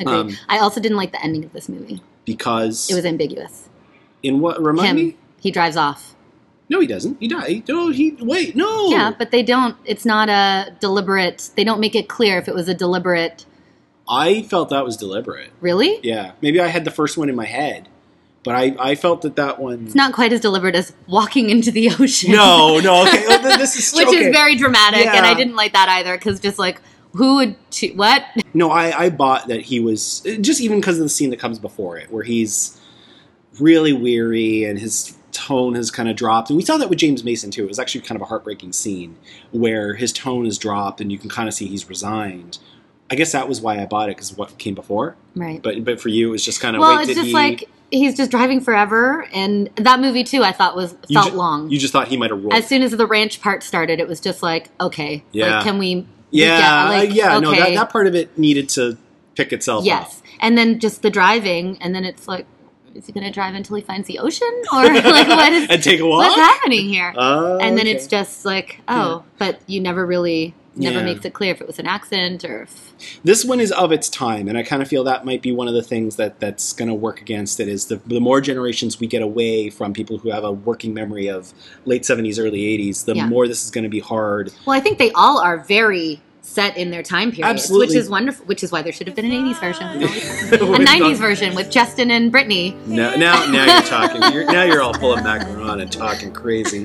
[0.00, 0.14] Agreed.
[0.14, 2.00] Um, I also didn't like the ending of this movie.
[2.24, 3.68] because It was ambiguous.
[4.22, 5.16] in what remind Him, me.
[5.40, 6.14] he drives off.
[6.70, 7.16] No, he doesn't.
[7.18, 7.64] He died.
[7.66, 8.54] No, he wait.
[8.54, 8.90] No.
[8.90, 9.74] Yeah, but they don't.
[9.86, 11.50] It's not a deliberate.
[11.56, 13.46] They don't make it clear if it was a deliberate.
[14.08, 15.50] I felt that was deliberate.
[15.62, 15.98] Really?
[16.02, 17.88] Yeah, maybe I had the first one in my head,
[18.44, 19.86] but I I felt that that one.
[19.86, 22.32] It's not quite as deliberate as walking into the ocean.
[22.32, 23.02] No, no.
[23.06, 24.28] Okay, well, th- this is which okay.
[24.28, 26.80] is very dramatic, and I didn't like that either because just like
[27.12, 28.24] who would cho- what?
[28.54, 31.58] No, I, I bought that he was just even because of the scene that comes
[31.58, 32.80] before it, where he's
[33.60, 36.50] really weary and his tone has kind of dropped.
[36.50, 37.64] And we saw that with James Mason too.
[37.64, 39.16] It was actually kind of a heartbreaking scene
[39.52, 42.58] where his tone has dropped and you can kind of see he's resigned.
[43.10, 45.16] I guess that was why I bought it because what came before.
[45.36, 45.62] Right.
[45.62, 47.32] But but for you, it was just kind of well, wait, it's did just he?
[47.32, 50.42] like he's just driving forever, and that movie too.
[50.42, 51.70] I thought was felt ju- long.
[51.70, 52.52] You just thought he might have rolled.
[52.54, 55.56] as soon as the ranch part started, it was just like okay, Yeah.
[55.56, 56.06] like can we?
[56.30, 57.38] yeah, uh, like, yeah.
[57.38, 58.96] No, that, that part of it needed to
[59.34, 59.86] pick itself up.
[59.86, 62.46] Yes, and then just the driving, and then it's like,
[62.94, 65.82] is he going to drive until he finds the ocean, or like what is and
[65.82, 66.20] take a walk.
[66.26, 67.14] what's happening here?
[67.16, 67.92] Oh, and then okay.
[67.96, 71.04] it's just like, oh, but you never really never Yeah.
[71.04, 72.92] makes it clear if it was an accident or if
[73.24, 75.68] this one is of its time and i kind of feel that might be one
[75.68, 78.98] of the things that that's going to work against it is the, the more generations
[79.00, 81.52] we get away from people who have a working memory of
[81.84, 83.26] late 70s early 80s the Yeah.
[83.26, 86.76] more this is going to be hard Well, I think they all are very set
[86.76, 87.88] in their time period, Absolutely.
[87.88, 88.46] which is wonderful.
[88.46, 92.10] Which is why there should have been an '80s version, a '90s version with Justin
[92.10, 92.74] and Britney.
[92.86, 94.22] now, now now you're talking.
[94.32, 96.84] You're, now you're all pulling macaron and talking crazy.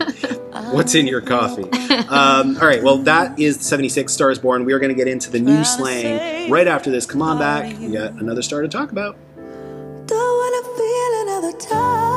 [0.72, 1.64] What's in your coffee?
[2.10, 4.66] Um, all right well that is 76 stars born.
[4.66, 7.06] We are going to get into the new slang right after this.
[7.06, 7.80] Come on back.
[7.80, 9.18] we got another star to talk about.
[10.06, 12.13] Don't wanna feel another touch.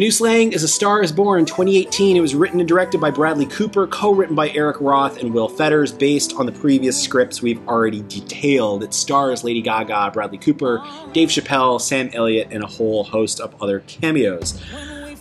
[0.00, 2.16] New slang is A Star is Born 2018.
[2.16, 5.46] It was written and directed by Bradley Cooper, co written by Eric Roth and Will
[5.46, 8.82] Fetters, based on the previous scripts we've already detailed.
[8.82, 10.82] It stars Lady Gaga, Bradley Cooper,
[11.12, 14.58] Dave Chappelle, Sam Elliott, and a whole host of other cameos.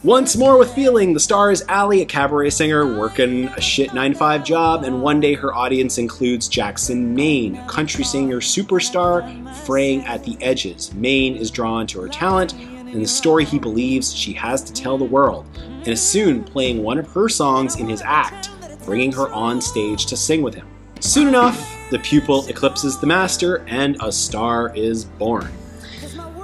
[0.02, 4.14] Once more with feeling, the star is Ally, a cabaret singer working a shit 9
[4.14, 10.06] 5 job, and one day her audience includes Jackson Maine, a country singer superstar fraying
[10.06, 10.94] at the edges.
[10.94, 12.54] Maine is drawn to her talent
[12.92, 16.84] and the story he believes she has to tell the world, and is soon playing
[16.84, 18.50] one of her songs in his act,
[18.86, 20.68] bringing her on stage to sing with him.
[21.00, 21.58] Soon enough,
[21.92, 25.50] the pupil eclipses the master, and a star is born.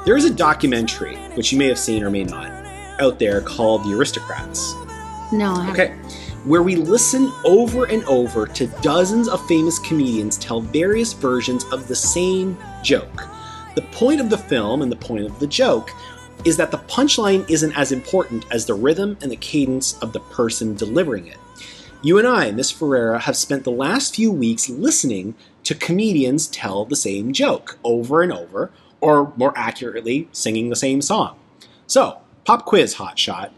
[0.05, 2.51] There is a documentary, which you may have seen or may not,
[3.01, 4.73] out there called The Aristocrats.
[5.33, 5.71] No, I.
[5.71, 5.95] Okay.
[6.45, 11.87] where we listen over and over to dozens of famous comedians tell various versions of
[11.87, 13.27] the same joke.
[13.73, 15.89] The point of the film and the point of the joke
[16.45, 20.19] is that the punchline isn't as important as the rhythm and the cadence of the
[20.19, 21.37] person delivering it.
[22.03, 25.33] You and I, Miss Ferreira, have spent the last few weeks listening
[25.63, 28.71] to comedians tell the same joke over and over,
[29.01, 31.35] or more accurately, singing the same song.
[31.87, 33.49] So, pop quiz hotshot.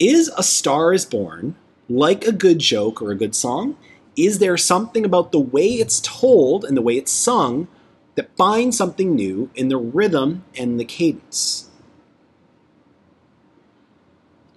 [0.00, 1.54] Is A Star is Born
[1.88, 3.76] like a good joke or a good song?
[4.16, 7.68] Is there something about the way it's told and the way it's sung
[8.16, 11.67] that finds something new in the rhythm and the cadence?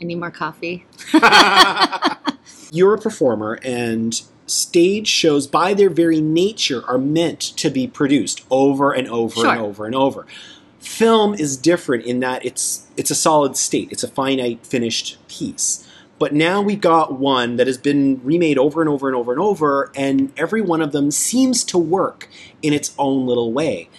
[0.02, 0.86] Any more coffee?
[2.72, 8.44] You're a performer, and stage shows, by their very nature, are meant to be produced
[8.50, 9.52] over and over Sure.
[9.52, 10.26] and over and over.
[10.80, 13.90] Film is different in that it's it's a solid state.
[13.92, 15.88] It's a finite, finished piece.
[16.18, 19.42] But now we've got one that has been remade over and over and over and
[19.42, 22.28] over, and every one of them seems to work
[22.62, 23.90] in its own little way.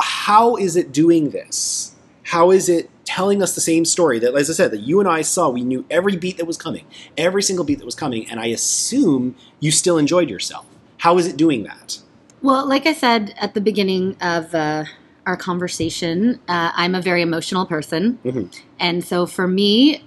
[0.00, 1.94] How is it doing this?
[2.24, 5.08] How is it telling us the same story that, as I said, that you and
[5.08, 5.48] I saw?
[5.48, 6.86] We knew every beat that was coming,
[7.16, 10.66] every single beat that was coming, and I assume you still enjoyed yourself.
[10.98, 11.98] How is it doing that?
[12.42, 14.84] Well, like I said at the beginning of uh,
[15.26, 18.18] our conversation, uh, I'm a very emotional person.
[18.24, 18.54] Mhm.
[18.78, 20.02] And so for me,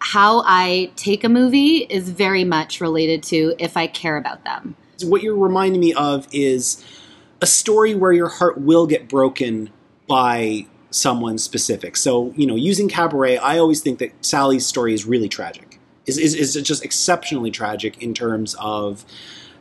[0.00, 4.76] how I take a movie is very much related to if I care about them.
[5.04, 6.82] What you're reminding me of is
[7.40, 9.70] a story where your heart will get broken
[10.06, 11.96] by someone specific.
[11.96, 15.78] So, you know, using Cabaret, I always think that Sally's story is really tragic.
[16.06, 19.04] Is, is, is just exceptionally tragic in terms of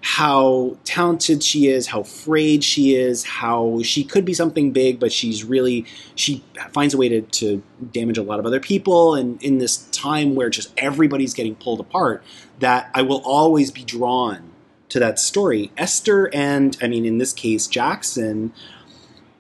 [0.02, 5.12] how talented she is, how afraid she is, how she could be something big, but
[5.12, 7.62] she's really she finds a way to, to
[7.92, 9.16] damage a lot of other people.
[9.16, 12.24] And in this time where just everybody's getting pulled apart,
[12.60, 14.52] that I will always be drawn
[14.90, 15.72] to that story.
[15.78, 18.54] Esther and I mean in this case Jackson,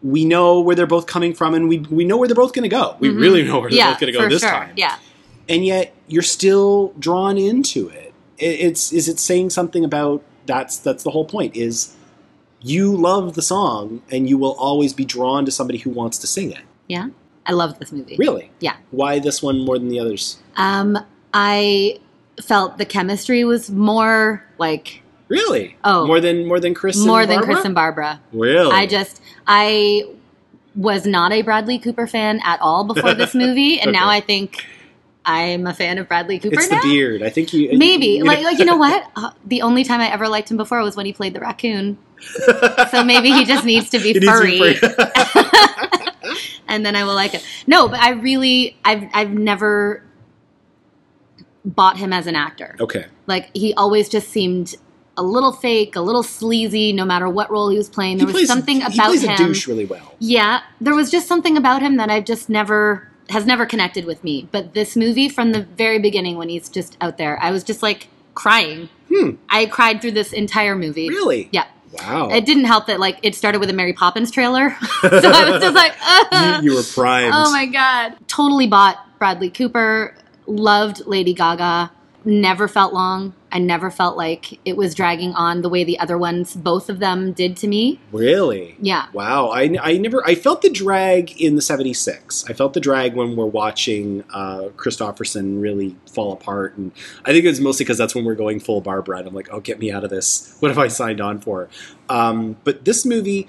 [0.01, 2.63] we know where they're both coming from, and we we know where they're both going
[2.63, 2.95] to go.
[2.99, 3.19] We Mhm.
[3.19, 4.49] really know where they're yeah, both going to go this sure.
[4.49, 4.95] time Yeah.
[5.47, 8.13] and yet you're still drawn into it.
[8.37, 11.95] It- It's is it saying something about that's that's the whole point is
[12.61, 16.27] you love the song and you will always be drawn to somebody who wants to
[16.27, 16.59] sing it.
[16.87, 17.07] Yeah.
[17.45, 18.15] I love this movie.
[18.17, 18.51] Really?
[18.59, 18.75] Yeah.
[18.91, 20.37] Why this one more than the others?
[20.57, 20.97] Um,
[21.33, 21.99] I
[22.41, 25.77] felt the chemistry was more like Really?
[25.83, 26.05] Oh.
[26.07, 26.97] more than more than Kris.
[26.97, 27.41] more than?
[27.43, 28.19] Kris and Barbra.
[28.33, 28.71] Really?
[28.71, 30.03] I just I
[30.75, 34.65] was not a Bradley Cooper fan at all before this movie, and now I think
[35.25, 36.81] I'm a fan of Bradley Cooper it's now.
[36.81, 37.21] the beard.
[37.23, 39.05] I think you Maybe you- like like you know what?
[39.15, 41.97] Uh, the only time I ever liked him before was when he played the raccoon.
[42.91, 46.35] So maybe he just needs to be It needs to be furry, furry.
[46.67, 47.45] and then I will like it.
[47.67, 50.03] No, but I really I've I've never
[51.65, 52.75] bought him as an actor.
[52.79, 53.05] okay.
[53.27, 54.75] Like he always just seemed
[55.19, 58.17] a little fake, a little sleazy, no matter what role he was playing.
[58.17, 59.31] There he was plays, something he about plays him.
[59.31, 60.15] a douche really well.
[60.19, 64.23] Yeah, there was just something about him that I've just never has never connected with
[64.23, 64.47] me.
[64.51, 67.83] But this movie, from the very beginning, when he's just out there, I was just
[67.83, 68.89] like crying.
[69.09, 69.31] Hmm.
[69.49, 71.09] I cried through this entire movie.
[71.09, 71.49] Really?
[71.51, 71.65] Yeah.
[71.91, 72.29] Wow.
[72.29, 74.69] It didn't help that like it started with a Mary Poppins trailer,
[75.01, 75.93] so I was just like,
[76.63, 77.33] you, you were primed.
[77.35, 78.15] oh my god!
[78.27, 80.15] Totally bought Bradley Cooper.
[80.45, 81.91] Loved Lady Gaga.
[82.25, 83.33] Never felt long.
[83.51, 86.99] I never felt like it was dragging on the way the other ones, both of
[86.99, 87.99] them, did to me.
[88.11, 88.75] Really?
[88.79, 89.07] Yeah.
[89.13, 92.45] Wow, I, I never I felt the drag in the '76.
[92.47, 96.91] I felt the drag when we're watching uh, Kristofferson really fall apart, and
[97.25, 99.49] I think it was mostly because that's when we're going full Barbra, and I'm like,
[99.51, 100.55] oh, get me out of this.
[100.59, 101.69] What have I signed on for?
[102.09, 103.47] Um, but this movie,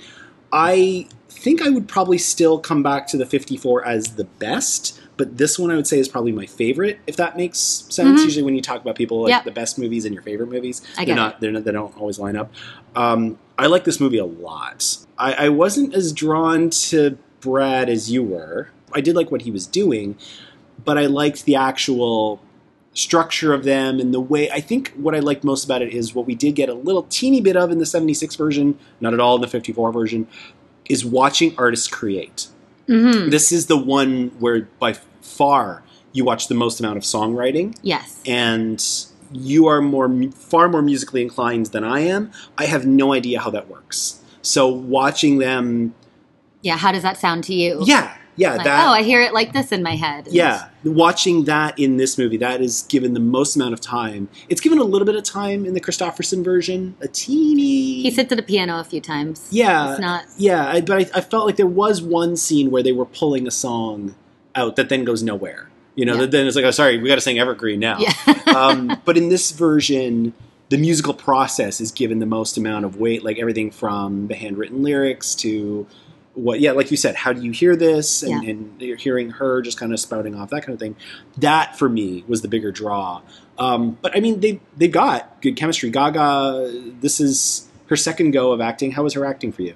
[0.53, 5.00] I think I would probably still come back to the '54 as the best.
[5.21, 8.21] But this one I would say is probably my favorite, if that makes sense.
[8.23, 8.25] Mhm.
[8.25, 9.45] Usually, when you talk about people like Yep.
[9.45, 12.19] the best movies and your favorite movies, I they're not, they're not they don't always
[12.19, 12.51] line up.
[12.97, 14.97] Um, I like this movie a lot.
[15.19, 18.71] I, I wasn't as drawn to Brad as you were.
[18.95, 20.17] I did like what he was doing,
[20.87, 22.41] but I liked the actual
[22.95, 24.51] structure of them and the way.
[24.51, 27.03] I think what I liked most about it is what we did get a little
[27.05, 30.27] teeny bit of in the 76 version, not at all in the 54 version,
[30.89, 32.47] is watching artists create.
[32.89, 34.95] hmm This is the one where by
[35.41, 35.83] far
[36.13, 38.21] you watch the most amount of songwriting Yes.
[38.27, 38.79] and
[39.33, 40.09] you are more
[40.53, 42.23] far more musically inclined than I am.
[42.59, 44.21] I have no idea how that works.
[44.43, 45.95] So watching them,
[46.63, 46.77] Yeah.
[46.77, 47.71] How does that sound to you?
[47.87, 50.27] yeah, yeah, Like, that, oh, I hear it like this in my head.
[50.31, 54.29] Yeah, watching that in this movie, that is given the most amount of time.
[54.49, 58.03] It's given a little bit of time in the Kristofferson version, a teeny.
[58.03, 59.47] He sits at the piano a few times.
[59.51, 60.25] Yeah, It's not.
[60.39, 63.47] yeah, I, but I, I felt like there was one scene where they were pulling
[63.47, 64.15] a song
[64.55, 65.69] out that then goes nowhere.
[65.97, 66.27] You know, Yeah.
[66.27, 67.99] then it's like, oh, sorry, we got to sing Evergreen now.
[67.99, 68.13] Yeah.
[68.57, 70.33] um, but in this version,
[70.69, 74.83] the musical process is given the most amount of weight, like everything from the handwritten
[74.83, 75.87] lyrics to
[76.35, 78.23] what, yeah, like you said, how do you hear this?
[78.23, 78.51] And, Yeah.
[78.51, 80.95] and you're hearing her just kind of spouting off that kind of thing.
[81.39, 83.23] That for me was the bigger draw.
[83.59, 85.91] Um, but I mean, they they got good chemistry.
[85.91, 88.93] Gaga, this is her second go of acting.
[88.93, 89.75] How was her acting for you?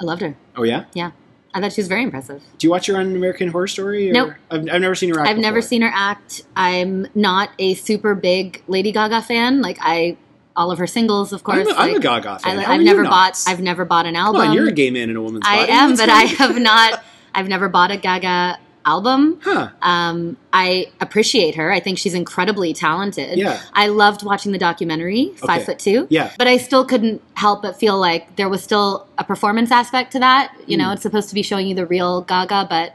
[0.00, 0.36] I loved her.
[0.56, 0.84] Oh yeah.
[0.94, 1.12] Yeah.
[1.54, 2.42] I thought she was very impressive.
[2.58, 4.10] Do you watch her on American Horror Story?
[4.10, 4.12] Or?
[4.12, 4.34] Nope.
[4.50, 5.30] I've, I've never seen her act.
[5.30, 6.42] I've never seen her act.
[6.56, 9.62] I'm not a super big Lady Gaga fan.
[9.62, 10.16] Like I,
[10.56, 11.58] all of her singles, of course.
[11.58, 12.58] I'm a, I'm a like, Gaga fan.
[12.58, 13.40] I, have never bought.
[13.46, 14.48] I've never bought an Come album.
[14.48, 17.04] on, you're a gay man in a woman's I am, but I have not.
[17.32, 19.38] I've never bought a Gaga album.
[19.42, 19.70] Huh.
[19.82, 21.72] Um, I appreciate her.
[21.72, 23.38] I think she's incredibly talented.
[23.38, 23.60] Yeah.
[23.72, 25.64] I loved watching the documentary, Five Okay.
[25.64, 26.06] Foot Two.
[26.10, 26.30] Yeah.
[26.38, 30.18] But I still couldn't help but feel like there was still a performance aspect to
[30.20, 30.54] that.
[30.66, 30.82] You Hmm.
[30.82, 32.92] know, it's supposed to be showing you the real Gaga, but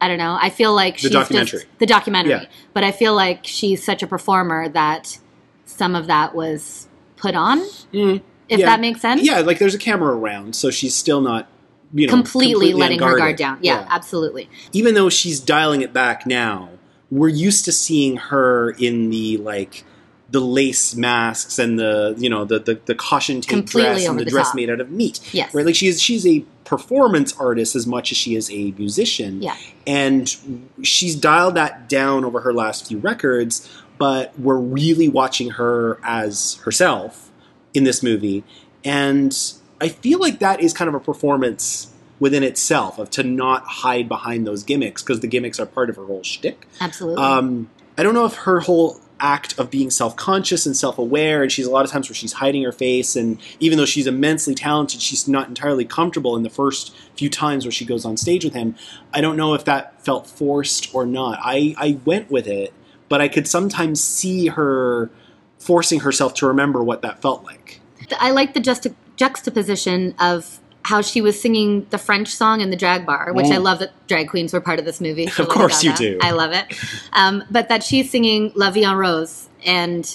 [0.00, 0.38] I don't know.
[0.40, 1.60] I feel like The she's documentary.
[1.60, 2.30] Just, the documentary.
[2.32, 2.44] Yeah.
[2.72, 5.18] But I feel like she's such a performer that
[5.66, 7.60] some of that was put on.
[7.92, 8.20] Mm.
[8.48, 8.66] If Yeah.
[8.66, 9.22] that makes sense.
[9.22, 11.48] Yeah, like there's a camera around, so she's still not,
[11.92, 13.58] you know, Completely, letting her guard down.
[13.62, 14.48] Yeah, absolutely.
[14.72, 16.70] Even though she's dialing it back now,
[17.10, 19.84] we're used to seeing her in the like
[20.30, 24.18] the lace masks and the you know the the, the caution tape Completely dress and
[24.20, 24.56] the, the dress top.
[24.56, 25.20] made out of meat.
[25.32, 25.54] Yes.
[25.54, 29.40] Right, like she's she's a performance artist as much as she is a musician.
[29.40, 29.56] Yeah.
[29.86, 30.36] and
[30.82, 33.66] she's dialed that down over her last few records
[33.96, 37.30] but we're really watching her as herself
[37.72, 38.44] in this movie
[38.84, 43.64] and i feel like that is kind of a performance within itself of to not
[43.64, 46.66] hide behind those gimmicks because the gimmicks are part of her whole shtick.
[46.80, 47.22] Absolutely.
[47.22, 51.66] Um, I don't know if her whole act of being self-conscious and self-aware and she's
[51.66, 55.02] a lot of times where she's hiding her face and even though she's immensely talented
[55.02, 58.54] she's not entirely comfortable in the first few times where she goes on stage with
[58.54, 58.76] him
[59.12, 62.72] i don't know if that felt forced or not i, I went with it
[63.08, 65.10] but i could sometimes see her
[65.58, 67.80] forcing herself to remember what that felt like
[68.20, 72.76] I like the juxta- juxtaposition of how she was singing the French song in the
[72.76, 73.62] drag bar, which I Mm.
[73.64, 75.26] love that drag queens were part of this movie.
[75.38, 76.18] Of course you do.
[76.22, 76.64] I love it.
[77.12, 80.08] Um, but that she's singing La Vie en Rose and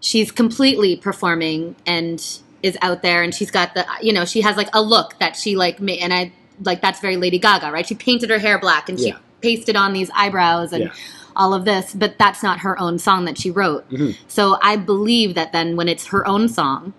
[0.00, 2.24] she's completely performing and
[2.62, 5.34] is out there and she's got the, you know, she has like a look that
[5.34, 6.30] she like, ma- and I
[6.62, 7.84] like that's very Lady Gaga, right?
[7.86, 9.16] She painted her hair black and she Yeah.
[9.40, 10.90] pasted on these eyebrows and Yeah.
[11.34, 13.90] all of this, but that's not her own song that she wrote.
[13.90, 14.16] Mhm.
[14.28, 16.92] So I believe that then when it's her own song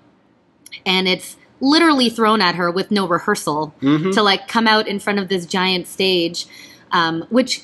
[0.85, 4.13] and it's literally thrown at her with no rehearsal Mhm.
[4.13, 6.45] to like come out in front of this giant stage,
[6.91, 7.61] um, which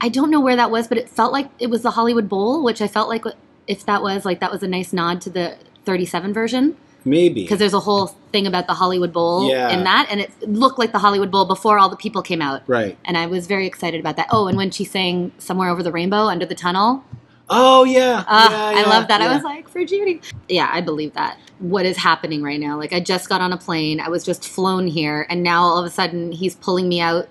[0.00, 2.62] I don't know where that was, but it felt like it was the Hollywood Bowl,
[2.62, 3.24] which I felt like
[3.66, 7.58] if that was like that was a nice nod to the 37 version maybe because
[7.58, 9.70] there's a whole thing about the Hollywood Bowl Yeah.
[9.70, 12.60] in that, and it looked like the Hollywood Bowl before all the people came out.
[12.66, 14.28] right And I was very excited about that.
[14.30, 17.02] Oh, and when she sang "Somewhere Over the Rainbow" under the tunnel,
[17.50, 19.20] oh yeah, uh, yeah, I love that.
[19.20, 19.28] yeah.
[19.30, 20.20] I was like, for Judy.
[20.48, 21.38] Yeah, I believe that.
[21.58, 22.78] What is happening right now?
[22.78, 24.00] Like, I just got on a plane.
[24.00, 25.26] I was just flown here.
[25.28, 27.28] And now all of a sudden, he's pulling me out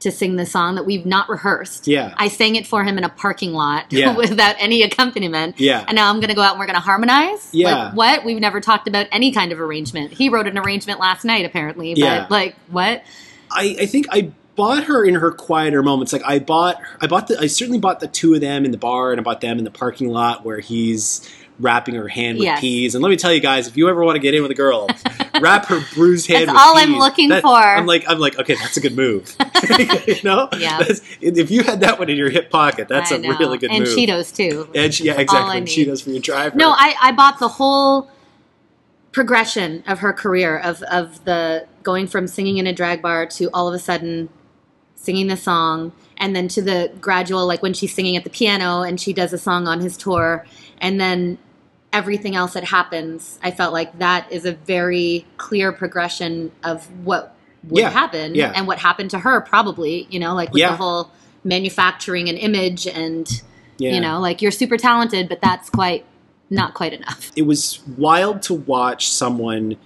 [0.00, 1.88] to sing the song that we've not rehearsed.
[1.88, 2.14] Yeah.
[2.18, 4.14] I sang it for him in a parking lot Yeah.
[4.16, 5.58] without any accompaniment.
[5.58, 5.84] Yeah.
[5.88, 7.48] And now I'm going to go out and we're going to harmonize?
[7.52, 7.86] Yeah.
[7.86, 8.24] Like, what?
[8.24, 10.12] We've never talked about any kind of arrangement.
[10.12, 11.94] He wrote an arrangement last night, apparently.
[11.94, 12.26] But, Yeah.
[12.28, 13.02] like, what?
[13.50, 16.12] I, I think I bought her in her quieter moments.
[16.12, 18.78] Like I bought, I bought the, I certainly bought the two of them in the
[18.78, 21.28] bar, and I bought them in the parking lot where he's
[21.60, 22.60] wrapping her hand with Yes.
[22.60, 22.94] peas.
[22.96, 24.56] And let me tell you guys, if you ever want to get in with a
[24.56, 24.88] girl,
[25.40, 26.48] wrap her bruised hand.
[26.48, 27.48] That's all I'm looking That- for.
[27.56, 29.34] I'm like, I'm like, okay, that's a good move.
[30.08, 30.78] you know, Yeah.
[30.78, 33.36] That's- if you had that one in your hip pocket, that's I a know.
[33.38, 33.88] really good and move.
[33.96, 34.68] Cheetos, too.
[34.74, 35.60] And yeah, exactly.
[35.60, 35.68] need.
[35.68, 36.56] Cheetos for your driver.
[36.56, 38.10] No, I, I bought the whole
[39.12, 43.48] progression of her career of, of the going from singing in a drag bar to
[43.54, 44.28] all of a sudden
[45.04, 48.82] singing the song and then to the gradual like when she's singing at the piano
[48.82, 50.44] and she does a song on his tour
[50.78, 51.38] and then
[51.92, 57.34] everything else that happens i felt like that is a very clear progression of what
[57.64, 58.52] would Yeah, happen yeah.
[58.54, 60.70] and what happened to her probably you know like with Yeah.
[60.70, 61.10] the whole
[61.44, 63.28] manufacturing an image and
[63.78, 66.04] you know like you're super talented but that's quite
[66.50, 69.76] not quite enough it was wild to watch someone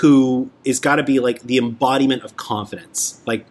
[0.00, 3.20] who is got to be like the embodiment of confidence.
[3.26, 3.46] Like,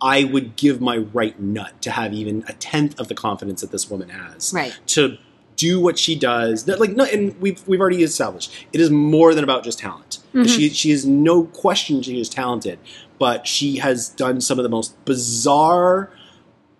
[0.00, 3.70] I would give my right nut to have even a tenth of the confidence that
[3.70, 5.18] this woman has right to
[5.56, 6.64] do what she does.
[6.64, 10.18] That, like, no, and we've we've already established it is more than about just talent.
[10.34, 10.48] Mhm.
[10.48, 12.78] She she is no question she is talented,
[13.18, 16.10] but she has done some of the most bizarre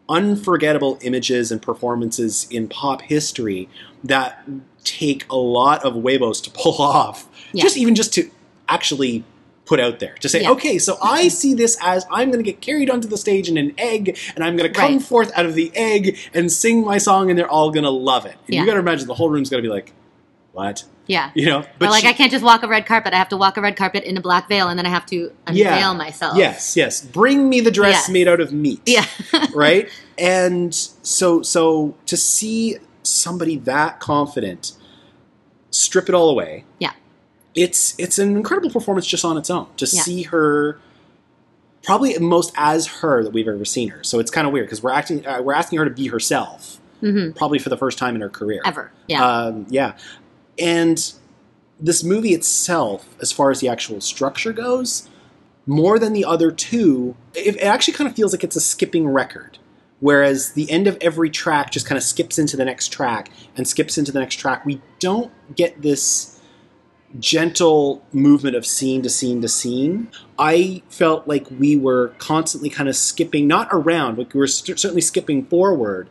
[0.09, 3.69] unforgettable images and performances in pop history
[4.03, 4.45] that
[4.83, 7.29] take a lot of huevos to pull off.
[7.53, 7.63] Yeah.
[7.63, 8.31] Just even just to
[8.69, 9.25] actually
[9.67, 10.51] put out there to say, Yeah.
[10.53, 13.57] okay, so I see this as I'm going to get carried onto the stage in
[13.57, 15.03] an egg, and I'm going to come Right.
[15.03, 18.27] forth out of the egg and sing my song, and they're all going to love
[18.27, 18.35] it.
[18.47, 18.61] And Yeah.
[18.61, 19.93] you got to imagine the whole room's going to be like,
[20.53, 20.85] what?
[21.07, 21.31] Yeah.
[21.35, 23.13] You know, But like she- I can't just walk a red carpet.
[23.15, 25.07] I have to walk a red carpet in a black veil, and then I have
[25.07, 26.37] to unveil myself.
[26.37, 27.01] Yes, yes.
[27.01, 28.09] Bring me the dress Yes.
[28.09, 28.81] made out of meat.
[28.87, 29.07] Yeah.
[29.55, 29.89] right?
[30.19, 34.73] And so so to see somebody that confident
[35.71, 36.65] strip it all away.
[36.79, 36.93] Yeah.
[37.55, 39.67] It's it's an incredible performance just on its own.
[39.79, 40.03] To Yeah.
[40.03, 40.79] see her
[41.83, 44.05] probably most as her that we've ever seen her.
[44.05, 46.79] So it's kind of weird because we're acting uh, we're asking her to be herself
[47.01, 48.61] hmm probably for the first time in her career.
[48.65, 48.93] Ever.
[49.09, 49.25] Yeah.
[49.27, 49.97] Um, yeah.
[50.59, 51.13] And
[51.81, 55.09] this movie itself, as far as the actual structure goes,
[55.67, 59.09] more than the other two, it, it actually kind of feels like it's a skipping
[59.09, 59.57] record.
[60.01, 63.67] Whereas the end of every track just kind of skips into the next track and
[63.67, 64.67] skips into the next track.
[64.67, 66.30] We don't get this
[67.19, 70.09] gentle movement of scene to scene to scene.
[70.39, 74.79] I felt like we were constantly kind of skipping, not around, like we were st-
[74.79, 76.09] certainly skipping forward,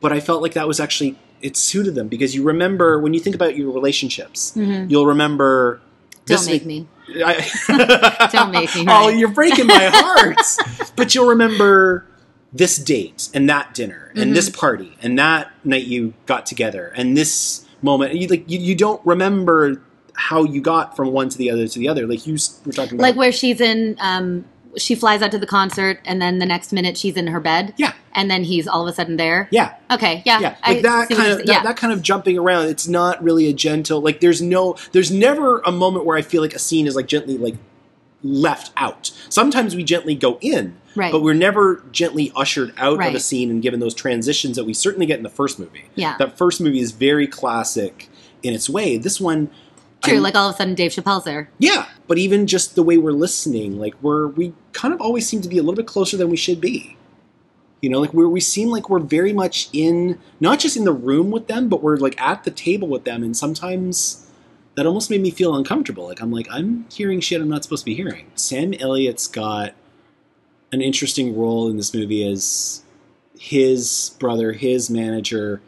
[0.00, 3.20] but I felt like that was actually it suited them because you remember when you
[3.20, 4.90] think about your relationships, Mhm.
[4.90, 5.80] you'll remember.
[6.26, 6.86] Don't make me.
[7.24, 10.36] I- Don't make me, Oh, you're breaking my heart.
[10.96, 12.06] but you'll remember
[12.52, 14.32] this date and that dinner and Mm-hmm.
[14.34, 18.14] this party and that night you got together and this moment.
[18.14, 19.80] You like you, you don't remember
[20.20, 22.06] how you got from one to the other to the other.
[22.06, 23.02] Like you were talking about.
[23.02, 24.44] Like where she's in, um,
[24.76, 27.74] she flies out to the concert, and then the next minute she's in her bed.
[27.76, 29.48] yeah, And then he's all of a sudden there.
[29.50, 29.74] yeah.
[29.90, 30.22] Okay.
[30.24, 30.38] Yeah.
[30.40, 31.62] yeah, like that kind of that, yeah.
[31.64, 32.66] that kind of jumping around.
[32.68, 34.00] It's not really a gentle.
[34.00, 37.06] Like there's no, there's never a moment where I feel like a scene is like
[37.08, 37.56] gently like
[38.22, 39.10] left out.
[39.28, 41.10] Sometimes we gently go in, Right.
[41.10, 44.74] but we're never gently ushered out of a scene and given those transitions that we
[44.74, 45.84] certainly get in the first movie.
[45.94, 46.16] Yeah.
[46.18, 48.08] that first movie is very classic
[48.42, 48.98] in its way.
[48.98, 49.50] This one.
[50.02, 50.14] True.
[50.14, 51.50] I'm- like all of a sudden Dave Chappelle's there.
[51.58, 55.40] yeah, but even just the way we're listening, like we're we kind of always seem
[55.42, 56.96] to be a little bit closer than we should be.
[57.82, 60.92] You know, like we we seem like we're very much in not just in the
[60.92, 64.26] room with them, but we're like at the table with them, and sometimes
[64.76, 66.06] that almost made me feel uncomfortable.
[66.06, 68.26] Like I'm like I'm hearing shit I'm not supposed to be hearing.
[68.34, 69.74] Sam Elliott's got
[70.72, 72.82] an interesting role in this movie as
[73.38, 75.60] his brother, his manager,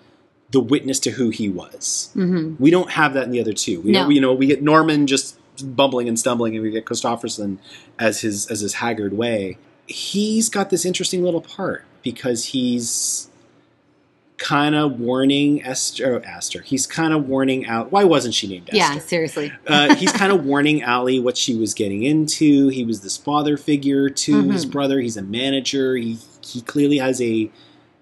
[0.52, 2.10] the witness to who he was.
[2.14, 3.80] hmm We don't have that in the other two.
[3.80, 4.02] We No.
[4.04, 5.36] don't, you know, we get Norman just
[5.76, 7.58] bumbling and stumbling, and we get Kristofferson
[7.98, 9.58] as his as his haggard way.
[9.86, 13.28] He's got this interesting little part because he's
[14.38, 16.16] kind of warning Esther.
[16.24, 16.62] Oh, Esther.
[16.62, 17.92] He's kind of warning out.
[17.92, 18.88] Why wasn't she named Yeah.
[18.94, 19.00] Esther?
[19.08, 19.52] Seriously.
[19.68, 22.68] uh, he's kind of warning Ally what she was getting into.
[22.68, 24.70] He was this father figure to his Mhm.
[24.72, 25.00] brother.
[25.00, 25.96] He's a manager.
[25.96, 27.50] He he clearly has a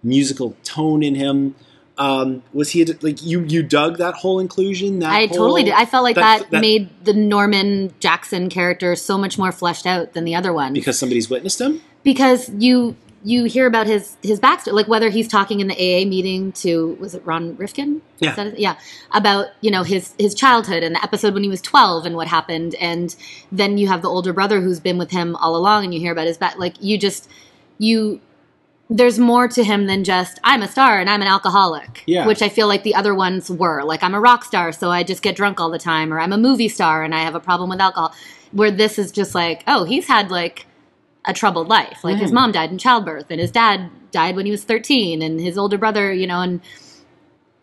[0.02, 1.54] musical tone in him.
[2.00, 3.42] Um, was he like you?
[3.42, 5.00] You dug that whole inclusion?
[5.00, 5.74] That I whole- totally did.
[5.74, 9.86] I felt like that- that, that- made the Norman Jackson character so much more fleshed
[9.86, 10.72] out than the other one.
[10.72, 11.82] because somebody's witnessed him.
[12.02, 16.06] because you you hear about his his backstory, like whether he's talking in the AA
[16.08, 18.00] meeting to was it Ron Rifkin?
[18.18, 18.50] Yeah.
[18.56, 18.76] Yeah,
[19.12, 22.28] about you know his his childhood and the episode when he was twelve and what
[22.28, 23.14] happened, and
[23.52, 26.12] then you have the older brother who's been with him all along, and you hear
[26.12, 26.56] about his back.
[26.58, 27.28] Like you just
[27.78, 28.20] you.
[28.92, 32.26] There's more to him than just I'm a star and I'm an alcoholic, Yeah.
[32.26, 33.84] which I feel like the other ones were.
[33.84, 36.32] Like I'm a rock star, so I just get drunk all the time, or I'm
[36.32, 38.12] a movie star and I have a problem with alcohol.
[38.52, 40.66] Where this is just like, oh, he's had like
[41.24, 42.02] a troubled life.
[42.02, 42.34] Like his Mm.
[42.34, 45.78] mom died in childbirth, and his dad died when he was 13, and his older
[45.78, 46.60] brother, you know, and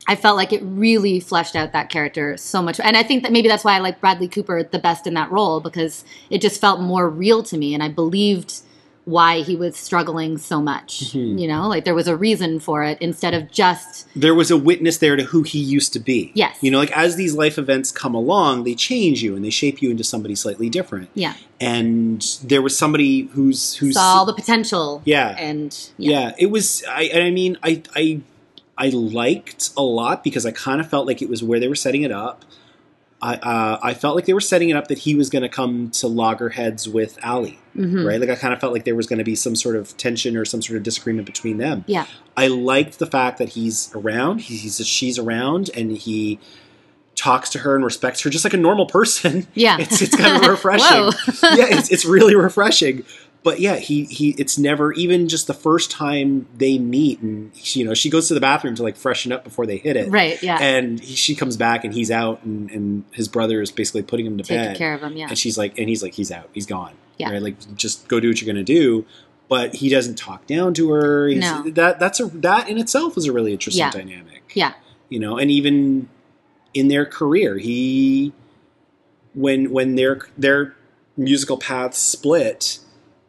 [0.08, 2.80] I felt like it really fleshed out that character so much.
[2.80, 5.30] And I think that maybe that's why I like Bradley Cooper the best in that
[5.30, 8.62] role because it just felt more real to me, and I believed
[9.08, 11.14] why he was struggling so much.
[11.14, 11.40] Mhm.
[11.40, 14.58] You know, like there was a reason for it instead of just There was a
[14.58, 16.32] witness there to who he used to be.
[16.34, 16.58] Yes.
[16.60, 19.82] You know, like as these life events come along, they change you and they shape
[19.82, 21.08] you into somebody slightly different.
[21.14, 25.02] yeah, And there was somebody who's who's saw all the potential.
[25.06, 25.30] Yeah.
[25.40, 26.34] and yeah.
[26.38, 28.20] it was I I mean I I
[28.78, 31.76] I liked a lot because I kind of felt like it was where they were
[31.76, 32.44] setting it up.
[33.22, 35.50] I uh, I felt like they were setting it up that he was going to
[35.50, 38.06] come to loggerheads with Ally, Mhm.
[38.08, 38.20] right?
[38.22, 40.38] Like I kind of felt like there was going to be some sort of tension
[40.38, 41.84] or some sort of disagreement between them.
[41.88, 42.06] yeah,
[42.36, 44.42] I liked the fact that he's around.
[44.42, 46.40] He, he's she's around, and he
[47.16, 49.48] talks to her and respects her just like a normal person.
[49.56, 49.78] yeah.
[49.82, 51.12] It's it's kind of refreshing.
[51.42, 53.04] Yeah, it's it's really refreshing.
[53.44, 57.80] But yeah, he he it's never even just the first time they meet, and she,
[57.80, 60.10] you know she goes to the bathroom to like freshen up before they hit it.
[60.10, 60.42] right.
[60.44, 64.02] Yeah, And he, she comes back and he's out, and, and his brother is basically
[64.04, 64.78] putting him to taking bed.
[64.78, 65.16] care of him.
[65.16, 66.94] Yeah, And she's like, and he's like, he's out, he's gone.
[67.18, 67.32] Yeah.
[67.32, 67.42] Right?
[67.42, 69.06] Like, just go do what you're gonna do.
[69.50, 71.28] But he doesn't talk down to her.
[71.30, 71.64] He's, No.
[71.70, 73.92] That that's a that in itself is a really interesting Yeah.
[73.92, 74.52] dynamic.
[74.54, 74.74] yeah,
[75.08, 76.10] You know, and even
[76.74, 78.34] in their career, he
[79.34, 80.76] when when they're they're
[81.16, 82.80] musical paths split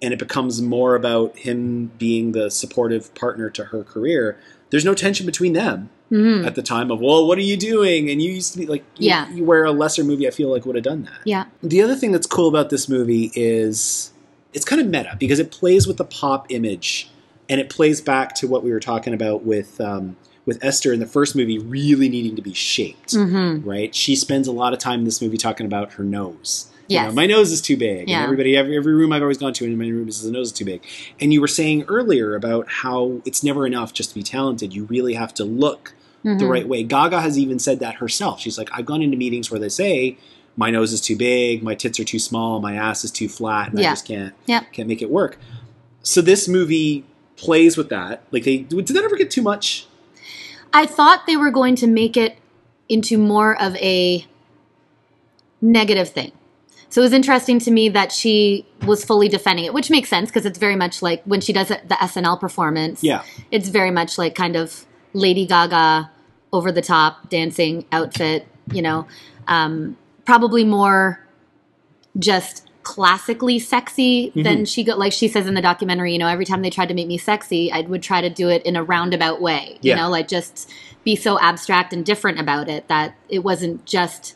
[0.01, 4.39] and it becomes more about him being the supportive partner to her career,
[4.70, 6.47] there's no tension between them Mhm.
[6.47, 8.09] at the time of, well, what are you doing?
[8.09, 9.31] And you used to be like, you, Yeah.
[9.33, 11.19] you where a lesser movie I feel like would have done that.
[11.25, 11.45] Yeah.
[11.62, 14.12] The other thing that's cool about this movie is
[14.55, 17.11] it's kind of meta because it plays with the pop image
[17.49, 20.16] and it plays back to what we were talking about with um,
[20.47, 23.69] with Esther in the first movie really needing to be shaped, Mm-hmm.
[23.69, 23.95] right?
[23.95, 26.69] She spends a lot of time in this movie talking about her nose.
[26.89, 28.09] You know, my nose is too big.
[28.09, 28.16] Yeah.
[28.19, 30.48] And everybody, every, every room I've always gone to in my room is the nose
[30.48, 30.82] is too big.
[31.20, 34.74] And you were saying earlier about how it's never enough just to be talented.
[34.74, 35.94] You really have to look
[36.24, 36.48] the Mhm.
[36.48, 36.82] right way.
[36.82, 38.40] Gaga has even said that herself.
[38.40, 40.16] She's like, I've gone into meetings where they say
[40.56, 43.70] my nose is too big, my tits are too small, my ass is too flat,
[43.70, 44.60] and I just can't Yeah.
[44.73, 45.39] can't make it work.
[46.02, 47.05] So this movie
[47.36, 48.23] plays with that.
[48.32, 49.86] Like they did that ever get too much?
[50.73, 52.36] I thought they were going to make it
[52.89, 54.27] into more of a
[55.60, 56.32] negative thing.
[56.90, 60.31] So it was interesting to me that she was fully defending it, which makes sense
[60.31, 63.02] because it's very much like when she does the SNL performance.
[63.05, 63.23] Yeah.
[63.51, 66.10] It's very much like kind of Lady Gaga
[66.52, 69.06] over the top dancing outfit, you know.
[69.47, 71.27] Um, probably more
[72.19, 74.43] just classically sexy Mm-hmm.
[74.43, 76.89] than she got like she says in the documentary you know every time they tried
[76.89, 79.94] to make me sexy i would try to do it in a roundabout way yeah.
[79.94, 80.70] you know like just
[81.05, 84.35] be so abstract and different about it that it wasn't just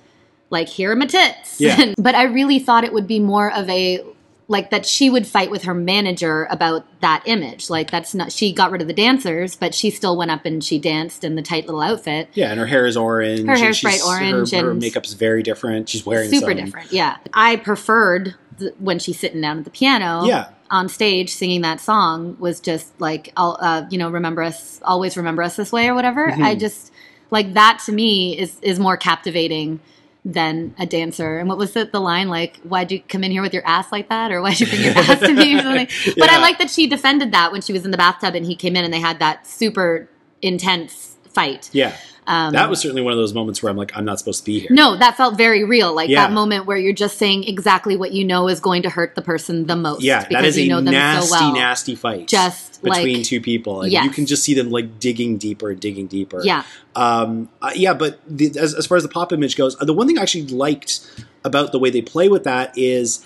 [0.52, 1.92] like here are my tits Yeah.
[1.98, 4.04] but i really thought it would be more of a
[4.48, 8.52] like that she would fight with her manager about that image like that's not she
[8.52, 11.42] got rid of the dancers but she still went up and she danced in the
[11.42, 13.46] tight little outfit Yeah, and her hair is orange.
[13.48, 15.88] Her hair's bright orange Her, her and- makeup's very different.
[15.88, 19.70] She's wearing super some- different yeah i preferred the, when she's sitting down at the
[19.70, 20.48] piano Yeah.
[20.70, 25.16] on stage singing that song was just like I'll, uh, you know remember us always
[25.16, 26.42] remember us this way or whatever Mm-hmm.
[26.42, 26.92] i just
[27.30, 29.80] like that to me is is more captivating
[30.24, 31.38] than a dancer?
[31.38, 33.90] And what was it the line like why'd you come in here with your ass
[33.90, 34.30] like that?
[34.30, 35.56] or why'd you bring your ass to me?
[35.56, 35.88] or something?
[36.16, 38.54] But i like that she defended that when she was in the bathtub and he
[38.54, 40.08] came in and they had that super
[40.40, 41.70] intense fight.
[41.72, 41.96] Yeah.
[42.26, 44.44] Um, that was certainly one of those moments where I'm like, I'm not supposed to
[44.46, 44.68] be here.
[44.70, 45.92] no, that felt very real.
[45.94, 46.26] Like Yeah.
[46.26, 49.22] that moment where you're just saying exactly what you know is going to hurt the
[49.22, 50.02] person the most.
[50.02, 51.52] Yeah, that is you a know them nasty, so well.
[51.54, 52.28] nasty fight.
[52.28, 54.04] Just, between like- two people, and Yes.
[54.04, 56.40] you can just see them like digging deeper and digging deeper.
[56.44, 56.62] Yeah.
[56.94, 57.94] um, uh, yeah.
[57.94, 60.22] But the, as, as far as the pop image goes, uh, the one thing I
[60.22, 61.00] actually liked
[61.44, 63.24] about the way they play with that is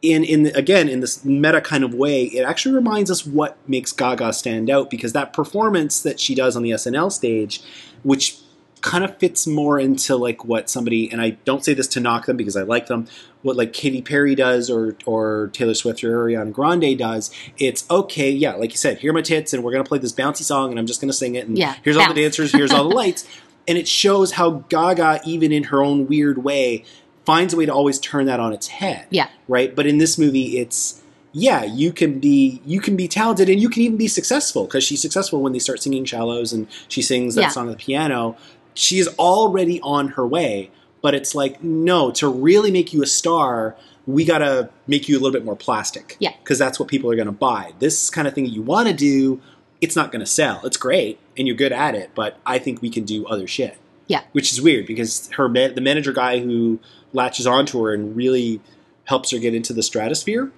[0.00, 3.90] in in again in this meta kind of way, it actually reminds us what makes
[3.92, 7.60] Gaga stand out because that performance that she does on the SNL stage,
[8.02, 8.38] which
[8.80, 12.26] kind of fits more into like what somebody and I don't say this to knock
[12.26, 13.08] them because I like them.
[13.42, 17.32] What like Katy Perry does or or Taylor Swift or Ariana Grande does.
[17.58, 20.12] It's okay, yeah, like you said, here are my tits, and we're gonna play this
[20.12, 22.72] bouncy song, and I'm just gonna sing it, and Yeah, here's all the dancers, here's
[22.72, 23.26] all the lights,
[23.66, 26.84] and it shows how Gaga, even in her own weird way,
[27.24, 29.28] finds a way to always turn that on its head Yeah.
[29.48, 29.74] right?
[29.74, 31.02] But in this movie, it's
[31.38, 34.84] yeah, you can be you can be talented and you can even be successful because
[34.84, 37.48] she's successful when they start singing "Shallows" and she sings that Yeah.
[37.48, 38.36] song on the piano.
[38.74, 40.70] She is already on her way,
[41.02, 45.20] but it's like no, to really make you a star, we gotta make you a
[45.20, 46.32] little bit more plastic, Yeah.
[46.42, 47.72] because that's what people are gonna buy.
[47.78, 49.40] This kind of thing that you want to do,
[49.80, 50.60] it's not gonna sell.
[50.64, 53.76] It's great and you're good at it, but I think we can do other shit
[54.06, 54.22] Yeah.
[54.32, 56.78] which is weird because her the manager guy who
[57.12, 58.60] latches onto her and really
[59.04, 60.50] helps her get into the stratosphere,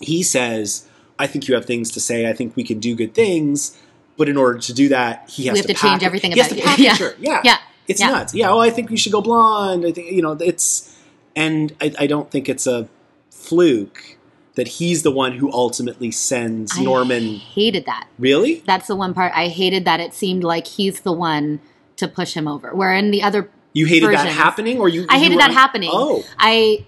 [0.00, 0.86] he says,
[1.18, 2.28] "I think you have things to say.
[2.28, 3.76] I think we can do good things."
[4.18, 6.50] But in order to do that, he has have to change package- everything he has
[6.50, 6.88] about to you.
[6.88, 6.96] Yeah.
[6.96, 7.14] her.
[7.20, 7.56] Yeah, Yeah.
[7.86, 8.10] it's Yeah.
[8.10, 8.34] nuts.
[8.34, 8.50] Yeah.
[8.50, 9.84] Oh, I think we should go blonde.
[9.84, 10.94] I think you know it's,
[11.34, 12.88] and I, I don't think it's a
[13.30, 14.16] fluke
[14.54, 17.34] that he's the one who ultimately sends I Norman.
[17.36, 18.06] hated that.
[18.18, 18.62] Really?
[18.66, 21.60] That's the one part I hated that it seemed like he's the one
[21.96, 22.74] to push him over.
[22.74, 25.04] Where in the other You hated that happening, or you?
[25.10, 25.90] I hated were that happening.
[25.92, 26.86] Oh, I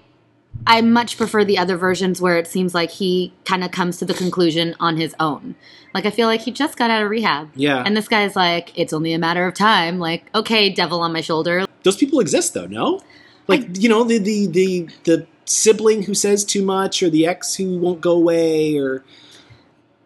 [0.68, 4.04] I much prefer the other versions where it seems like he kind of comes to
[4.04, 5.54] the conclusion on his own.
[5.94, 7.50] Like I feel like he just got out of rehab.
[7.56, 7.82] Yeah.
[7.84, 9.98] And this guy's like, it's only a matter of time.
[9.98, 11.64] Like, okay, devil on my shoulder.
[11.84, 13.00] those people exist though no
[13.46, 17.54] like you know the, the the the sibling who says too much or the ex
[17.54, 19.02] who won't go away or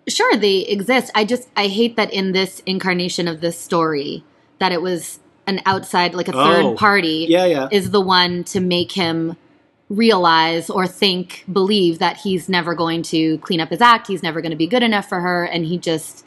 [0.08, 1.10] Sure, they exist.
[1.14, 4.24] I just I hate that in this incarnation of this story
[4.58, 6.74] that it was an outside like a third Oh.
[6.74, 9.36] party yeah yeah is the one to make him
[9.92, 14.40] realize or think believe that he's never going to clean up his act he's never
[14.40, 16.26] going to be good enough for her and he just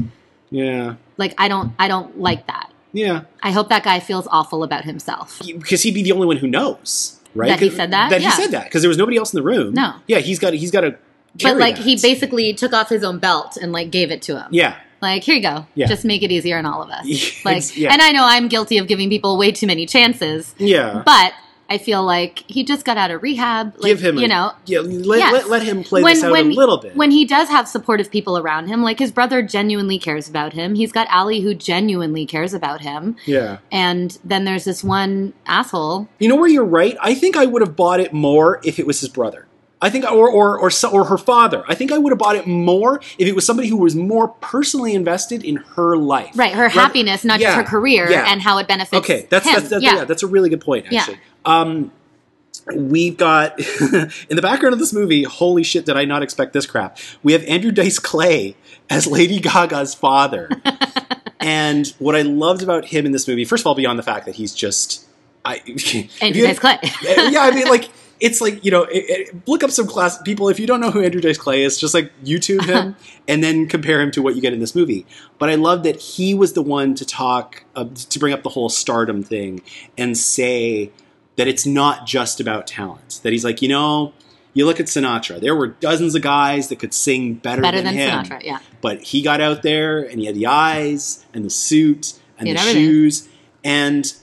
[0.52, 0.96] yeah.
[1.18, 2.72] Like i don't i don't like that.
[2.94, 3.24] Yeah.
[3.44, 5.42] I hope that guy feels awful about himself.
[5.46, 7.50] Because he'd be the only one who knows right?
[7.50, 8.12] That he said that?
[8.12, 8.30] that Yeah.
[8.30, 9.74] he said that because there was nobody else in the room.
[9.74, 9.96] No.
[10.08, 10.98] yeah he's got he's got to
[11.42, 14.48] but like he basically took off his own belt and like gave it to him.
[14.52, 14.78] Yeah.
[15.02, 15.66] Like here you go.
[15.74, 15.88] Yeah.
[15.88, 17.06] just make it easier on all of us.
[17.46, 17.92] Like yeah.
[17.92, 20.54] and i know i'm guilty of giving people way too many chances.
[20.58, 21.02] Yeah.
[21.06, 21.34] But
[21.70, 23.74] I feel like he just got out of rehab.
[23.78, 25.34] Like, Give him, you a- know, yeah, let, Yes.
[25.34, 26.96] let, let him play this out a little bit.
[26.96, 30.76] When he does have supportive people around him, like his brother genuinely cares about him.
[30.76, 33.16] He's got Ally who genuinely cares about him.
[33.26, 33.58] yeah.
[33.72, 36.08] And then there's this one asshole.
[36.20, 36.96] You know where you're right?
[37.02, 39.48] I think I would have bought it more if it was his brother.
[39.82, 41.64] I think, or or or, or her father.
[41.68, 44.30] I think I would have bought it more if it was somebody who was more
[44.30, 46.32] personally invested in her life.
[46.34, 48.26] Right, her Rather- happiness, not Yeah, just her career yeah.
[48.32, 49.54] and how it benefits Okay, that's him.
[49.56, 49.96] that's, that's yeah.
[49.98, 50.06] yeah.
[50.06, 51.02] that's a really good point Yeah.
[51.02, 51.20] actually.
[51.46, 51.92] Um,
[52.74, 53.60] we've got
[54.30, 55.24] in the background of this movie.
[55.24, 55.86] Holy shit!
[55.86, 56.98] Did I not expect this crap?
[57.24, 58.56] We have Andrew Dice Clay
[58.90, 60.50] as Lady Gaga's father,
[61.40, 64.26] and what I loved about him in this movie, first of all, beyond the fact
[64.26, 65.06] that he's just
[65.44, 65.58] I
[66.22, 66.80] Andrew Dice Clay.
[67.04, 67.90] yeah, I mean, like
[68.20, 70.48] it's like you know, it, it- look up some class people.
[70.50, 72.96] If you don't know who Andrew Dice Clay is, just like YouTube him
[73.28, 75.06] and then compare him to what you get in this movie.
[75.38, 78.50] But I love that he was the one to talk uh, to bring up the
[78.50, 79.62] whole stardom thing
[79.98, 80.92] and say
[81.36, 83.20] that it's not just about talent.
[83.24, 84.14] That he's like, you know,
[84.54, 85.40] you look at Sinatra.
[85.40, 88.24] There were dozens of guys that could sing better, Better than, than him.
[88.24, 88.60] Sinatra, yeah.
[88.82, 92.52] But he got out there and he had the eyes and the suit and the
[92.52, 92.74] everything.
[92.74, 93.30] shoes
[93.64, 94.14] and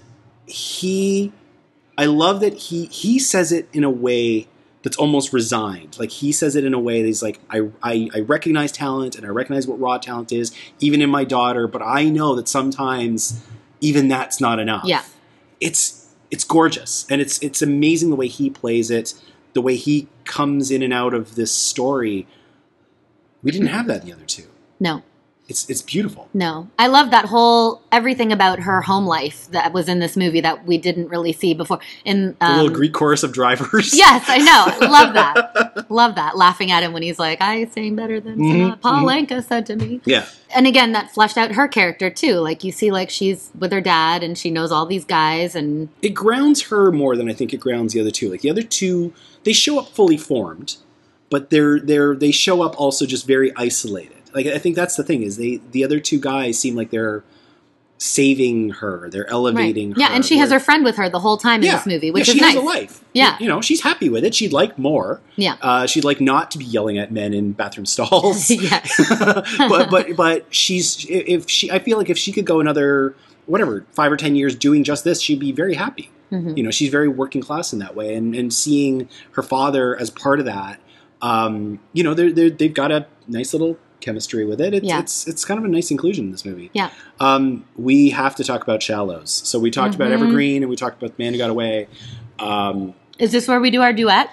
[0.46, 1.32] he
[1.98, 4.48] I love that he he says it in a way
[4.82, 5.98] that's almost resigned.
[5.98, 9.14] Like he says it in a way that he's like, I, I, I recognize talent
[9.14, 12.48] and I recognize what raw talent is, even in my daughter, but I know that
[12.48, 13.44] sometimes
[13.80, 14.84] even that's not enough.
[14.84, 15.04] Yeah.
[15.60, 16.01] It's
[16.32, 17.06] it's gorgeous.
[17.08, 19.14] And it's it's amazing the way he plays it,
[19.52, 22.26] the way he comes in and out of this story.
[23.44, 24.48] We didn't have that in the other two.
[24.80, 25.02] No,
[25.52, 26.28] It's it's beautiful.
[26.32, 26.68] no.
[26.78, 30.64] I love that whole everything about her home life that was in this movie that
[30.66, 31.78] we didn't really see before.
[32.06, 33.92] In The um, little Greek chorus of drivers.
[34.04, 34.88] Yes, I know.
[34.88, 35.90] Love that.
[35.90, 36.36] Love that.
[36.38, 39.66] Laughing at him when he's like, "I sing better than Mhm, Sinatra." Paul Anka said
[39.66, 40.00] to me.
[40.06, 40.24] Yeah.
[40.54, 42.36] And again, that fleshed out her character too.
[42.36, 45.90] Like you see, like she's with her dad, and she knows all these guys, and
[46.00, 48.30] it grounds her more than I think it grounds the other two.
[48.30, 49.12] Like the other two,
[49.44, 50.76] they show up fully formed,
[51.28, 54.21] but they're they're they show up also just very isolated.
[54.34, 57.24] Like I think that's the thing is they the other two guys seem like they're
[57.98, 60.00] saving her, they're elevating her.
[60.00, 62.10] yeah, and she has her friend with her the whole time in yeah, this movie,
[62.10, 62.54] which yeah, is she nice.
[62.54, 63.04] has a life.
[63.12, 63.36] Yeah.
[63.38, 64.34] you know she's happy with it.
[64.34, 65.20] She'd like more.
[65.36, 65.56] Yeah.
[65.62, 68.50] uh, she'd like not to be yelling at men in bathroom stalls.
[68.50, 69.00] yes.
[69.68, 73.14] but but but she's if she I feel like if she could go another
[73.46, 76.10] whatever five or ten years doing just this, she'd be very happy.
[76.32, 76.56] Mhm.
[76.56, 80.10] You know, she's very working class in that way, and and seeing her father as
[80.10, 80.80] part of that,
[81.20, 84.74] um, you know, they're, they're they've got a nice little chemistry with it.
[84.74, 84.98] It's Yeah.
[84.98, 86.70] it's it's kind of a nice inclusion in this movie.
[86.74, 86.90] Yeah.
[87.20, 89.30] Um, we have to talk about Shallows.
[89.44, 90.14] So we talked about Mhm.
[90.14, 91.88] Evergreen, and we talked about The Man Who Got Away.
[92.38, 94.28] Um, Is this where we do our duet?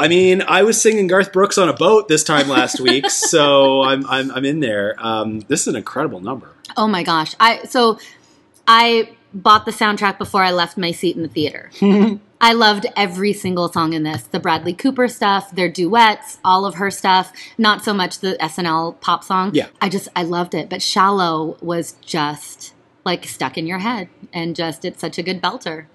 [0.00, 3.82] I mean, I was singing Garth Brooks on a boat this time last week, so
[3.82, 4.94] I'm, I'm I'm in there.
[4.98, 6.48] Um, this is an incredible number.
[6.76, 7.34] Oh my gosh!
[7.38, 7.98] I so
[8.66, 11.70] I bought the soundtrack before I left my seat in the theater.
[12.40, 14.22] I loved every single song in this.
[14.22, 17.32] The Bradley Cooper stuff, their duets, all of her stuff.
[17.58, 19.50] Not so much the SNL pop song.
[19.54, 19.66] Yeah.
[19.80, 20.70] I just I loved it.
[20.70, 22.72] But Shallow was just
[23.04, 25.86] like stuck in your head, and just it's such a good belter.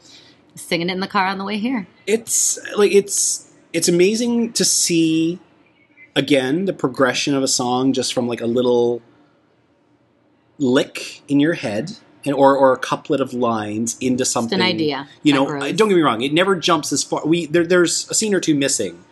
[0.55, 1.87] Singing it in the car on the way here.
[2.05, 5.39] It's like it's it's amazing to see
[6.15, 9.01] again the progression of a song just from like a little
[10.57, 14.75] lick in your head and or, or a couplet of lines into something It's an
[14.75, 15.73] idea you know grows.
[15.73, 18.39] Don't get me wrong it never jumps as far we there, there's a scene or
[18.39, 19.03] two missing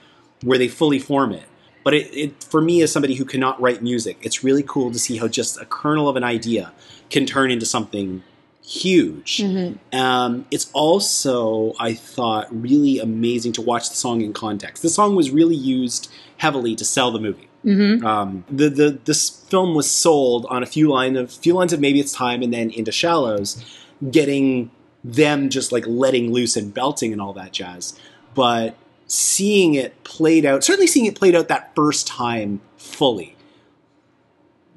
[0.44, 1.46] where they fully form it
[1.84, 5.00] but it, it for me as somebody who cannot write music it's really cool to
[5.00, 6.72] see how just a kernel of an idea
[7.10, 8.24] can turn into something
[8.66, 10.00] huge Mm-hmm.
[10.00, 14.82] um, it's also, I thought, really amazing to watch the song in context.
[14.82, 17.50] The song was really used heavily to sell the movie.
[17.66, 18.06] Mm-hmm.
[18.06, 21.80] Um, the, the this film was sold on a few line of few lines of
[21.80, 23.64] maybe it's time, and then into Shallows,
[24.12, 24.70] getting
[25.04, 27.98] them just like letting loose and belting and all that jazz.
[28.36, 28.76] But
[29.08, 33.36] seeing it played out, certainly seeing it played out that first time fully,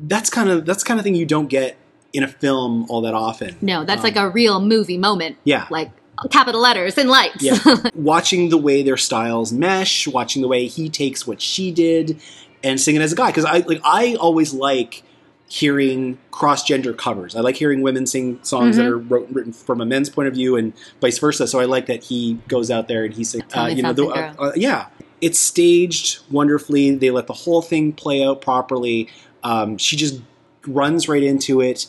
[0.00, 1.76] that's kind of that's kind of thing you don't get
[2.12, 3.56] in a film all that often.
[3.60, 5.36] No, that's Um, like a real movie moment.
[5.44, 5.66] Yeah.
[5.70, 5.90] Like
[6.30, 7.42] capital letters and lights.
[7.42, 7.58] yeah
[7.94, 12.18] watching the way their styles mesh watching the way he takes what she did
[12.66, 15.02] and singing as a guy because i like i always like
[15.48, 17.36] hearing cross-gender covers.
[17.36, 20.34] I like hearing women sing songs that are wrote, written from a men's point of
[20.34, 23.44] view and vice versa so i like that he goes out there and he sings
[23.54, 24.88] uh, you know the, uh, uh, yeah.
[25.22, 26.94] It's staged wonderfully.
[26.94, 29.08] They let the whole thing play out properly.
[29.42, 30.20] Um, she just
[30.66, 31.86] runs right into it.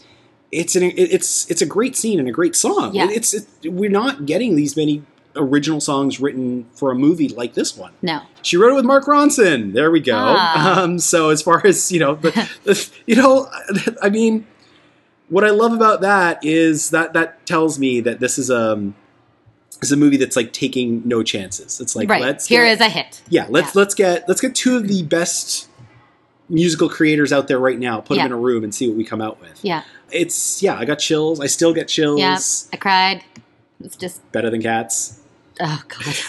[0.50, 2.96] It's an it's it's a great scene and a great song.
[2.96, 3.10] Yeah.
[3.12, 5.04] It's it, we're not getting these many
[5.38, 7.94] original songs written for a movie like this one.
[8.02, 8.22] No.
[8.42, 9.74] She wrote it with Mark Ronson.
[9.74, 10.16] There we go.
[10.18, 10.82] Ah.
[10.84, 12.36] Um, so as far as you know, but
[13.06, 13.50] you know,
[14.02, 14.46] I mean,
[15.30, 18.96] what I love about that is that that tells me that this is um
[19.82, 21.80] is a movie that's like taking no chances.
[21.80, 22.22] It's like right.
[22.22, 23.22] let's Here get, is a hit.
[23.30, 23.80] yeah let's Yeah.
[23.82, 25.68] let's get let's get two of the best
[26.50, 28.00] musical creators out there right now.
[28.02, 28.24] Put Yeah.
[28.24, 29.60] them in a room and see what we come out with.
[29.64, 29.84] Yeah.
[30.12, 31.40] It's yeah, I got chills.
[31.40, 32.20] I still get chills.
[32.20, 32.40] Yeah.
[32.74, 33.24] I cried.
[33.84, 35.20] It's just Better than cats.
[35.60, 35.82] Oh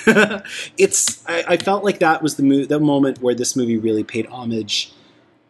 [0.05, 0.43] god.
[0.79, 4.05] it's I, I felt like that was the mo- the moment where this movie really
[4.05, 4.93] paid homage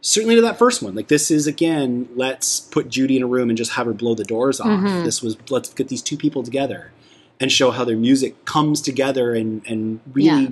[0.00, 3.48] certainly to that first one like this is again let's put judy in a room
[3.50, 5.04] and just have her blow the doors off Mhm.
[5.04, 6.92] this was let's get these two people together
[7.40, 10.48] and show how their music comes together and and really Yeah.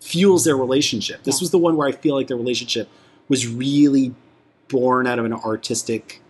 [0.00, 1.44] fuels their relationship this Yeah.
[1.44, 2.88] was the one where i feel like their relationship
[3.28, 4.12] was really
[4.68, 6.20] born out of an artistic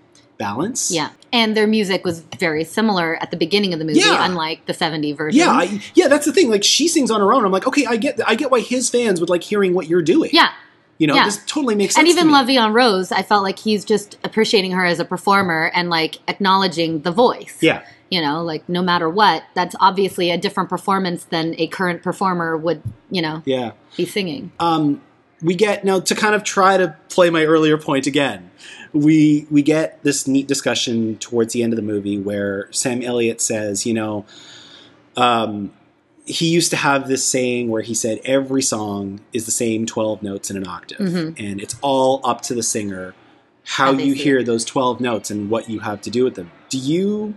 [0.41, 1.11] balance Yeah.
[1.33, 4.25] And their music was very similar at the beginning of the movie, Yeah.
[4.27, 5.39] unlike the 70 version.
[5.39, 7.87] yeah I, yeah that's the thing like she sings on her own i'm like okay
[7.87, 10.51] i get i get why his fans would like hearing what you're doing yeah.
[10.99, 11.25] You know, Yeah.
[11.25, 12.03] this totally makes sense.
[12.03, 12.35] And even me.
[12.35, 15.89] La Vie en Rose, I felt like he's just appreciating her as a performer and
[15.89, 17.57] like acknowledging the voice.
[17.62, 17.81] Yeah.
[18.11, 22.55] You know, like no matter what, that's obviously a different performance than a current performer
[22.55, 23.71] would, you know, Yeah.
[23.97, 24.53] be singing.
[24.61, 25.01] Um,
[25.41, 28.51] we get now to kind of try to play my earlier point again.
[28.93, 33.41] We we get this neat discussion towards the end of the movie where Sam Elliott
[33.41, 34.25] says, you know,
[35.17, 35.73] um,
[36.27, 40.23] he used to have this saying where he said every song is the same twelve
[40.23, 41.35] notes in an octave, Mhm.
[41.39, 43.15] and it's all up to the singer
[43.65, 44.47] how How you hear it.
[44.47, 46.51] those twelve notes and what you have to do with them.
[46.69, 47.35] Do you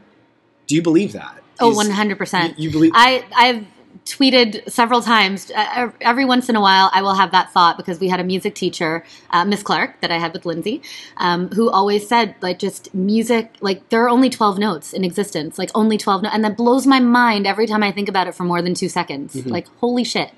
[0.68, 1.42] do you believe that?
[1.60, 2.58] Oh, Is- 100%.
[2.58, 2.92] You, you believe?
[2.96, 3.66] I I've
[4.06, 5.52] tweeted several times.
[5.52, 8.24] Uh, every once in a while, I will have that thought because we had a
[8.24, 10.82] music teacher, uh, Miss Clark, that I had with Lindsay,
[11.18, 13.56] um, who always said like just music.
[13.62, 16.86] Like there are only twelve notes in existence, like only twelve notes, and that blows
[16.86, 19.36] my mind every time I think about it for more than two seconds.
[19.36, 19.50] Mm-hmm.
[19.50, 20.32] Like holy shit!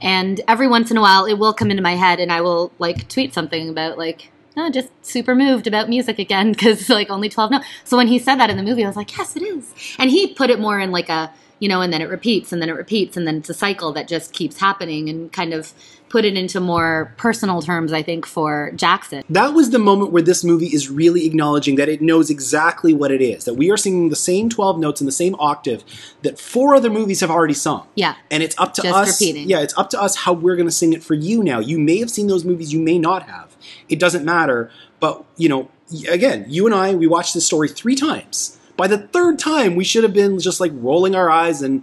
[0.00, 2.72] And every once in a while, it will come into my head, and I will
[2.78, 4.32] like tweet something about like.
[4.58, 7.66] Oh, just super moved about music again because like only 12 notes.
[7.84, 9.70] So when he said that in the movie, I was like, yes, it is.
[9.98, 12.60] And he put it more in like a, you know, and then it repeats and
[12.60, 15.72] then it repeats and then it's a cycle that just keeps happening and kind of
[16.08, 19.24] put it into more personal terms, I think, for Jackson.
[19.28, 23.10] that was the moment where this movie is really acknowledging that it knows exactly what
[23.10, 23.44] it is.
[23.44, 25.82] That we are singing the same 12 notes in the same octave
[26.22, 27.86] that four other movies have already sung.
[27.96, 28.14] Yeah.
[28.30, 29.20] And it's up to Just us.
[29.20, 29.48] repeating.
[29.48, 31.58] Yeah, it's up to us how we're going to sing it for you now.
[31.58, 33.56] You may have seen those movies, you may not have.
[33.88, 34.70] It doesn't matter.
[35.00, 35.70] But, you know,
[36.08, 38.58] again, you and I, we watched this story three times.
[38.76, 41.82] By the third time, we should have been just like rolling our eyes and,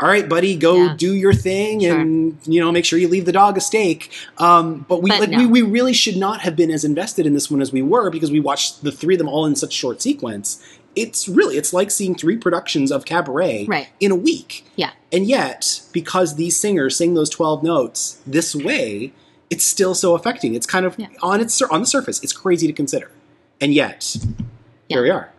[0.00, 0.94] all right, buddy, go Yeah.
[0.96, 1.98] do your thing Sure.
[1.98, 4.10] and, you know, make sure you leave the dog a steak.
[4.38, 5.38] Um, but we, But like, no.
[5.38, 8.08] we, we really should not have been as invested in this one as we were
[8.10, 10.62] because we watched the three of them all in such short sequence.
[10.94, 13.88] It's really, it's like seeing three productions of Cabaret Right.
[14.00, 14.64] in a week.
[14.76, 14.90] Yeah.
[15.12, 19.12] And yet, because these singers sing those 12 notes this way,
[19.50, 20.54] it's still so affecting.
[20.54, 21.06] It's kind of Yeah.
[21.22, 23.10] on its on the surface, it's crazy to consider.
[23.60, 24.16] And yet,
[24.88, 25.30] here we are.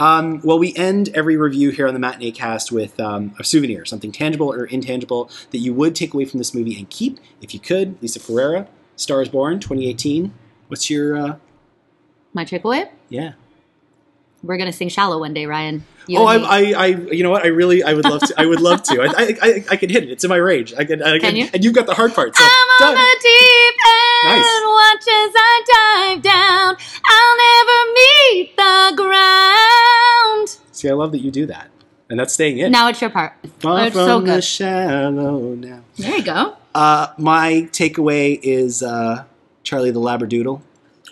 [0.00, 3.84] Um, well, we end every review here on the Matinee Cast with um, a souvenir,
[3.84, 7.52] something tangible or intangible that you would take away from this movie and keep if
[7.52, 8.00] you could.
[8.00, 8.66] Lisa Ferreira,
[8.96, 10.32] Stars Born, 2018.
[10.68, 11.36] What's your, uh,
[12.32, 12.88] My takeaway?
[13.10, 13.32] yeah?
[14.42, 15.84] We're going to sing Shallow one day, Ryan.
[16.06, 16.36] You oh, I.
[16.36, 17.44] I, I, you know what?
[17.44, 18.34] I really, I would love to.
[18.38, 19.02] I would love to.
[19.02, 20.10] I, I, I, I can hit it.
[20.10, 20.72] It's in my range.
[20.76, 21.48] I can, I Can you?
[21.52, 22.34] And you've got the hard part.
[22.34, 24.38] So, I'm on the deep end.
[24.38, 24.44] Nice.
[24.64, 25.62] Watch as I
[26.14, 26.76] dive down.
[27.04, 30.58] I'll never meet the ground.
[30.72, 31.68] See, I love that you do that,
[32.08, 32.72] and that's staying in.
[32.72, 33.34] Now it's your part.
[33.58, 34.44] Far it's from so the good.
[34.44, 35.82] shallow now.
[35.96, 36.56] There you go.
[36.74, 39.24] Uh, my takeaway is uh,
[39.64, 40.62] Charlie the Labradoodle.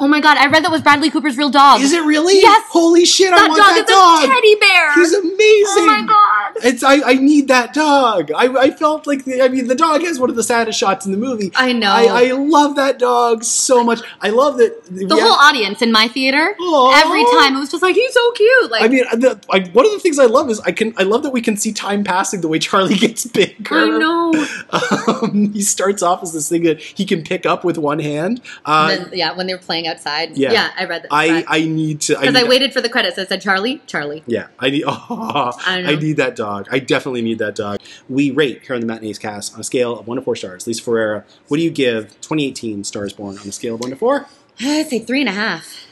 [0.01, 1.81] Oh my god, I read that was Bradley Cooper's real dog.
[1.81, 2.39] Is it really?
[2.41, 2.65] Yes.
[2.71, 3.33] Holy shit!
[3.33, 4.25] I That want dog that is dog.
[4.25, 4.95] a teddy bear.
[4.95, 5.83] He's amazing.
[5.83, 6.38] Oh my god.
[6.63, 8.31] It's I, I need that dog.
[8.33, 11.07] I, I felt like the, I mean the dog has one of the saddest shots
[11.07, 11.51] in the movie.
[11.55, 11.91] I know.
[11.91, 14.01] I, I love that dog so much.
[14.21, 17.03] I love that the whole audience in my theater, Aw.
[17.05, 18.71] every time it was just like he's so cute.
[18.71, 21.03] Like I mean, the, I, one of the things I love is I can I
[21.03, 23.75] love that we can see time passing the way Charlie gets bigger.
[23.75, 24.47] I know.
[24.71, 28.41] Um, he starts off as this thing that he can pick up with one hand.
[28.65, 30.37] Uh, then, yeah, when they were playing outside.
[30.37, 30.53] Yeah.
[30.53, 31.09] Yeah, I read that.
[31.11, 33.19] I I need to because I, need- waited for the credits.
[33.19, 34.23] I said Charlie, Charlie.
[34.27, 34.85] Yeah, I need.
[34.87, 35.85] Oh, I.
[35.93, 36.48] I need that dog.
[36.71, 37.81] I definitely need that dog.
[38.09, 40.67] We rate here on the Matinees cast on a scale of one to four stars.
[40.67, 43.97] Lisa Ferreira, what do you give 2018 Stars Born on a scale of one to
[43.97, 44.27] four?
[44.61, 45.87] I'd say three and a half.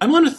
[0.00, 0.36] I'm on a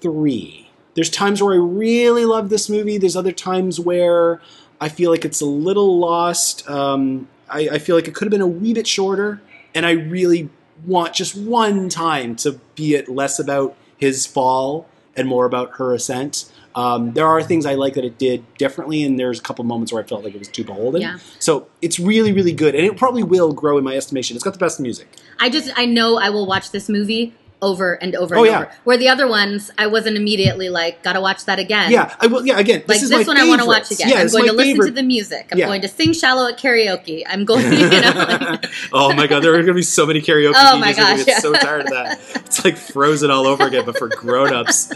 [0.00, 0.70] three.
[0.94, 2.98] There's times where I really love this movie.
[2.98, 4.40] There's other times where
[4.80, 6.68] I feel like it's a little lost.
[6.68, 9.40] Um, I, I feel like it could have been a wee bit shorter,
[9.74, 10.50] and I really
[10.86, 15.94] want just one time to be it less about his fall and more about her
[15.94, 16.49] ascent.
[16.74, 19.92] Um, there are things I like that it did differently, and there's a couple moments
[19.92, 21.02] where I felt like it was too beholden.
[21.02, 21.18] Yeah.
[21.38, 24.36] So it's really, really good, and it probably will grow in my estimation.
[24.36, 25.08] It's got the best music.
[25.38, 28.58] I just I know I will watch this movie over and over Oh, and yeah.
[28.60, 28.70] over.
[28.84, 31.90] Where the other ones, I wasn't immediately like, gotta watch that again.
[31.92, 32.46] Yeah, I will.
[32.46, 34.08] Yeah, again, Like this this, is my one, I want to watch again.
[34.08, 35.48] Yeah, I'm going my to listen to the music.
[35.52, 35.66] I'm Yeah.
[35.66, 37.22] going to sing "Shallow" at karaoke.
[37.26, 38.58] I'm going, to, you know.
[38.92, 40.92] oh my god, there are going to be so many karaoke Oh DJs my who
[40.92, 41.38] are gonna gosh, get yeah.
[41.40, 42.18] so tired of that.
[42.46, 44.86] It's like Frozen all over again, but for grown-ups.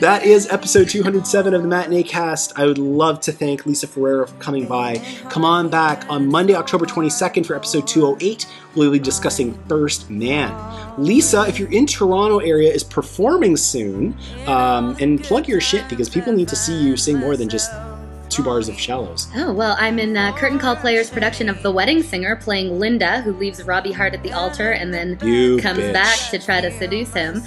[0.00, 2.52] That is episode 207 of the Matinee Cast.
[2.58, 4.98] I would love to thank Lisa Ferreira for coming by.
[5.30, 8.46] Come on back on Monday, October 22nd for episode 208.
[8.76, 10.52] We'll be discussing First Man.
[10.98, 14.16] Lisa, if you're in Toronto area, is performing soon.
[14.46, 17.70] Um, and plug your shit because people need to see you sing more than just
[18.30, 19.28] two bars of shallows.
[19.36, 23.20] Oh, well, I'm in uh, Curtain Call Players' production of The Wedding Singer, playing Linda,
[23.20, 25.92] who leaves Robbie Hart at the altar and then You comes bitch.
[25.92, 27.42] back to try to seduce him.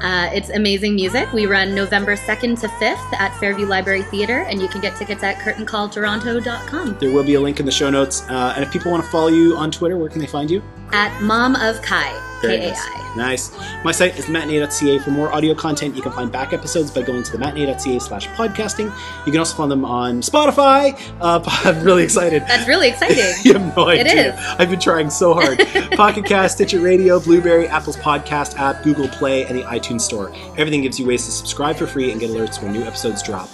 [0.00, 1.32] Uh, it's amazing music.
[1.32, 5.22] We run November 2nd to 5th at Fairview Library Theatre, and you can get tickets
[5.22, 6.96] at curtaincalltoronto.com.
[6.98, 8.22] There will be a link in the show notes.
[8.28, 10.60] Uh, and if people want to follow you on Twitter, where can they find you?
[10.92, 12.10] At Mom of Kai,
[12.42, 12.88] Very K A nice.
[13.16, 13.50] Nice.
[13.84, 14.98] My site is matinee.ca.
[15.00, 18.26] For more audio content, you can find back episodes by going to the matinee.ca slash
[18.28, 18.86] podcasting.
[19.26, 20.98] You can also find them on Spotify.
[21.20, 22.42] Uh, I'm really excited.
[22.48, 23.12] That's really exciting.
[23.44, 24.34] You have no It idea.
[24.34, 24.40] is.
[24.58, 25.58] I've been trying so hard.
[25.92, 30.32] Pocket Cast, Stitcher Radio, Blubrry, Apple's podcast app, Google Play, and the iTunes Store.
[30.56, 33.48] Everything gives you ways to subscribe for free and get alerts when new episodes drop.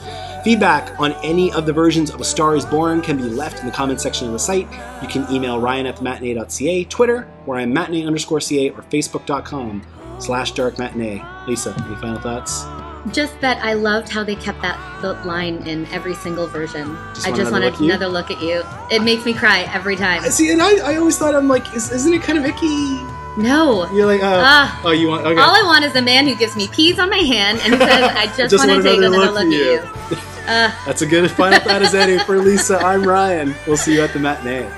[0.44, 3.66] Feedback on any of the versions of A Star is Born can be left in
[3.66, 4.69] the comment section of the site.
[5.02, 9.83] You can email Ryan at the matinee.ca, Twitter, where I'm matinee underscore ca, or facebook.com
[10.20, 11.25] slash dark matinee.
[11.47, 12.65] Lisa, any final thoughts?
[13.12, 16.95] Just that I loved how they kept that line in every single version.
[17.15, 18.62] Just I just another wanted look another look at you.
[18.91, 20.23] It makes me cry every time.
[20.25, 23.01] See, and I, I always thought, I'm like, is, isn't it kind of icky?
[23.39, 23.91] No.
[23.95, 24.81] You're like, uh, Ah.
[24.85, 25.41] oh, you want, okay.
[25.41, 28.11] All I want is a man who gives me peas on my hand and says,
[28.15, 30.19] I just, Just want to take another look at at you.
[30.47, 32.79] Uh, That's a good final thought as any for Lisa.
[32.79, 33.55] I'm Ryan.
[33.66, 34.69] We'll see you at the matinee.